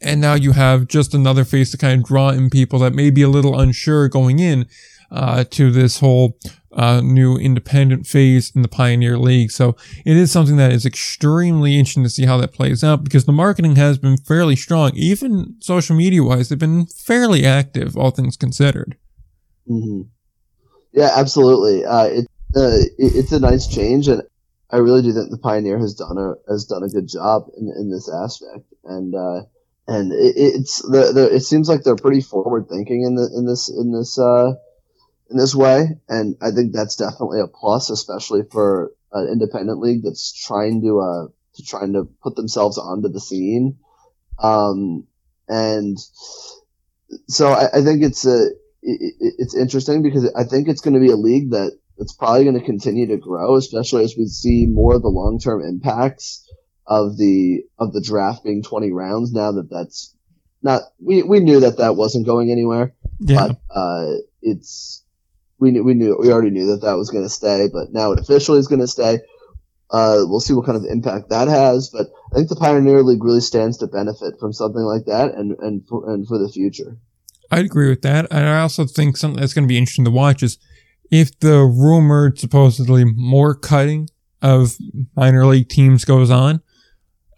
And 0.00 0.20
now 0.20 0.34
you 0.34 0.52
have 0.52 0.86
just 0.86 1.12
another 1.12 1.44
face 1.44 1.70
to 1.72 1.76
kind 1.78 2.00
of 2.00 2.08
draw 2.08 2.30
in 2.30 2.50
people 2.50 2.78
that 2.80 2.94
may 2.94 3.10
be 3.10 3.22
a 3.22 3.28
little 3.28 3.58
unsure 3.58 4.08
going 4.08 4.38
in 4.38 4.66
uh, 5.10 5.44
to 5.50 5.70
this 5.70 6.00
whole 6.00 6.38
uh, 6.72 7.00
new 7.00 7.36
independent 7.36 8.06
phase 8.06 8.52
in 8.54 8.62
the 8.62 8.68
Pioneer 8.68 9.18
League. 9.18 9.50
So 9.50 9.76
it 10.04 10.16
is 10.16 10.30
something 10.30 10.56
that 10.56 10.72
is 10.72 10.86
extremely 10.86 11.78
interesting 11.78 12.04
to 12.04 12.10
see 12.10 12.26
how 12.26 12.38
that 12.38 12.52
plays 12.52 12.84
out 12.84 13.04
because 13.04 13.24
the 13.24 13.32
marketing 13.32 13.76
has 13.76 13.98
been 13.98 14.16
fairly 14.16 14.56
strong. 14.56 14.92
Even 14.94 15.56
social 15.60 15.96
media 15.96 16.22
wise, 16.22 16.48
they've 16.48 16.58
been 16.58 16.86
fairly 16.86 17.44
active, 17.44 17.96
all 17.96 18.10
things 18.10 18.36
considered. 18.36 18.96
Mm-hmm. 19.68 20.08
Yeah, 20.98 21.10
absolutely. 21.14 21.84
Uh, 21.84 22.06
it, 22.06 22.26
uh, 22.56 22.78
it, 22.98 23.12
it's 23.20 23.30
a 23.30 23.38
nice 23.38 23.68
change, 23.68 24.08
and 24.08 24.22
I 24.68 24.78
really 24.78 25.02
do 25.02 25.12
think 25.12 25.30
the 25.30 25.38
Pioneer 25.38 25.78
has 25.78 25.94
done 25.94 26.18
a 26.18 26.34
has 26.50 26.64
done 26.64 26.82
a 26.82 26.88
good 26.88 27.06
job 27.06 27.44
in 27.56 27.72
in 27.78 27.88
this 27.88 28.10
aspect. 28.12 28.66
And 28.82 29.14
uh, 29.14 29.42
and 29.86 30.12
it, 30.12 30.34
it's 30.36 30.82
the, 30.82 31.12
the, 31.14 31.32
it 31.32 31.42
seems 31.42 31.68
like 31.68 31.84
they're 31.84 31.94
pretty 31.94 32.20
forward 32.20 32.68
thinking 32.68 33.04
in 33.04 33.14
the 33.14 33.30
in 33.36 33.46
this 33.46 33.68
in 33.68 33.92
this 33.92 34.18
uh, 34.18 34.54
in 35.30 35.36
this 35.36 35.54
way, 35.54 36.00
and 36.08 36.34
I 36.42 36.50
think 36.50 36.72
that's 36.72 36.96
definitely 36.96 37.42
a 37.42 37.46
plus, 37.46 37.90
especially 37.90 38.42
for 38.50 38.90
an 39.12 39.28
independent 39.28 39.78
league 39.78 40.02
that's 40.02 40.32
trying 40.32 40.82
to 40.82 40.98
uh 40.98 41.26
to 41.54 41.62
trying 41.62 41.92
to 41.92 42.08
put 42.24 42.34
themselves 42.34 42.76
onto 42.76 43.08
the 43.08 43.20
scene. 43.20 43.78
Um, 44.42 45.06
and 45.46 45.96
so 47.28 47.52
I, 47.52 47.78
I 47.78 47.82
think 47.84 48.02
it's 48.02 48.26
a 48.26 48.48
it, 48.90 49.34
it's 49.38 49.56
interesting 49.56 50.02
because 50.02 50.30
I 50.34 50.44
think 50.44 50.68
it's 50.68 50.80
going 50.80 50.94
to 50.94 51.00
be 51.00 51.10
a 51.10 51.16
league 51.16 51.50
that 51.50 51.78
it's 51.98 52.12
probably 52.12 52.44
going 52.44 52.58
to 52.58 52.64
continue 52.64 53.08
to 53.08 53.16
grow, 53.16 53.56
especially 53.56 54.04
as 54.04 54.14
we 54.16 54.26
see 54.26 54.66
more 54.66 54.94
of 54.94 55.02
the 55.02 55.08
long 55.08 55.38
term 55.38 55.62
impacts 55.62 56.48
of 56.88 57.18
the 57.18 57.64
of 57.78 57.92
the 57.92 58.00
draft 58.00 58.42
being 58.42 58.62
20 58.62 58.92
rounds 58.92 59.30
now 59.32 59.52
that 59.52 59.68
that's 59.70 60.16
not 60.62 60.82
we, 60.98 61.22
we 61.22 61.40
knew 61.40 61.60
that 61.60 61.76
that 61.76 61.96
wasn't 61.96 62.26
going 62.26 62.50
anywhere 62.50 62.94
yeah. 63.20 63.48
but 63.48 63.60
uh, 63.70 64.14
it's 64.40 65.04
we 65.58 65.70
knew 65.70 65.84
we 65.84 65.92
knew 65.92 66.16
we 66.18 66.32
already 66.32 66.50
knew 66.50 66.68
that 66.68 66.80
that 66.80 66.96
was 66.96 67.10
going 67.10 67.24
to 67.24 67.28
stay 67.28 67.68
but 67.70 67.92
now 67.92 68.12
it 68.12 68.18
officially 68.18 68.58
is 68.58 68.68
going 68.68 68.80
to 68.80 68.86
stay 68.86 69.18
uh, 69.90 70.20
we'll 70.24 70.40
see 70.40 70.54
what 70.54 70.66
kind 70.66 70.76
of 70.78 70.84
impact 70.84 71.28
that 71.28 71.48
has 71.48 71.90
but 71.90 72.08
I 72.32 72.36
think 72.36 72.48
the 72.48 72.56
Pioneer 72.56 73.02
League 73.02 73.22
really 73.22 73.40
stands 73.40 73.78
to 73.78 73.86
benefit 73.86 74.40
from 74.40 74.54
something 74.54 74.82
like 74.82 75.04
that 75.06 75.34
and 75.34 75.56
and 75.58 75.86
for, 75.86 76.10
and 76.12 76.26
for 76.26 76.38
the 76.38 76.48
future 76.48 76.96
I'd 77.50 77.64
agree 77.64 77.88
with 77.88 78.02
that 78.02 78.26
and 78.30 78.48
I 78.48 78.60
also 78.60 78.84
think 78.84 79.16
something 79.16 79.40
that's 79.40 79.54
going 79.54 79.64
to 79.64 79.68
be 79.68 79.78
interesting 79.78 80.04
to 80.04 80.10
watch 80.10 80.42
is 80.42 80.58
if 81.10 81.38
the 81.40 81.60
rumored 81.60 82.38
supposedly 82.38 83.04
more 83.04 83.54
cutting 83.54 84.08
of 84.42 84.76
minor 85.16 85.46
league 85.46 85.68
teams 85.68 86.04
goes 86.04 86.30
on 86.30 86.60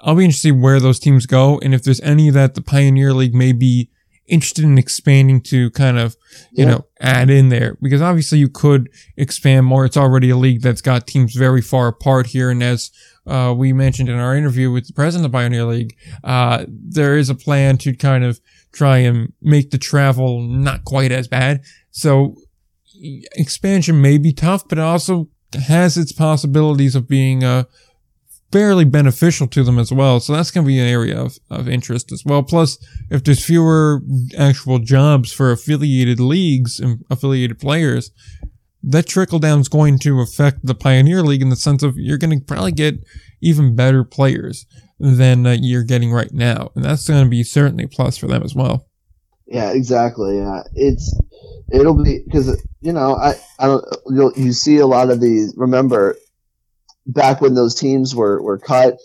I'll 0.01 0.14
be 0.14 0.25
interested 0.25 0.49
to 0.49 0.55
see 0.55 0.61
where 0.61 0.81
those 0.81 0.99
teams 0.99 1.27
go 1.27 1.59
and 1.61 1.75
if 1.75 1.83
there's 1.83 2.01
any 2.01 2.31
that 2.31 2.55
the 2.55 2.62
Pioneer 2.62 3.12
League 3.12 3.35
may 3.35 3.53
be 3.53 3.90
interested 4.31 4.64
in 4.64 4.79
expanding 4.79 5.40
to 5.40 5.70
kind 5.70 5.99
of, 5.99 6.16
you 6.53 6.64
yeah. 6.64 6.70
know, 6.70 6.87
add 7.01 7.29
in 7.29 7.49
there 7.49 7.77
because 7.83 8.01
obviously 8.01 8.38
you 8.38 8.49
could 8.49 8.88
expand 9.16 9.66
more. 9.66 9.85
It's 9.85 9.96
already 9.96 10.31
a 10.31 10.37
league 10.37 10.62
that's 10.62 10.81
got 10.81 11.07
teams 11.07 11.35
very 11.35 11.61
far 11.61 11.88
apart 11.88 12.29
here. 12.29 12.51
And 12.51 12.62
as, 12.62 12.90
uh, 13.27 13.55
we 13.57 13.73
mentioned 13.73 14.09
in 14.09 14.16
our 14.16 14.35
interview 14.35 14.70
with 14.70 14.87
the 14.87 14.92
president 14.92 15.27
of 15.27 15.33
the 15.33 15.37
Pioneer 15.37 15.64
League, 15.64 15.96
uh, 16.25 16.64
there 16.68 17.18
is 17.18 17.29
a 17.29 17.35
plan 17.35 17.77
to 17.79 17.94
kind 17.94 18.25
of 18.25 18.40
try 18.73 18.99
and 18.99 19.33
make 19.41 19.71
the 19.71 19.79
travel 19.79 20.41
not 20.41 20.85
quite 20.85 21.13
as 21.13 21.29
bad. 21.29 21.63
So 21.91 22.37
expansion 23.33 24.01
may 24.01 24.19
be 24.19 24.33
tough, 24.33 24.69
but 24.69 24.79
it 24.79 24.83
also 24.83 25.29
has 25.67 25.97
its 25.97 26.13
possibilities 26.13 26.95
of 26.95 27.09
being, 27.09 27.43
uh, 27.43 27.65
fairly 28.53 28.85
beneficial 28.85 29.47
to 29.47 29.63
them 29.63 29.79
as 29.79 29.93
well. 29.93 30.21
So 30.21 30.33
that's 30.33 30.51
going 30.51 30.65
to 30.65 30.69
be 30.69 30.79
an 30.79 30.87
area 30.87 31.21
of, 31.21 31.39
of 31.49 31.69
interest 31.69 32.11
as 32.13 32.25
well. 32.25 32.43
Plus, 32.43 32.79
if 33.11 33.23
there's 33.23 33.45
fewer 33.45 34.03
actual 34.37 34.79
jobs 34.79 35.33
for 35.33 35.53
affiliated 35.53 36.19
leagues 36.19 36.81
and 36.81 37.05
affiliated 37.11 37.59
players, 37.59 38.11
that 38.83 39.07
trickle 39.07 39.39
down 39.39 39.61
is 39.61 39.69
going 39.69 39.99
to 40.01 40.21
affect 40.21 40.65
the 40.65 40.75
Pioneer 40.75 41.23
League 41.23 41.43
in 41.43 41.51
the 41.51 41.57
sense 41.57 41.83
of 41.83 41.97
you're 41.97 42.19
going 42.19 42.39
to 42.39 42.45
probably 42.45 42.73
get 42.73 42.97
even 43.41 43.77
better 43.77 44.05
players 44.05 44.67
than 45.01 45.47
uh, 45.47 45.57
you're 45.59 45.85
getting 45.85 46.13
right 46.13 46.33
now. 46.33 46.71
And 46.75 46.85
that's 46.85 47.09
going 47.09 47.25
to 47.25 47.29
be 47.29 47.43
certainly 47.43 47.85
a 47.85 47.89
plus 47.89 48.17
for 48.17 48.27
them 48.27 48.43
as 48.43 48.55
well. 48.55 48.87
Yeah, 49.47 49.73
exactly. 49.73 50.37
Yeah, 50.37 50.63
it's 50.75 51.19
it'll 51.73 52.01
be 52.01 52.23
because 52.25 52.63
you 52.81 52.93
know 52.93 53.17
I 53.17 53.35
I 53.59 53.67
don't 53.67 53.85
you 54.09 54.33
you 54.37 54.53
see 54.53 54.77
a 54.77 54.87
lot 54.87 55.11
of 55.11 55.21
these. 55.21 55.55
Remember, 55.57 56.17
back 57.07 57.41
when 57.41 57.55
those 57.55 57.75
teams 57.75 58.15
were, 58.15 58.41
were 58.41 58.59
cut, 58.59 58.99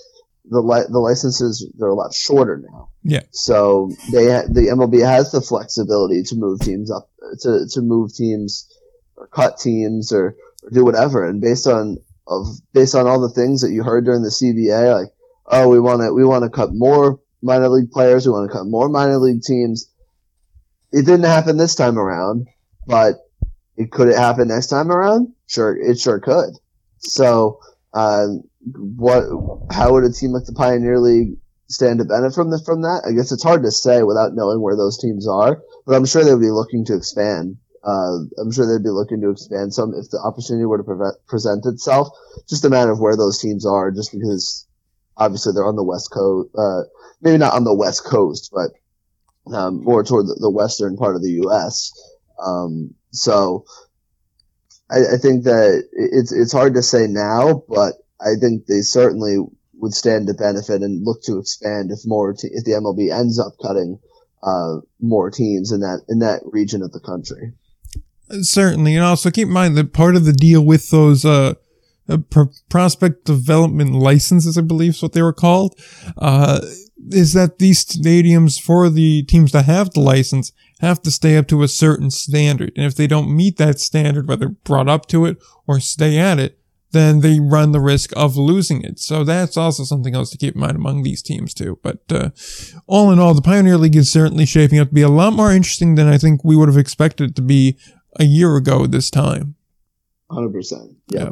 the 0.50 0.62
li- 0.62 0.86
the 0.88 1.00
licenses 1.00 1.68
they're 1.78 1.90
a 1.90 1.96
lot 1.96 2.14
shorter 2.14 2.64
now. 2.70 2.90
Yeah. 3.04 3.24
So 3.32 3.92
they 4.12 4.32
ha- 4.32 4.48
the 4.48 4.68
MLB 4.72 5.04
has 5.04 5.32
the 5.32 5.42
flexibility 5.42 6.22
to 6.24 6.36
move 6.36 6.60
teams 6.60 6.92
up 6.92 7.10
to 7.42 7.68
to 7.72 7.82
move 7.82 8.14
teams 8.14 8.72
or 9.18 9.28
cut 9.28 9.58
teams 9.58 10.12
or, 10.12 10.36
or 10.64 10.70
do 10.72 10.84
whatever. 10.84 11.26
And 11.28 11.42
based 11.42 11.68
on 11.68 11.98
of 12.28 12.48
based 12.74 12.96
on 12.96 13.08
all 13.08 13.20
the 13.20 13.34
things 13.34 13.62
that 13.62 13.72
you 13.72 13.84
heard 13.84 14.06
during 14.06 14.22
the 14.22 14.30
CBA, 14.30 15.02
like 15.02 15.14
oh 15.48 15.70
we 15.70 15.80
want 15.80 16.02
to 16.02 16.14
we 16.14 16.26
want 16.26 16.44
to 16.44 16.50
cut 16.50 16.74
more 16.74 17.20
minor 17.42 17.70
league 17.70 17.92
players, 17.92 18.26
we 18.26 18.32
want 18.32 18.50
to 18.50 18.58
cut 18.58 18.66
more 18.66 18.90
minor 18.90 19.18
league 19.18 19.44
teams. 19.44 19.90
It 20.92 21.06
didn't 21.06 21.26
happen 21.26 21.58
this 21.58 21.76
time 21.76 21.98
around, 21.98 22.48
but 22.88 23.16
it 23.78 23.92
could 23.92 24.08
it 24.08 24.18
happen 24.18 24.48
next 24.48 24.68
time 24.68 24.92
around? 24.92 25.34
Sure, 25.48 25.76
it 25.76 26.00
sure 26.00 26.20
could. 26.20 26.52
So 27.00 27.60
uh, 27.94 28.28
what? 28.74 29.24
How 29.72 29.94
would 29.94 30.04
a 30.04 30.12
team 30.12 30.32
like 30.32 30.46
the 30.46 30.54
Pioneer 30.54 31.00
League 31.00 31.38
stand 31.68 32.00
to 32.00 32.06
benefit 32.06 32.36
from 32.36 32.52
the, 32.52 32.62
from 32.64 32.82
that? 32.82 33.04
I 33.08 33.14
guess 33.14 33.32
it's 33.32 33.44
hard 33.44 33.64
to 33.64 33.72
say 33.72 34.04
without 34.04 34.34
knowing 34.34 34.62
where 34.62 34.76
those 34.76 34.98
teams 34.98 35.28
are, 35.28 35.62
but 35.86 35.96
I'm 35.96 36.06
sure 36.06 36.24
they 36.24 36.34
would 36.34 36.42
be 36.42 36.52
looking 36.52 36.86
to 36.86 36.96
expand. 36.96 37.58
Uh, 37.84 38.26
I'm 38.42 38.52
sure 38.52 38.66
they'd 38.66 38.84
be 38.84 38.90
looking 38.90 39.22
to 39.22 39.30
expand 39.30 39.72
some 39.72 39.94
if 39.94 40.10
the 40.10 40.20
opportunity 40.20 40.66
were 40.66 40.80
to 40.80 40.84
pre- 40.84 41.20
present 41.28 41.68
itself. 41.68 42.10
Just 42.50 42.66
a 42.66 42.70
matter 42.70 42.92
of 42.92 43.00
where 43.00 43.16
those 43.16 43.40
teams 43.40 43.66
are, 43.66 43.92
just 43.92 44.12
because 44.12 44.66
obviously 45.18 45.54
they're 45.54 45.66
on 45.66 45.76
the 45.76 45.84
west 45.84 46.12
coast, 46.12 46.50
uh, 46.58 46.84
maybe 47.22 47.38
not 47.38 47.54
on 47.54 47.64
the 47.64 47.74
west 47.74 48.04
coast, 48.04 48.52
but 48.54 48.72
um, 49.54 49.84
more 49.84 50.04
toward 50.04 50.28
the, 50.28 50.38
the, 50.40 50.50
western 50.50 50.98
part 50.98 51.16
of 51.16 51.22
the 51.22 51.32
U.S. 51.44 51.92
Um, 52.44 52.96
so 53.12 53.66
I, 54.90 55.16
I 55.16 55.18
think 55.18 55.44
that 55.44 55.88
it's 55.94 56.32
it's 56.32 56.52
hard 56.52 56.74
to 56.76 56.82
say 56.82 57.08
now, 57.08 57.64
but 57.70 57.94
I 58.20 58.36
think 58.40 58.66
they 58.66 58.82
certainly 58.82 59.38
would 59.78 59.94
stand 59.94 60.28
to 60.28 60.34
benefit 60.34 60.82
and 60.82 61.06
look 61.06 61.22
to 61.24 61.38
expand 61.38 61.92
if 61.92 62.00
more 62.06 62.34
te- 62.34 62.50
if 62.52 62.64
the 62.64 62.72
MLB 62.72 63.12
ends 63.14 63.40
up 63.40 63.54
cutting 63.62 64.00
uh, 64.42 64.78
more 65.00 65.30
teams 65.30 65.72
in 65.72 65.82
that 65.82 66.02
in 66.10 66.20
that 66.20 66.42
region 66.46 66.82
of 66.82 66.92
the 66.92 67.00
country. 67.00 67.54
Certainly, 68.42 68.96
and 68.96 69.06
also 69.06 69.30
keep 69.30 69.48
in 69.48 69.54
mind 69.54 69.78
that 69.78 69.94
part 69.94 70.16
of 70.16 70.26
the 70.26 70.34
deal 70.34 70.62
with 70.62 70.90
those 70.90 71.26
uh, 71.26 71.54
uh, 72.10 72.18
prospect 72.70 73.26
development 73.26 73.94
licenses, 73.94 74.58
I 74.58 74.62
believe, 74.62 74.92
is 74.92 75.02
what 75.02 75.14
they 75.14 75.22
were 75.22 75.34
called, 75.34 75.80
uh, 76.18 76.62
is 77.10 77.34
that 77.34 77.60
these 77.60 77.84
stadiums 77.86 78.62
for 78.62 78.90
the 78.90 79.24
teams 79.24 79.52
that 79.52 79.66
have 79.66 79.92
the 79.92 80.00
license 80.00 80.52
have 80.82 81.02
to 81.02 81.12
stay 81.12 81.38
up 81.38 81.48
to 81.48 81.64
a 81.64 81.68
certain 81.68 82.12
standard. 82.12 82.72
And 82.76 82.86
if 82.86 82.96
they 82.96 83.08
don't 83.08 83.36
meet 83.36 83.58
that 83.58 83.80
standard, 83.80 84.28
whether 84.28 84.50
brought 84.50 84.90
up 84.90 85.08
to 85.08 85.26
it 85.26 85.38
or 85.68 85.80
stay 85.80 86.18
at 86.18 86.40
it, 86.40 86.60
then 86.92 87.20
they 87.20 87.40
run 87.40 87.74
the 87.74 87.82
risk 87.82 88.12
of 88.16 88.38
losing 88.38 88.82
it. 88.82 89.00
So 89.00 89.24
that's 89.24 89.58
also 89.58 89.84
something 89.84 90.16
else 90.16 90.30
to 90.32 90.38
keep 90.38 90.56
in 90.56 90.62
mind 90.62 90.78
among 90.78 91.04
these 91.04 91.22
teams 91.22 91.54
too. 91.54 91.78
But 91.84 92.00
uh, 92.10 92.30
all 92.88 93.12
in 93.12 93.20
all, 93.20 93.34
the 93.34 93.42
Pioneer 93.42 93.78
League 93.78 93.98
is 93.98 94.12
certainly 94.12 94.46
shaping 94.46 94.80
up 94.80 94.90
to 94.90 94.94
be 94.94 95.02
a 95.02 95.10
lot 95.10 95.34
more 95.34 95.52
interesting 95.52 95.96
than 95.96 96.08
I 96.08 96.18
think 96.18 96.44
we 96.44 96.56
would 96.56 96.70
have 96.70 96.78
expected 96.78 97.32
it 97.32 97.36
to 97.36 97.42
be 97.42 97.78
a 98.18 98.24
year 98.24 98.56
ago 98.56 98.88
this 98.88 99.10
time. 99.10 99.56
100%. 100.32 100.96
Yeah. 101.10 101.20
yeah. 101.20 101.30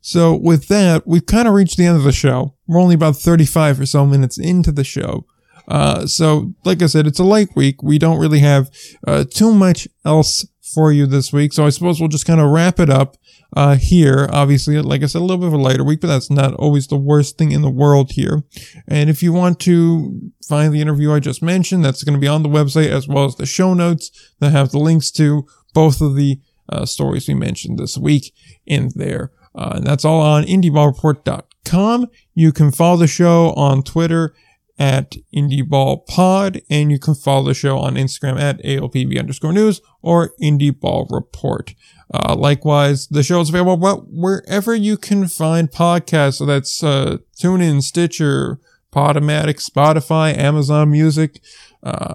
So 0.00 0.34
with 0.34 0.68
that, 0.68 1.06
we've 1.06 1.26
kind 1.26 1.46
of 1.46 1.54
reached 1.54 1.76
the 1.76 1.86
end 1.86 1.96
of 1.96 2.04
the 2.04 2.12
show. 2.12 2.54
We're 2.66 2.80
only 2.80 2.94
about 2.94 3.16
35 3.16 3.80
or 3.80 3.86
so 3.86 4.06
minutes 4.06 4.38
into 4.38 4.72
the 4.72 4.84
show. 4.84 5.26
Uh, 5.68 6.06
so, 6.06 6.52
like 6.64 6.82
I 6.82 6.86
said, 6.86 7.06
it's 7.06 7.20
a 7.20 7.24
light 7.24 7.50
week. 7.54 7.82
We 7.82 7.98
don't 7.98 8.18
really 8.18 8.40
have 8.40 8.70
uh, 9.06 9.24
too 9.24 9.52
much 9.52 9.86
else 10.04 10.46
for 10.74 10.90
you 10.90 11.06
this 11.06 11.32
week. 11.32 11.52
So 11.52 11.66
I 11.66 11.70
suppose 11.70 12.00
we'll 12.00 12.08
just 12.08 12.26
kind 12.26 12.40
of 12.40 12.50
wrap 12.50 12.80
it 12.80 12.90
up. 12.90 13.16
uh, 13.56 13.76
here. 13.76 14.28
Obviously, 14.32 14.80
like 14.80 15.02
I 15.02 15.06
said, 15.06 15.20
a 15.20 15.24
little 15.24 15.38
bit 15.38 15.48
of 15.48 15.52
a 15.54 15.58
lighter 15.58 15.84
week, 15.84 16.00
but 16.00 16.06
that's 16.06 16.30
not 16.30 16.54
always 16.54 16.86
the 16.86 16.96
worst 16.96 17.36
thing 17.38 17.52
in 17.52 17.62
the 17.62 17.70
world 17.70 18.12
here. 18.12 18.44
And 18.86 19.10
if 19.10 19.22
you 19.22 19.32
want 19.32 19.58
to 19.60 20.30
find 20.48 20.72
the 20.72 20.80
interview 20.80 21.12
I 21.12 21.20
just 21.20 21.42
mentioned, 21.42 21.84
that's 21.84 22.04
going 22.04 22.14
to 22.14 22.20
be 22.20 22.28
on 22.28 22.42
the 22.42 22.48
website 22.48 22.90
as 22.90 23.08
well 23.08 23.24
as 23.24 23.36
the 23.36 23.46
show 23.46 23.74
notes 23.74 24.10
that 24.38 24.52
have 24.52 24.70
the 24.70 24.78
links 24.78 25.10
to 25.12 25.46
both 25.74 26.00
of 26.00 26.14
the 26.16 26.40
uh, 26.68 26.86
stories 26.86 27.26
we 27.26 27.34
mentioned 27.34 27.78
this 27.78 27.98
week 27.98 28.32
in 28.66 28.90
there. 28.94 29.32
Uh, 29.54 29.72
and 29.76 29.86
that's 29.86 30.04
all 30.04 30.20
on 30.20 30.44
indieballreport.com. 30.44 32.06
You 32.34 32.52
can 32.52 32.72
follow 32.72 32.96
the 32.96 33.06
show 33.06 33.52
on 33.52 33.82
Twitter 33.82 34.34
at 34.78 35.16
IndieBallPod, 35.34 36.62
and 36.70 36.90
you 36.90 36.98
can 36.98 37.14
follow 37.14 37.44
the 37.44 37.54
show 37.54 37.78
on 37.78 37.94
Instagram 37.96 38.40
at 38.40 38.62
AOPB 38.64 39.18
underscore 39.18 39.52
news 39.52 39.82
or 40.00 40.32
IndieBallReport. 40.42 41.74
Uh, 42.12 42.34
likewise, 42.34 43.06
the 43.08 43.22
show 43.22 43.40
is 43.40 43.50
available 43.50 44.06
wherever 44.10 44.74
you 44.74 44.96
can 44.96 45.28
find 45.28 45.70
podcasts. 45.70 46.36
So 46.36 46.46
that's 46.46 46.82
uh, 46.82 47.18
TuneIn, 47.38 47.82
Stitcher, 47.82 48.58
Podomatic, 48.90 49.64
Spotify, 49.64 50.36
Amazon 50.36 50.90
Music, 50.90 51.40
uh, 51.82 52.14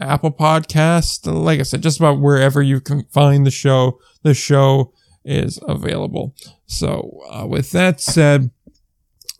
Apple 0.00 0.32
Podcast. 0.32 1.32
Like 1.32 1.60
I 1.60 1.62
said, 1.62 1.82
just 1.82 2.00
about 2.00 2.20
wherever 2.20 2.60
you 2.60 2.80
can 2.80 3.04
find 3.04 3.46
the 3.46 3.50
show, 3.50 3.98
the 4.22 4.34
show 4.34 4.92
is 5.24 5.58
available. 5.66 6.34
So, 6.66 7.20
uh, 7.30 7.46
with 7.46 7.72
that 7.72 8.00
said, 8.00 8.50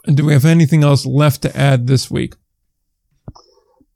do 0.06 0.24
we 0.24 0.32
have 0.32 0.44
anything 0.44 0.82
else 0.82 1.06
left 1.06 1.42
to 1.42 1.56
add 1.56 1.86
this 1.86 2.10
week? 2.10 2.34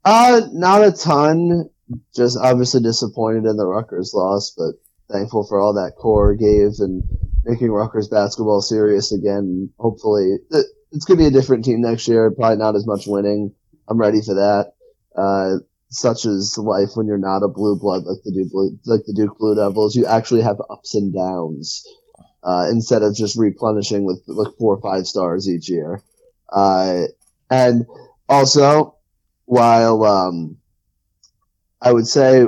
Uh, 0.05 0.41
not 0.51 0.83
a 0.83 0.91
ton. 0.91 1.69
Just 2.15 2.37
obviously 2.37 2.81
disappointed 2.81 3.45
in 3.45 3.57
the 3.57 3.65
Rutgers 3.65 4.13
loss, 4.13 4.53
but 4.55 4.73
thankful 5.11 5.45
for 5.47 5.59
all 5.59 5.73
that 5.73 5.95
core 5.97 6.35
gave 6.35 6.79
and 6.79 7.03
making 7.43 7.71
Rutgers 7.71 8.07
basketball 8.07 8.61
serious 8.61 9.11
again. 9.11 9.71
Hopefully, 9.77 10.37
it's 10.51 11.05
going 11.05 11.17
to 11.17 11.23
be 11.23 11.27
a 11.27 11.31
different 11.31 11.65
team 11.65 11.81
next 11.81 12.07
year. 12.07 12.31
Probably 12.31 12.57
not 12.57 12.75
as 12.75 12.85
much 12.85 13.07
winning. 13.07 13.53
I'm 13.87 13.99
ready 13.99 14.21
for 14.21 14.35
that. 14.35 14.73
Uh, 15.15 15.63
such 15.89 16.25
as 16.25 16.57
life 16.57 16.89
when 16.95 17.07
you're 17.07 17.17
not 17.17 17.43
a 17.43 17.47
blue 17.47 17.77
blood 17.77 18.03
like 18.05 18.21
the 18.23 18.31
Duke 18.31 18.51
Blue, 18.51 18.79
like 18.85 19.01
the 19.05 19.13
Duke 19.13 19.37
Blue 19.37 19.55
Devils. 19.55 19.95
You 19.95 20.05
actually 20.05 20.41
have 20.41 20.61
ups 20.69 20.95
and 20.95 21.13
downs 21.13 21.83
uh, 22.43 22.67
instead 22.69 23.01
of 23.01 23.15
just 23.15 23.37
replenishing 23.37 24.05
with 24.05 24.21
like 24.27 24.53
four 24.57 24.75
or 24.75 24.81
five 24.81 25.07
stars 25.07 25.49
each 25.49 25.69
year. 25.69 26.01
Uh, 26.51 27.03
and 27.49 27.85
also, 28.27 28.95
while 29.45 30.03
um, 30.03 30.57
I 31.81 31.91
would 31.91 32.07
say, 32.07 32.45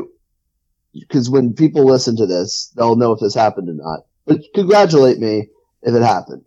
because 0.94 1.30
when 1.30 1.54
people 1.54 1.86
listen 1.86 2.18
to 2.18 2.28
this, 2.28 2.72
they'll 2.76 2.96
know 2.96 3.14
if 3.14 3.20
this 3.20 3.34
happened 3.34 3.70
or 3.70 3.74
not. 3.74 4.02
But 4.26 4.42
congratulate 4.54 5.18
me 5.18 5.50
if 5.82 5.96
it 5.96 6.02
happened. 6.04 6.46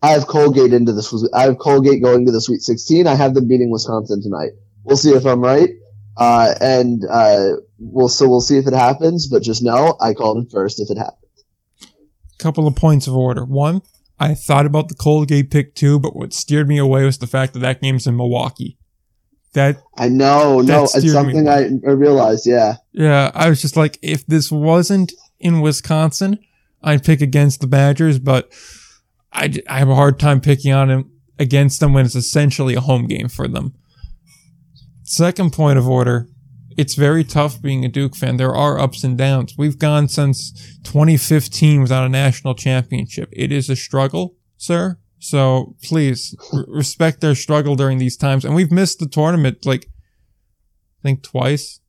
I 0.00 0.10
have 0.10 0.26
Colgate 0.26 0.72
into 0.72 0.92
this. 0.92 1.12
I 1.34 1.42
have 1.42 1.58
Colgate 1.58 2.02
going 2.02 2.24
to 2.24 2.32
the 2.32 2.40
Sweet 2.40 2.60
16. 2.60 3.06
I 3.06 3.14
have 3.14 3.34
them 3.34 3.48
beating 3.48 3.70
Wisconsin 3.70 4.22
tonight. 4.22 4.52
We'll 4.84 4.96
see 4.96 5.10
if 5.10 5.26
I'm 5.26 5.40
right. 5.40 5.70
Uh, 6.18 6.52
and 6.60 7.04
uh, 7.08 7.52
we'll 7.78 8.08
so 8.08 8.28
we'll 8.28 8.40
see 8.40 8.58
if 8.58 8.66
it 8.66 8.74
happens. 8.74 9.28
But 9.28 9.42
just 9.42 9.62
know 9.62 9.96
I 10.00 10.14
called 10.14 10.44
it 10.44 10.50
first 10.50 10.80
if 10.80 10.90
it 10.90 10.98
happens. 10.98 11.16
Couple 12.38 12.66
of 12.66 12.76
points 12.76 13.06
of 13.06 13.16
order. 13.16 13.44
One, 13.44 13.82
I 14.18 14.34
thought 14.34 14.66
about 14.66 14.88
the 14.88 14.94
Colgate 14.94 15.50
pick 15.50 15.74
too, 15.74 15.98
but 15.98 16.16
what 16.16 16.32
steered 16.32 16.68
me 16.68 16.78
away 16.78 17.04
was 17.04 17.18
the 17.18 17.26
fact 17.26 17.52
that 17.52 17.60
that 17.60 17.80
game's 17.80 18.06
in 18.06 18.16
Milwaukee. 18.16 18.78
That 19.54 19.78
I 19.96 20.08
know, 20.08 20.60
no, 20.60 20.84
it's 20.84 21.12
something 21.12 21.48
I, 21.48 21.70
I 21.86 21.92
realized. 21.92 22.46
Yeah, 22.46 22.76
yeah. 22.92 23.30
I 23.34 23.48
was 23.48 23.62
just 23.62 23.76
like, 23.76 23.98
if 24.02 24.26
this 24.26 24.52
wasn't 24.52 25.12
in 25.40 25.60
Wisconsin, 25.60 26.38
I'd 26.82 27.04
pick 27.04 27.20
against 27.20 27.60
the 27.60 27.66
Badgers, 27.66 28.18
but 28.18 28.52
I, 29.32 29.52
I 29.68 29.78
have 29.78 29.88
a 29.88 29.94
hard 29.94 30.20
time 30.20 30.40
picking 30.40 30.72
on 30.72 30.90
him 30.90 31.12
against 31.38 31.80
them 31.80 31.92
when 31.92 32.04
it's 32.04 32.14
essentially 32.14 32.74
a 32.74 32.80
home 32.80 33.06
game 33.06 33.28
for 33.28 33.48
them. 33.48 33.74
Second 35.08 35.54
point 35.54 35.78
of 35.78 35.88
order, 35.88 36.28
it's 36.76 36.94
very 36.94 37.24
tough 37.24 37.62
being 37.62 37.82
a 37.82 37.88
Duke 37.88 38.14
fan. 38.14 38.36
There 38.36 38.54
are 38.54 38.78
ups 38.78 39.02
and 39.02 39.16
downs. 39.16 39.54
We've 39.56 39.78
gone 39.78 40.06
since 40.06 40.52
2015 40.84 41.80
without 41.80 42.04
a 42.04 42.10
national 42.10 42.54
championship. 42.54 43.30
It 43.32 43.50
is 43.50 43.70
a 43.70 43.74
struggle, 43.74 44.36
sir. 44.58 44.98
So 45.18 45.76
please 45.82 46.36
respect 46.66 47.22
their 47.22 47.34
struggle 47.34 47.74
during 47.74 47.96
these 47.96 48.18
times. 48.18 48.44
And 48.44 48.54
we've 48.54 48.70
missed 48.70 48.98
the 48.98 49.08
tournament 49.08 49.64
like, 49.64 49.86
I 49.86 51.02
think 51.02 51.22
twice, 51.22 51.80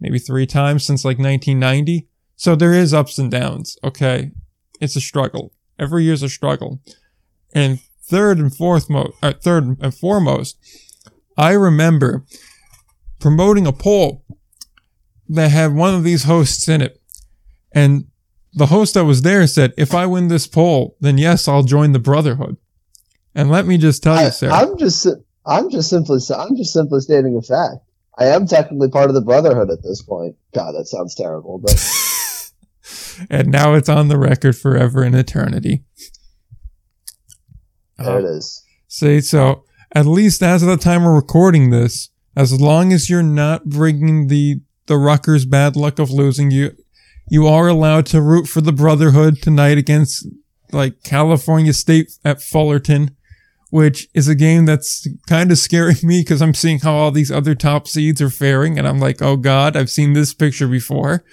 maybe 0.00 0.18
three 0.18 0.46
times 0.46 0.82
since 0.82 1.04
like 1.04 1.18
1990. 1.18 2.08
So 2.36 2.56
there 2.56 2.72
is 2.72 2.94
ups 2.94 3.18
and 3.18 3.30
downs. 3.30 3.76
Okay. 3.84 4.30
It's 4.80 4.96
a 4.96 5.00
struggle. 5.02 5.52
Every 5.78 6.04
year's 6.04 6.22
a 6.22 6.28
struggle. 6.30 6.80
And 7.54 7.80
third 8.02 8.38
and 8.38 8.52
fourth 8.52 8.88
most, 8.88 9.12
uh, 9.22 9.34
third 9.34 9.76
and 9.78 9.94
foremost, 9.94 10.56
I 11.36 11.52
remember 11.52 12.24
promoting 13.18 13.66
a 13.66 13.72
poll 13.72 14.24
that 15.28 15.50
had 15.50 15.74
one 15.74 15.94
of 15.94 16.04
these 16.04 16.24
hosts 16.24 16.68
in 16.68 16.82
it. 16.82 17.00
And 17.72 18.06
the 18.52 18.66
host 18.66 18.94
that 18.94 19.04
was 19.04 19.22
there 19.22 19.46
said, 19.46 19.72
if 19.78 19.94
I 19.94 20.06
win 20.06 20.28
this 20.28 20.46
poll, 20.46 20.96
then 21.00 21.18
yes, 21.18 21.46
I'll 21.46 21.62
join 21.62 21.92
the 21.92 21.98
Brotherhood. 21.98 22.56
And 23.34 23.50
let 23.50 23.64
me 23.64 23.78
just 23.78 24.02
tell 24.02 24.14
I, 24.14 24.24
you, 24.24 24.30
sir. 24.32 24.50
I'm 24.50 24.76
just, 24.76 25.06
I'm 25.46 25.70
just 25.70 25.88
simply, 25.88 26.18
I'm 26.36 26.56
just 26.56 26.72
simply 26.72 27.00
stating 27.00 27.36
a 27.36 27.42
fact. 27.42 27.84
I 28.18 28.26
am 28.26 28.46
technically 28.46 28.90
part 28.90 29.08
of 29.08 29.14
the 29.14 29.20
Brotherhood 29.20 29.70
at 29.70 29.82
this 29.82 30.02
point. 30.02 30.36
God, 30.52 30.72
that 30.72 30.86
sounds 30.86 31.14
terrible, 31.14 31.58
but. 31.58 31.72
and 33.30 33.48
now 33.48 33.74
it's 33.74 33.88
on 33.88 34.08
the 34.08 34.18
record 34.18 34.56
forever 34.56 35.02
and 35.02 35.14
eternity. 35.14 35.84
There 37.98 38.16
uh, 38.16 38.18
it 38.18 38.24
is. 38.24 38.64
See, 38.88 39.20
so 39.20 39.64
at 39.92 40.06
least 40.06 40.42
as 40.42 40.62
of 40.62 40.68
the 40.68 40.76
time 40.76 41.04
we're 41.04 41.14
recording 41.14 41.70
this, 41.70 42.10
as 42.36 42.60
long 42.60 42.92
as 42.92 43.10
you're 43.10 43.22
not 43.22 43.66
bringing 43.66 44.28
the 44.28 44.60
the 44.86 44.96
Rutgers 44.96 45.44
bad 45.44 45.76
luck 45.76 45.98
of 45.98 46.10
losing, 46.10 46.50
you 46.50 46.72
you 47.28 47.46
are 47.46 47.68
allowed 47.68 48.06
to 48.06 48.20
root 48.20 48.46
for 48.48 48.60
the 48.60 48.72
Brotherhood 48.72 49.40
tonight 49.40 49.78
against 49.78 50.26
like 50.72 51.02
California 51.02 51.72
State 51.72 52.12
at 52.24 52.42
Fullerton, 52.42 53.16
which 53.70 54.08
is 54.14 54.28
a 54.28 54.34
game 54.34 54.66
that's 54.66 55.06
kind 55.28 55.50
of 55.50 55.58
scaring 55.58 55.96
me 56.02 56.20
because 56.20 56.42
I'm 56.42 56.54
seeing 56.54 56.80
how 56.80 56.94
all 56.94 57.10
these 57.10 57.30
other 57.30 57.54
top 57.54 57.88
seeds 57.88 58.20
are 58.20 58.30
faring, 58.30 58.78
and 58.78 58.86
I'm 58.86 59.00
like, 59.00 59.22
oh 59.22 59.36
god, 59.36 59.76
I've 59.76 59.90
seen 59.90 60.12
this 60.12 60.34
picture 60.34 60.68
before, 60.68 61.24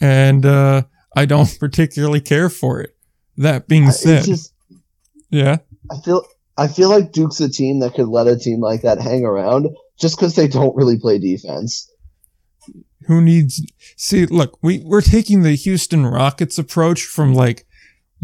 and 0.00 0.44
uh, 0.46 0.82
I 1.16 1.26
don't 1.26 1.56
particularly 1.60 2.20
care 2.20 2.48
for 2.48 2.80
it. 2.80 2.96
That 3.36 3.66
being 3.66 3.90
said, 3.90 4.24
just, 4.24 4.52
yeah, 5.30 5.58
I 5.90 6.00
feel 6.04 6.24
I 6.56 6.68
feel 6.68 6.90
like 6.90 7.12
Duke's 7.12 7.40
a 7.40 7.48
team 7.48 7.80
that 7.80 7.94
could 7.94 8.08
let 8.08 8.26
a 8.26 8.36
team 8.36 8.60
like 8.60 8.82
that 8.82 9.00
hang 9.00 9.24
around 9.24 9.68
just 9.98 10.16
because 10.16 10.34
they 10.34 10.48
don't 10.48 10.76
really 10.76 10.98
play 10.98 11.18
defense. 11.18 11.90
Who 13.06 13.20
needs? 13.20 13.60
See, 13.96 14.26
look, 14.26 14.58
we 14.62 14.82
we're 14.84 15.00
taking 15.00 15.42
the 15.42 15.54
Houston 15.54 16.06
Rockets 16.06 16.58
approach 16.58 17.02
from 17.02 17.34
like 17.34 17.66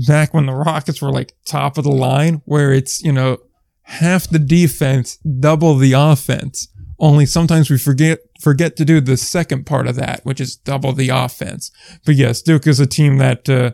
back 0.07 0.33
when 0.33 0.47
the 0.47 0.55
Rockets 0.55 1.03
were 1.03 1.11
like 1.11 1.35
top 1.45 1.79
of 1.79 1.85
the 1.85 1.91
line, 1.91 2.43
where 2.45 2.73
it's 2.73 3.03
you 3.03 3.13
know 3.13 3.39
half 3.83 4.29
the 4.29 4.39
defense, 4.39 5.17
double 5.17 5.75
the 5.75 5.95
offense. 5.95 6.69
Only 7.01 7.27
sometimes 7.27 7.71
we 7.71 7.79
forget 7.79 8.21
forget 8.41 8.77
to 8.77 8.85
do 8.85 9.01
the 9.01 9.17
second 9.17 9.67
part 9.67 9.89
of 9.89 9.97
that, 9.97 10.25
which 10.25 10.41
is 10.41 10.57
double 10.57 10.93
the 10.93 11.09
offense. 11.09 11.73
But 12.05 12.15
yes, 12.15 12.43
Duke 12.43 12.67
is 12.67 12.79
a 12.79 12.87
team 12.87 13.19
that 13.19 13.49
uh, 13.49 13.73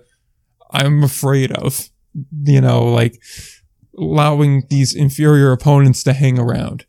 I'm 0.70 1.02
afraid 1.02 1.52
of. 1.52 1.90
You 2.44 2.60
know, 2.60 2.84
like 2.84 3.20
allowing 3.98 4.66
these 4.70 4.94
inferior 4.94 5.52
opponents 5.52 6.02
to 6.04 6.12
hang 6.12 6.38
around. 6.38 6.84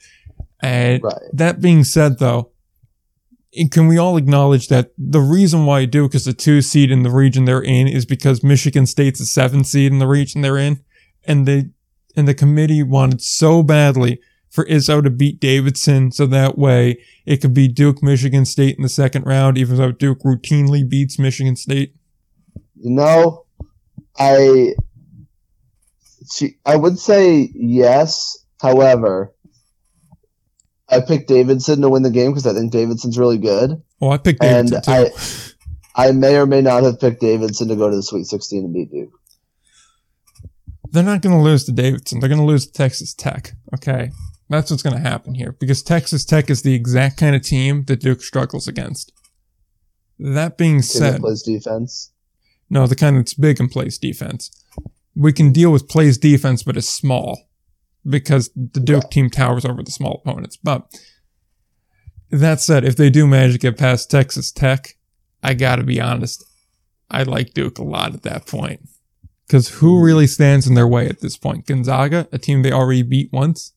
And 0.61 1.03
right. 1.03 1.21
that 1.33 1.61
being 1.61 1.83
said, 1.83 2.19
though, 2.19 2.51
can 3.71 3.87
we 3.87 3.97
all 3.97 4.17
acknowledge 4.17 4.67
that 4.67 4.91
the 4.97 5.19
reason 5.19 5.65
why 5.65 5.85
Duke 5.85 6.15
is 6.15 6.27
a 6.27 6.33
two 6.33 6.61
seed 6.61 6.91
in 6.91 7.03
the 7.03 7.11
region 7.11 7.45
they're 7.45 7.61
in 7.61 7.87
is 7.87 8.05
because 8.05 8.43
Michigan 8.43 8.85
State's 8.85 9.21
a 9.21 9.25
seven 9.25 9.63
seed 9.63 9.91
in 9.91 9.99
the 9.99 10.07
region 10.07 10.41
they're 10.41 10.57
in, 10.57 10.83
and 11.25 11.45
they 11.45 11.65
and 12.17 12.27
the 12.27 12.33
committee 12.33 12.83
wanted 12.83 13.21
so 13.21 13.63
badly 13.63 14.19
for 14.49 14.65
Izzo 14.65 15.03
to 15.03 15.09
beat 15.09 15.39
Davidson, 15.39 16.11
so 16.11 16.25
that 16.27 16.57
way 16.57 16.97
it 17.25 17.37
could 17.37 17.53
be 17.53 17.67
Duke 17.67 18.01
Michigan 18.01 18.45
State 18.45 18.77
in 18.77 18.83
the 18.83 18.89
second 18.89 19.23
round, 19.25 19.57
even 19.57 19.77
though 19.77 19.91
Duke 19.91 20.19
routinely 20.19 20.87
beats 20.87 21.19
Michigan 21.19 21.55
State. 21.55 21.93
You 22.75 22.91
know, 22.91 23.45
I 24.17 24.73
I 26.65 26.75
would 26.75 26.99
say 26.99 27.49
yes. 27.53 28.37
However, 28.61 29.33
I 30.89 31.01
picked 31.01 31.27
Davidson 31.27 31.81
to 31.81 31.89
win 31.89 32.03
the 32.03 32.11
game 32.11 32.31
because 32.31 32.45
I 32.45 32.53
think 32.53 32.71
Davidson's 32.71 33.17
really 33.17 33.37
good. 33.37 33.81
Well, 33.99 34.11
I 34.11 34.17
picked 34.17 34.41
Davidson 34.41 34.75
and 34.75 34.83
too. 34.83 34.91
I, 34.91 36.07
I 36.07 36.11
may 36.11 36.37
or 36.37 36.45
may 36.45 36.61
not 36.61 36.83
have 36.83 36.99
picked 36.99 37.21
Davidson 37.21 37.67
to 37.69 37.75
go 37.75 37.89
to 37.89 37.95
the 37.95 38.03
Sweet 38.03 38.25
16 38.25 38.65
and 38.65 38.73
beat 38.73 38.91
Duke. 38.91 39.13
They're 40.91 41.03
not 41.03 41.21
going 41.21 41.35
to 41.35 41.41
lose 41.41 41.65
to 41.65 41.71
Davidson. 41.71 42.19
They're 42.19 42.29
going 42.29 42.39
to 42.39 42.45
lose 42.45 42.67
to 42.67 42.71
Texas 42.71 43.13
Tech. 43.13 43.53
Okay. 43.73 44.11
That's 44.49 44.69
what's 44.69 44.83
going 44.83 44.95
to 44.95 45.01
happen 45.01 45.33
here 45.33 45.53
because 45.53 45.81
Texas 45.81 46.23
Tech 46.23 46.49
is 46.49 46.61
the 46.61 46.75
exact 46.75 47.17
kind 47.17 47.35
of 47.35 47.41
team 47.41 47.85
that 47.85 48.01
Duke 48.01 48.21
struggles 48.21 48.67
against. 48.67 49.11
That 50.19 50.57
being 50.57 50.81
said, 50.81 51.19
plays 51.19 51.41
defense. 51.41 52.11
No, 52.69 52.87
the 52.87 52.95
kind 52.95 53.17
that's 53.17 53.33
big 53.33 53.59
and 53.59 53.69
plays 53.69 53.97
defense. 53.97 54.51
We 55.15 55.33
can 55.33 55.51
deal 55.51 55.71
with 55.71 55.87
plays 55.87 56.17
defense, 56.17 56.63
but 56.63 56.77
it's 56.77 56.89
small 56.89 57.47
because 58.07 58.49
the 58.55 58.79
Duke 58.79 59.09
team 59.09 59.29
towers 59.29 59.65
over 59.65 59.81
the 59.81 59.91
small 59.91 60.21
opponents. 60.23 60.57
But 60.57 60.87
that 62.29 62.61
said, 62.61 62.83
if 62.83 62.95
they 62.95 63.09
do 63.09 63.25
manage 63.25 63.53
to 63.53 63.59
get 63.59 63.77
past 63.77 64.11
Texas 64.11 64.51
Tech, 64.51 64.97
I 65.41 65.53
gotta 65.53 65.83
be 65.83 66.01
honest, 66.01 66.43
I 67.09 67.23
like 67.23 67.53
Duke 67.53 67.77
a 67.77 67.83
lot 67.83 68.13
at 68.13 68.23
that 68.23 68.45
point. 68.47 68.81
Because 69.47 69.69
who 69.69 70.03
really 70.03 70.25
stands 70.25 70.65
in 70.65 70.73
their 70.73 70.87
way 70.87 71.07
at 71.07 71.21
this 71.21 71.37
point? 71.37 71.67
Gonzaga, 71.67 72.27
a 72.31 72.39
team 72.39 72.63
they 72.63 72.71
already 72.71 73.03
beat 73.03 73.31
once? 73.31 73.73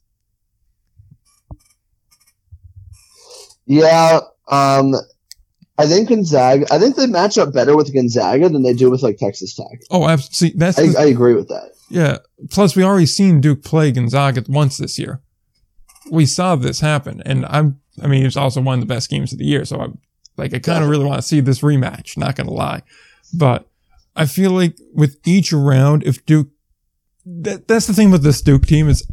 Yeah, 3.67 4.21
um, 4.51 4.95
I 5.79 5.87
think 5.87 6.09
Gonzaga. 6.09 6.67
I 6.73 6.79
think 6.79 6.97
they 6.97 7.07
match 7.07 7.39
up 7.39 7.53
better 7.53 7.77
with 7.77 7.93
Gonzaga 7.95 8.49
than 8.49 8.63
they 8.63 8.75
do 8.75 8.91
with 8.91 9.03
like 9.03 9.17
Texas 9.19 9.55
Tech. 9.55 9.81
Oh, 9.91 10.09
absolutely. 10.09 10.59
That's 10.59 10.79
I, 10.79 10.87
the- 10.89 10.99
I 10.99 11.05
agree 11.05 11.35
with 11.35 11.49
that. 11.49 11.71
Yeah. 11.89 12.19
Plus, 12.51 12.75
we 12.77 12.83
already 12.83 13.07
seen 13.07 13.41
Duke 13.41 13.63
play 13.63 13.93
Gonzaga 13.93 14.45
once 14.49 14.77
this 14.77 14.99
year. 14.99 15.23
We 16.11 16.27
saw 16.27 16.57
this 16.57 16.81
happen, 16.81 17.23
and 17.25 17.47
I'm. 17.47 17.81
I 18.03 18.07
mean, 18.07 18.25
it's 18.25 18.37
also 18.37 18.61
one 18.61 18.75
of 18.75 18.81
the 18.81 18.93
best 18.93 19.11
games 19.11 19.33
of 19.33 19.39
the 19.39 19.45
year. 19.45 19.65
So 19.65 19.79
I'm 19.79 19.99
like, 20.37 20.55
I 20.55 20.59
kind 20.59 20.83
of 20.83 20.91
really 20.91 21.05
want 21.05 21.21
to 21.21 21.27
see 21.27 21.41
this 21.41 21.61
rematch. 21.61 22.17
Not 22.17 22.37
gonna 22.37 22.51
lie, 22.51 22.83
but 23.35 23.69
I 24.17 24.27
feel 24.27 24.51
like 24.51 24.77
with 24.95 25.19
each 25.25 25.53
round, 25.53 26.03
if 26.05 26.25
Duke, 26.27 26.49
that, 27.25 27.69
that's 27.69 27.87
the 27.87 27.95
thing 27.95 28.11
with 28.11 28.23
this 28.23 28.43
Duke 28.43 28.67
team 28.67 28.89
is, 28.89 29.07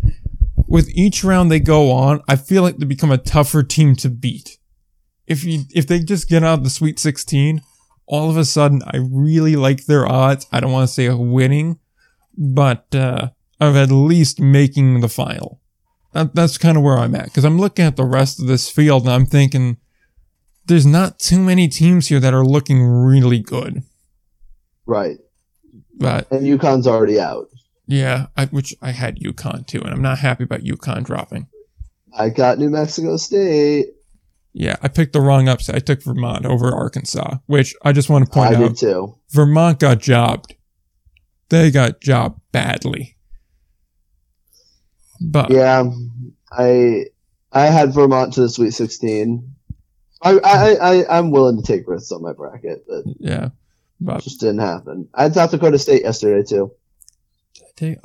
with 0.67 0.89
each 0.89 1.23
round 1.23 1.51
they 1.51 1.59
go 1.59 1.91
on, 1.91 2.21
I 2.27 2.35
feel 2.35 2.63
like 2.63 2.77
they 2.77 2.85
become 2.85 3.11
a 3.11 3.17
tougher 3.17 3.61
team 3.61 3.95
to 3.97 4.09
beat. 4.09 4.57
If 5.27 5.43
you 5.43 5.63
if 5.73 5.87
they 5.87 5.99
just 5.99 6.29
get 6.29 6.43
out 6.43 6.59
of 6.59 6.63
the 6.63 6.69
Sweet 6.69 6.99
16, 6.99 7.61
all 8.05 8.29
of 8.29 8.37
a 8.37 8.45
sudden 8.45 8.81
I 8.85 8.97
really 8.97 9.55
like 9.55 9.85
their 9.85 10.07
odds. 10.07 10.45
I 10.51 10.59
don't 10.59 10.71
want 10.71 10.87
to 10.87 10.93
say 10.93 11.05
of 11.07 11.19
winning, 11.19 11.79
but 12.37 12.93
uh, 12.93 13.29
of 13.59 13.75
at 13.75 13.91
least 13.91 14.39
making 14.39 15.01
the 15.01 15.09
final. 15.09 15.61
That, 16.13 16.33
that's 16.33 16.57
kind 16.57 16.77
of 16.77 16.83
where 16.83 16.97
I'm 16.97 17.15
at 17.15 17.25
because 17.25 17.43
I'm 17.43 17.59
looking 17.59 17.85
at 17.85 17.97
the 17.97 18.05
rest 18.05 18.39
of 18.39 18.47
this 18.47 18.69
field 18.69 19.03
and 19.03 19.11
I'm 19.11 19.25
thinking 19.25 19.77
there's 20.65 20.85
not 20.85 21.19
too 21.19 21.39
many 21.39 21.67
teams 21.67 22.07
here 22.07 22.19
that 22.19 22.33
are 22.33 22.45
looking 22.45 22.81
really 22.83 23.39
good. 23.39 23.83
Right, 24.85 25.17
But 25.95 26.29
and 26.31 26.45
UConn's 26.45 26.85
already 26.87 27.19
out. 27.19 27.49
yeah, 27.87 28.27
I, 28.37 28.45
which 28.45 28.75
I 28.81 28.91
had 28.91 29.19
UConn 29.19 29.65
too, 29.65 29.81
and 29.81 29.89
I'm 29.89 30.01
not 30.01 30.19
happy 30.19 30.43
about 30.43 30.61
UConn 30.61 31.03
dropping. 31.03 31.47
I 32.17 32.29
got 32.29 32.59
New 32.59 32.69
Mexico 32.69 33.17
State. 33.17 33.87
Yeah, 34.57 34.77
I 34.81 34.87
picked 34.87 35.11
the 35.11 35.19
wrong 35.19 35.49
upset. 35.49 35.75
I 35.75 35.79
took 35.79 36.01
Vermont 36.01 36.45
over 36.45 36.73
Arkansas, 36.73 37.39
which 37.45 37.75
I 37.81 37.91
just 37.91 38.09
want 38.09 38.25
to 38.25 38.31
point 38.31 38.55
I 38.55 38.55
out 38.55 38.69
did 38.69 38.77
too. 38.77 39.17
Vermont 39.31 39.79
got 39.79 39.99
jobbed. 39.99 40.55
They 41.49 41.69
got 41.71 41.99
jobbed 41.99 42.39
badly. 42.53 43.17
But 45.19 45.51
Yeah, 45.51 45.91
I 46.49 47.07
I 47.51 47.65
had 47.65 47.93
Vermont 47.93 48.33
to 48.35 48.41
the 48.41 48.49
Sweet 48.49 48.71
16. 48.71 49.45
I 50.21 50.39
I, 50.39 50.75
I 50.75 51.17
I'm 51.17 51.31
willing 51.31 51.57
to 51.57 51.63
take 51.63 51.85
risks 51.85 52.13
on 52.13 52.21
my 52.21 52.31
bracket, 52.31 52.85
but 52.87 53.03
yeah, 53.19 53.49
but 53.99 54.23
just 54.23 54.39
didn't 54.39 54.59
happen. 54.59 55.09
I 55.13 55.23
had 55.23 55.33
South 55.33 55.51
Dakota 55.51 55.77
State 55.77 56.03
yesterday 56.03 56.47
too. 56.47 56.71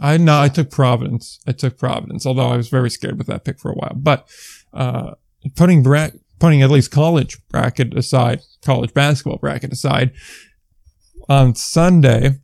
I 0.00 0.16
no, 0.16 0.40
I 0.40 0.48
took 0.48 0.68
Providence. 0.68 1.38
I 1.46 1.52
took 1.52 1.78
Providence, 1.78 2.26
although 2.26 2.48
I 2.48 2.56
was 2.56 2.68
very 2.68 2.90
scared 2.90 3.18
with 3.18 3.28
that 3.28 3.44
pick 3.44 3.60
for 3.60 3.70
a 3.70 3.74
while. 3.74 3.94
But 3.94 4.28
uh, 4.72 5.12
putting 5.54 5.84
bra- 5.84 6.10
putting 6.40 6.62
at 6.62 6.70
least 6.70 6.90
college 6.90 7.38
bracket 7.48 7.96
aside, 7.96 8.40
college 8.64 8.92
basketball 8.92 9.38
bracket 9.38 9.72
aside, 9.72 10.12
on 11.28 11.54
Sunday 11.54 12.40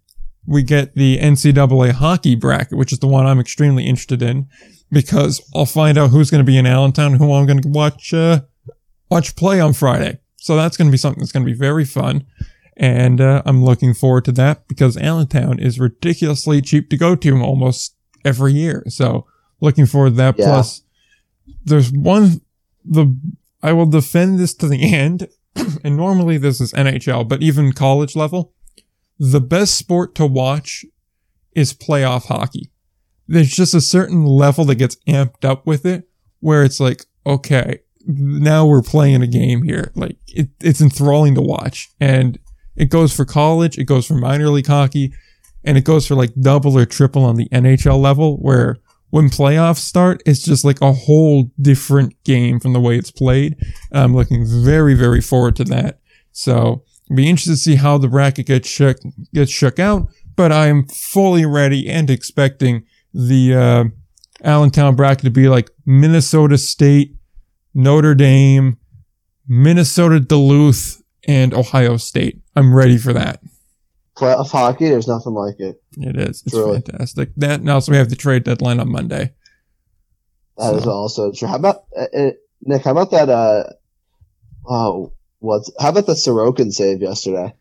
we 0.47 0.63
get 0.63 0.95
the 0.95 1.19
NCAA 1.19 1.93
hockey 1.93 2.37
bracket, 2.37 2.79
which 2.79 2.93
is 2.93 3.01
the 3.01 3.09
one 3.09 3.27
I'm 3.27 3.41
extremely 3.41 3.85
interested 3.85 4.23
in 4.23 4.49
because 4.91 5.43
I'll 5.55 5.67
find 5.67 5.99
out 5.99 6.11
who's 6.11 6.31
going 6.31 6.45
to 6.45 6.45
be 6.45 6.57
in 6.57 6.67
Allentown, 6.67 7.15
who 7.15 7.33
I'm 7.33 7.47
going 7.47 7.63
to 7.63 7.69
watch 7.69 8.15
uh, 8.15 8.43
watch 9.11 9.35
play 9.37 9.61
on 9.61 9.73
Friday. 9.73 10.21
So 10.37 10.55
that's 10.57 10.77
going 10.77 10.87
to 10.87 10.93
be 10.93 10.99
something 10.99 11.21
that's 11.21 11.33
going 11.33 11.45
to 11.45 11.51
be 11.51 11.59
very 11.59 11.85
fun. 11.85 12.25
And 12.77 13.21
uh, 13.21 13.43
I'm 13.45 13.65
looking 13.65 13.95
forward 13.95 14.25
to 14.27 14.33
that 14.33 14.69
because 14.69 14.97
Allentown 14.97 15.59
is 15.59 15.81
ridiculously 15.81 16.61
cheap 16.61 16.91
to 16.91 16.97
go 16.97 17.17
to 17.17 17.41
almost 17.43 17.97
every 18.25 18.53
year. 18.53 18.85
So 18.89 19.27
looking 19.61 19.87
forward 19.87 20.11
to 20.11 20.17
that. 20.17 20.39
Yeah. 20.39 20.45
Plus, 20.45 20.83
there's 21.65 21.91
one, 21.91 22.43
the, 22.85 23.17
I 23.63 23.73
will 23.73 23.87
defend 23.87 24.39
this 24.39 24.55
to 24.55 24.69
the 24.69 24.93
end. 24.95 25.29
and 25.85 25.97
normally 25.97 26.39
this 26.39 26.61
is 26.61 26.73
NHL, 26.73 27.29
but 27.29 27.43
even 27.43 27.73
college 27.73 28.15
level, 28.15 28.53
the 29.19 29.41
best 29.41 29.75
sport 29.77 30.15
to 30.17 30.27
watch 30.27 30.85
is 31.53 31.73
playoff 31.73 32.27
hockey. 32.27 32.71
There's 33.27 33.55
just 33.55 33.75
a 33.75 33.81
certain 33.81 34.25
level 34.25 34.65
that 34.67 34.77
gets 34.77 34.97
amped 35.09 35.45
up 35.45 35.67
with 35.67 35.87
it 35.87 36.09
where 36.41 36.63
it's 36.63 36.79
like, 36.79 37.05
okay, 37.27 37.81
now 38.07 38.67
we're 38.67 38.83
playing 38.83 39.23
a 39.23 39.27
game 39.27 39.63
here. 39.63 39.91
Like 39.97 40.19
it, 40.29 40.51
it's 40.61 40.81
enthralling 40.81 41.35
to 41.35 41.43
watch 41.43 41.89
and 41.99 42.39
it 42.77 42.91
goes 42.91 43.15
for 43.17 43.25
college. 43.25 43.79
It 43.79 43.85
goes 43.85 44.07
for 44.07 44.15
minor 44.15 44.49
league 44.49 44.67
hockey 44.67 45.13
and 45.65 45.77
it 45.77 45.85
goes 45.85 46.07
for 46.07 46.15
like 46.15 46.33
double 46.41 46.79
or 46.79 46.87
triple 46.87 47.25
on 47.25 47.37
the 47.37 47.49
NHL 47.49 48.01
level 48.01 48.37
where 48.37 48.79
when 49.17 49.31
playoffs 49.31 49.79
start, 49.79 50.23
it's 50.27 50.43
just 50.43 50.63
like 50.63 50.79
a 50.83 50.93
whole 50.93 51.51
different 51.59 52.23
game 52.25 52.61
from 52.61 52.75
the 52.75 52.81
way 52.81 52.99
it's 52.99 53.11
played. 53.11 53.57
I'm 53.91 54.15
looking 54.15 54.45
very, 54.47 54.93
very 54.93 55.23
forward 55.23 55.57
to 55.57 55.65
that. 55.65 56.01
So 56.33 56.85
be 57.15 57.27
interested 57.27 57.53
to 57.53 57.57
see 57.57 57.77
how 57.77 57.97
the 57.97 58.09
bracket 58.09 58.45
gets 58.45 58.69
shook, 58.69 58.99
gets 59.33 59.51
shook 59.51 59.79
out, 59.79 60.09
but 60.37 60.53
I 60.53 60.67
am 60.67 60.87
fully 60.89 61.47
ready 61.47 61.89
and 61.89 62.11
expecting 62.11 62.85
the, 63.15 63.55
uh, 63.55 63.85
Allentown 64.45 64.97
bracket 64.97 65.25
to 65.25 65.31
be 65.31 65.49
like 65.49 65.71
Minnesota 65.87 66.59
State, 66.59 67.17
Notre 67.73 68.15
Dame, 68.15 68.77
Minnesota 69.49 70.21
Duluth, 70.21 71.03
and 71.27 71.55
Ohio 71.55 71.97
State. 71.97 72.43
I'm 72.55 72.75
ready 72.75 72.99
for 72.99 73.15
that. 73.15 73.41
Playoff 74.17 74.51
hockey, 74.51 74.89
there's 74.89 75.07
nothing 75.09 75.35
like 75.35 75.61
it. 75.61 75.83
It 75.99 76.17
is. 76.17 76.43
It's 76.43 76.51
Truly. 76.53 76.81
fantastic. 76.81 77.31
That 77.37 77.61
and 77.61 77.69
also 77.71 77.93
we 77.93 77.99
have 77.99 78.09
the 78.09 78.17
trade 78.17 78.45
deadline 78.45 78.81
on 78.81 78.91
Monday. 78.91 79.35
That 80.57 80.75
is 80.77 80.85
So- 80.85 80.91
also 80.91 81.33
true. 81.33 81.49
How 81.49 81.57
about 81.57 81.85
uh, 81.97 82.07
uh, 82.17 82.31
Nick? 82.63 82.83
How 82.85 82.93
about 82.93 83.11
that? 83.11 83.29
Uh, 83.29 83.65
oh, 84.69 85.13
what's? 85.41 85.71
How 85.79 85.91
about 85.91 86.07
the 86.07 86.15
Sorokin 86.15 86.73
save 86.73 87.03
yesterday? 87.03 87.55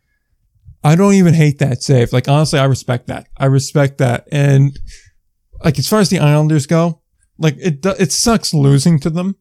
I 0.84 0.95
don't 0.95 1.14
even 1.16 1.34
hate 1.34 1.60
that 1.60 1.82
save. 1.84 2.14
Like 2.14 2.28
honestly, 2.30 2.60
I 2.60 2.66
respect 2.66 3.08
that. 3.08 3.28
I 3.38 3.45
respect 3.47 3.97
that. 3.97 4.28
And 4.32 4.78
like 5.64 5.80
as 5.80 5.89
far 5.89 5.99
as 5.99 6.10
the 6.10 6.20
Islanders 6.20 6.68
go, 6.68 7.01
like 7.38 7.56
it 7.58 7.86
it 7.86 8.12
sucks 8.12 8.53
losing 8.53 8.99
to 8.99 9.10
them, 9.10 9.36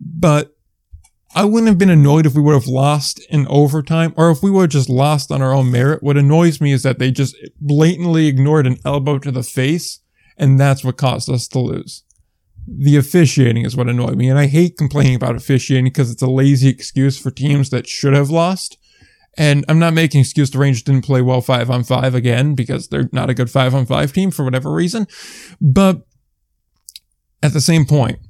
but 0.00 0.55
I 1.36 1.44
wouldn't 1.44 1.68
have 1.68 1.76
been 1.76 1.90
annoyed 1.90 2.24
if 2.24 2.34
we 2.34 2.40
would 2.40 2.54
have 2.54 2.66
lost 2.66 3.20
in 3.28 3.46
overtime 3.48 4.14
or 4.16 4.30
if 4.30 4.42
we 4.42 4.50
would 4.50 4.62
have 4.62 4.70
just 4.70 4.88
lost 4.88 5.30
on 5.30 5.42
our 5.42 5.52
own 5.52 5.70
merit. 5.70 6.02
What 6.02 6.16
annoys 6.16 6.62
me 6.62 6.72
is 6.72 6.82
that 6.82 6.98
they 6.98 7.10
just 7.10 7.36
blatantly 7.60 8.26
ignored 8.26 8.66
an 8.66 8.78
elbow 8.86 9.18
to 9.18 9.30
the 9.30 9.42
face, 9.42 10.00
and 10.38 10.58
that's 10.58 10.82
what 10.82 10.96
caused 10.96 11.28
us 11.28 11.46
to 11.48 11.58
lose. 11.58 12.04
The 12.66 12.96
officiating 12.96 13.66
is 13.66 13.76
what 13.76 13.86
annoyed 13.86 14.16
me, 14.16 14.30
and 14.30 14.38
I 14.38 14.46
hate 14.46 14.78
complaining 14.78 15.14
about 15.14 15.36
officiating 15.36 15.84
because 15.84 16.10
it's 16.10 16.22
a 16.22 16.26
lazy 16.26 16.70
excuse 16.70 17.18
for 17.18 17.30
teams 17.30 17.68
that 17.68 17.86
should 17.86 18.14
have 18.14 18.30
lost. 18.30 18.78
And 19.36 19.62
I'm 19.68 19.78
not 19.78 19.92
making 19.92 20.22
excuse 20.22 20.50
the 20.50 20.58
Rangers 20.58 20.84
didn't 20.84 21.04
play 21.04 21.20
well 21.20 21.42
five 21.42 21.70
on 21.70 21.84
five 21.84 22.14
again 22.14 22.54
because 22.54 22.88
they're 22.88 23.10
not 23.12 23.28
a 23.28 23.34
good 23.34 23.50
five 23.50 23.74
on 23.74 23.84
five 23.84 24.14
team 24.14 24.30
for 24.30 24.42
whatever 24.42 24.72
reason. 24.72 25.06
But 25.60 26.06
at 27.42 27.52
the 27.52 27.60
same 27.60 27.84
point, 27.84 28.20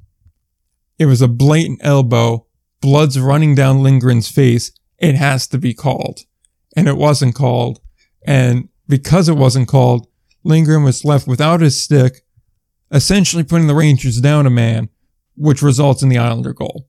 it 0.99 1.07
was 1.07 1.23
a 1.23 1.29
blatant 1.29 1.79
elbow, 1.85 2.46
blood's 2.87 3.19
running 3.19 3.57
down 3.57 3.83
Lindgren's 3.83 4.31
face. 4.31 4.71
It 4.99 5.17
has 5.17 5.49
to 5.49 5.59
be 5.59 5.75
called. 5.75 6.21
And 6.77 6.87
it 6.87 6.97
wasn't 6.97 7.35
called. 7.35 7.81
And 8.25 8.69
because 8.87 9.29
it 9.29 9.37
wasn't 9.37 9.67
called, 9.67 10.07
Lindgren 10.45 10.85
was 10.85 11.05
left 11.05 11.27
without 11.27 11.61
his 11.61 11.83
stick, 11.83 12.25
essentially 12.93 13.43
putting 13.43 13.67
the 13.67 13.75
Rangers 13.75 14.21
down 14.21 14.47
a 14.47 14.51
man, 14.51 14.89
which 15.35 15.63
results 15.63 16.05
in 16.05 16.11
the 16.11 16.19
Islander 16.19 16.53
goal. 16.53 16.87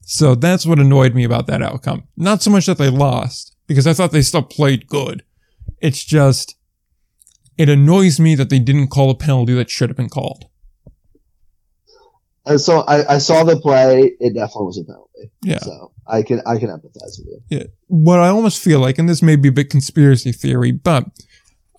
So 0.00 0.34
that's 0.34 0.64
what 0.64 0.78
annoyed 0.78 1.14
me 1.14 1.24
about 1.24 1.46
that 1.48 1.62
outcome. 1.62 2.04
Not 2.16 2.42
so 2.42 2.50
much 2.50 2.64
that 2.64 2.78
they 2.78 2.88
lost, 2.88 3.54
because 3.66 3.86
I 3.86 3.92
thought 3.92 4.12
they 4.12 4.22
still 4.22 4.42
played 4.42 4.86
good. 4.86 5.24
It's 5.78 6.04
just, 6.04 6.56
it 7.58 7.68
annoys 7.68 8.18
me 8.18 8.34
that 8.36 8.48
they 8.48 8.58
didn't 8.58 8.88
call 8.88 9.10
a 9.10 9.14
penalty 9.14 9.52
that 9.54 9.68
should 9.68 9.90
have 9.90 9.96
been 9.98 10.08
called. 10.08 10.46
And 12.46 12.60
so 12.60 12.80
I, 12.80 13.14
I 13.14 13.18
saw 13.18 13.42
the 13.44 13.58
play. 13.58 14.12
It 14.20 14.34
definitely 14.34 14.66
was 14.66 14.78
a 14.78 14.84
penalty. 14.84 15.32
Yeah. 15.42 15.58
So 15.58 15.92
I 16.06 16.22
can 16.22 16.42
I 16.46 16.58
can 16.58 16.68
empathize 16.68 17.18
with 17.18 17.26
you. 17.26 17.40
Yeah. 17.48 17.64
What 17.86 18.20
I 18.20 18.28
almost 18.28 18.62
feel 18.62 18.80
like, 18.80 18.98
and 18.98 19.08
this 19.08 19.22
may 19.22 19.36
be 19.36 19.48
a 19.48 19.52
bit 19.52 19.70
conspiracy 19.70 20.32
theory, 20.32 20.70
but 20.72 21.06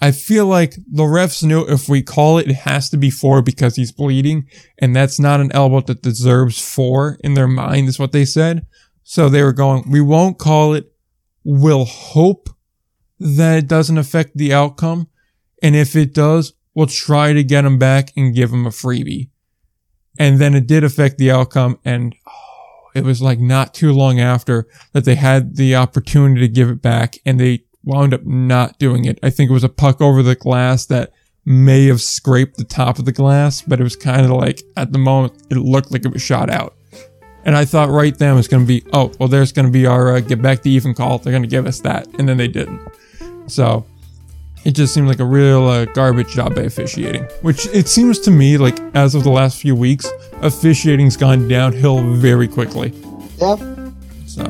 I 0.01 0.11
feel 0.11 0.45
like 0.45 0.75
the 0.91 1.03
refs 1.03 1.43
knew 1.43 1.65
if 1.67 1.87
we 1.87 2.01
call 2.01 2.37
it, 2.37 2.49
it 2.49 2.55
has 2.55 2.89
to 2.89 2.97
be 2.97 3.09
four 3.09 3.41
because 3.41 3.75
he's 3.75 3.91
bleeding, 3.91 4.47
and 4.77 4.95
that's 4.95 5.19
not 5.19 5.39
an 5.39 5.51
elbow 5.53 5.81
that 5.81 6.01
deserves 6.01 6.59
four 6.59 7.17
in 7.23 7.33
their 7.33 7.47
mind, 7.47 7.87
is 7.87 7.99
what 7.99 8.11
they 8.11 8.25
said. 8.25 8.65
So 9.03 9.29
they 9.29 9.43
were 9.43 9.53
going, 9.53 9.89
we 9.89 10.01
won't 10.01 10.39
call 10.39 10.73
it. 10.73 10.91
We'll 11.43 11.85
hope 11.85 12.49
that 13.19 13.59
it 13.59 13.67
doesn't 13.67 13.97
affect 13.97 14.35
the 14.35 14.53
outcome. 14.53 15.07
And 15.61 15.75
if 15.75 15.95
it 15.95 16.13
does, 16.13 16.53
we'll 16.73 16.87
try 16.87 17.31
to 17.33 17.43
get 17.43 17.65
him 17.65 17.79
back 17.79 18.11
and 18.17 18.35
give 18.35 18.51
him 18.51 18.65
a 18.65 18.71
freebie. 18.71 19.29
And 20.17 20.39
then 20.39 20.55
it 20.55 20.67
did 20.67 20.83
affect 20.83 21.17
the 21.17 21.31
outcome. 21.31 21.79
And 21.83 22.15
oh, 22.27 22.89
it 22.93 23.03
was 23.03 23.21
like 23.21 23.39
not 23.39 23.73
too 23.73 23.91
long 23.91 24.19
after 24.19 24.67
that 24.93 25.05
they 25.05 25.15
had 25.15 25.55
the 25.55 25.75
opportunity 25.75 26.41
to 26.41 26.47
give 26.47 26.69
it 26.69 26.81
back 26.81 27.17
and 27.25 27.39
they 27.39 27.63
wound 27.83 28.13
up 28.13 28.25
not 28.25 28.79
doing 28.79 29.05
it. 29.05 29.19
I 29.21 29.29
think 29.29 29.49
it 29.49 29.53
was 29.53 29.63
a 29.63 29.69
puck 29.69 30.01
over 30.01 30.23
the 30.23 30.35
glass 30.35 30.85
that 30.87 31.11
may 31.45 31.85
have 31.85 32.01
scraped 32.01 32.57
the 32.57 32.63
top 32.63 32.97
of 32.97 33.05
the 33.05 33.11
glass, 33.11 33.61
but 33.61 33.79
it 33.79 33.83
was 33.83 33.95
kind 33.95 34.25
of 34.25 34.31
like 34.31 34.61
at 34.75 34.91
the 34.91 34.97
moment 34.97 35.33
it 35.51 35.57
looked 35.57 35.91
like 35.91 36.03
it 36.03 36.11
was 36.11 36.21
shot 36.21 36.49
out. 36.49 36.75
And 37.45 37.55
I 37.55 37.63
thought 37.63 37.89
right 37.89 38.17
then 38.17 38.33
it 38.33 38.35
was 38.35 38.47
going 38.47 38.63
to 38.63 38.67
be, 38.67 38.83
oh, 38.91 39.11
well, 39.19 39.29
there's 39.29 39.51
going 39.51 39.67
to 39.67 39.71
be 39.71 39.85
our 39.85 40.15
uh, 40.15 40.19
get 40.19 40.41
back 40.41 40.63
to 40.63 40.69
even 40.69 40.95
call. 40.95 41.19
They're 41.19 41.31
going 41.31 41.43
to 41.43 41.47
give 41.47 41.67
us 41.67 41.79
that. 41.81 42.07
And 42.17 42.27
then 42.27 42.37
they 42.37 42.47
didn't. 42.47 42.81
So 43.45 43.85
it 44.65 44.71
just 44.71 44.93
seemed 44.93 45.07
like 45.07 45.19
a 45.19 45.25
real 45.25 45.67
uh, 45.67 45.85
garbage 45.85 46.29
job 46.29 46.55
by 46.55 46.63
officiating. 46.63 47.23
Which 47.41 47.67
it 47.67 47.87
seems 47.87 48.19
to 48.21 48.31
me 48.31 48.57
like 48.57 48.77
as 48.95 49.13
of 49.13 49.23
the 49.23 49.29
last 49.29 49.61
few 49.61 49.75
weeks, 49.75 50.07
officiating's 50.41 51.15
gone 51.15 51.47
downhill 51.47 52.01
very 52.15 52.47
quickly. 52.47 52.91
Yeah. 53.37 53.55
So. 54.25 54.43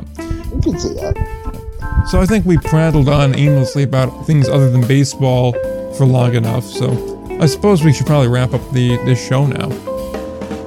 You 0.56 0.62
can 0.62 0.80
see 0.80 0.94
that. 0.96 2.06
So 2.10 2.22
I 2.22 2.26
think 2.26 2.46
we 2.46 2.58
prattled 2.58 3.10
on 3.10 3.36
aimlessly 3.36 3.84
about 3.84 4.26
things 4.26 4.48
other 4.48 4.72
than 4.72 4.88
baseball 4.88 5.54
for 5.94 6.06
long 6.06 6.34
enough. 6.36 6.64
So 6.64 7.38
I 7.42 7.46
suppose 7.46 7.84
we 7.84 7.92
should 7.92 8.08
probably 8.08 8.30
wrap 8.30 8.54
up 8.54 8.62
the 8.72 8.96
this 9.06 9.26
show 9.26 9.46
now. 9.46 9.70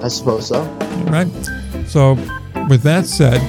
I 0.02 0.08
suppose 0.08 0.48
so. 0.48 0.60
All 0.60 1.04
right. 1.04 1.28
So 1.86 2.14
with 2.68 2.82
that 2.82 3.06
said, 3.06 3.40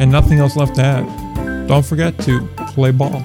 and 0.00 0.10
nothing 0.10 0.38
else 0.38 0.56
left 0.56 0.76
to 0.76 0.82
add, 0.82 1.68
don't 1.68 1.84
forget 1.84 2.18
to 2.20 2.48
play 2.68 2.92
ball. 2.92 3.24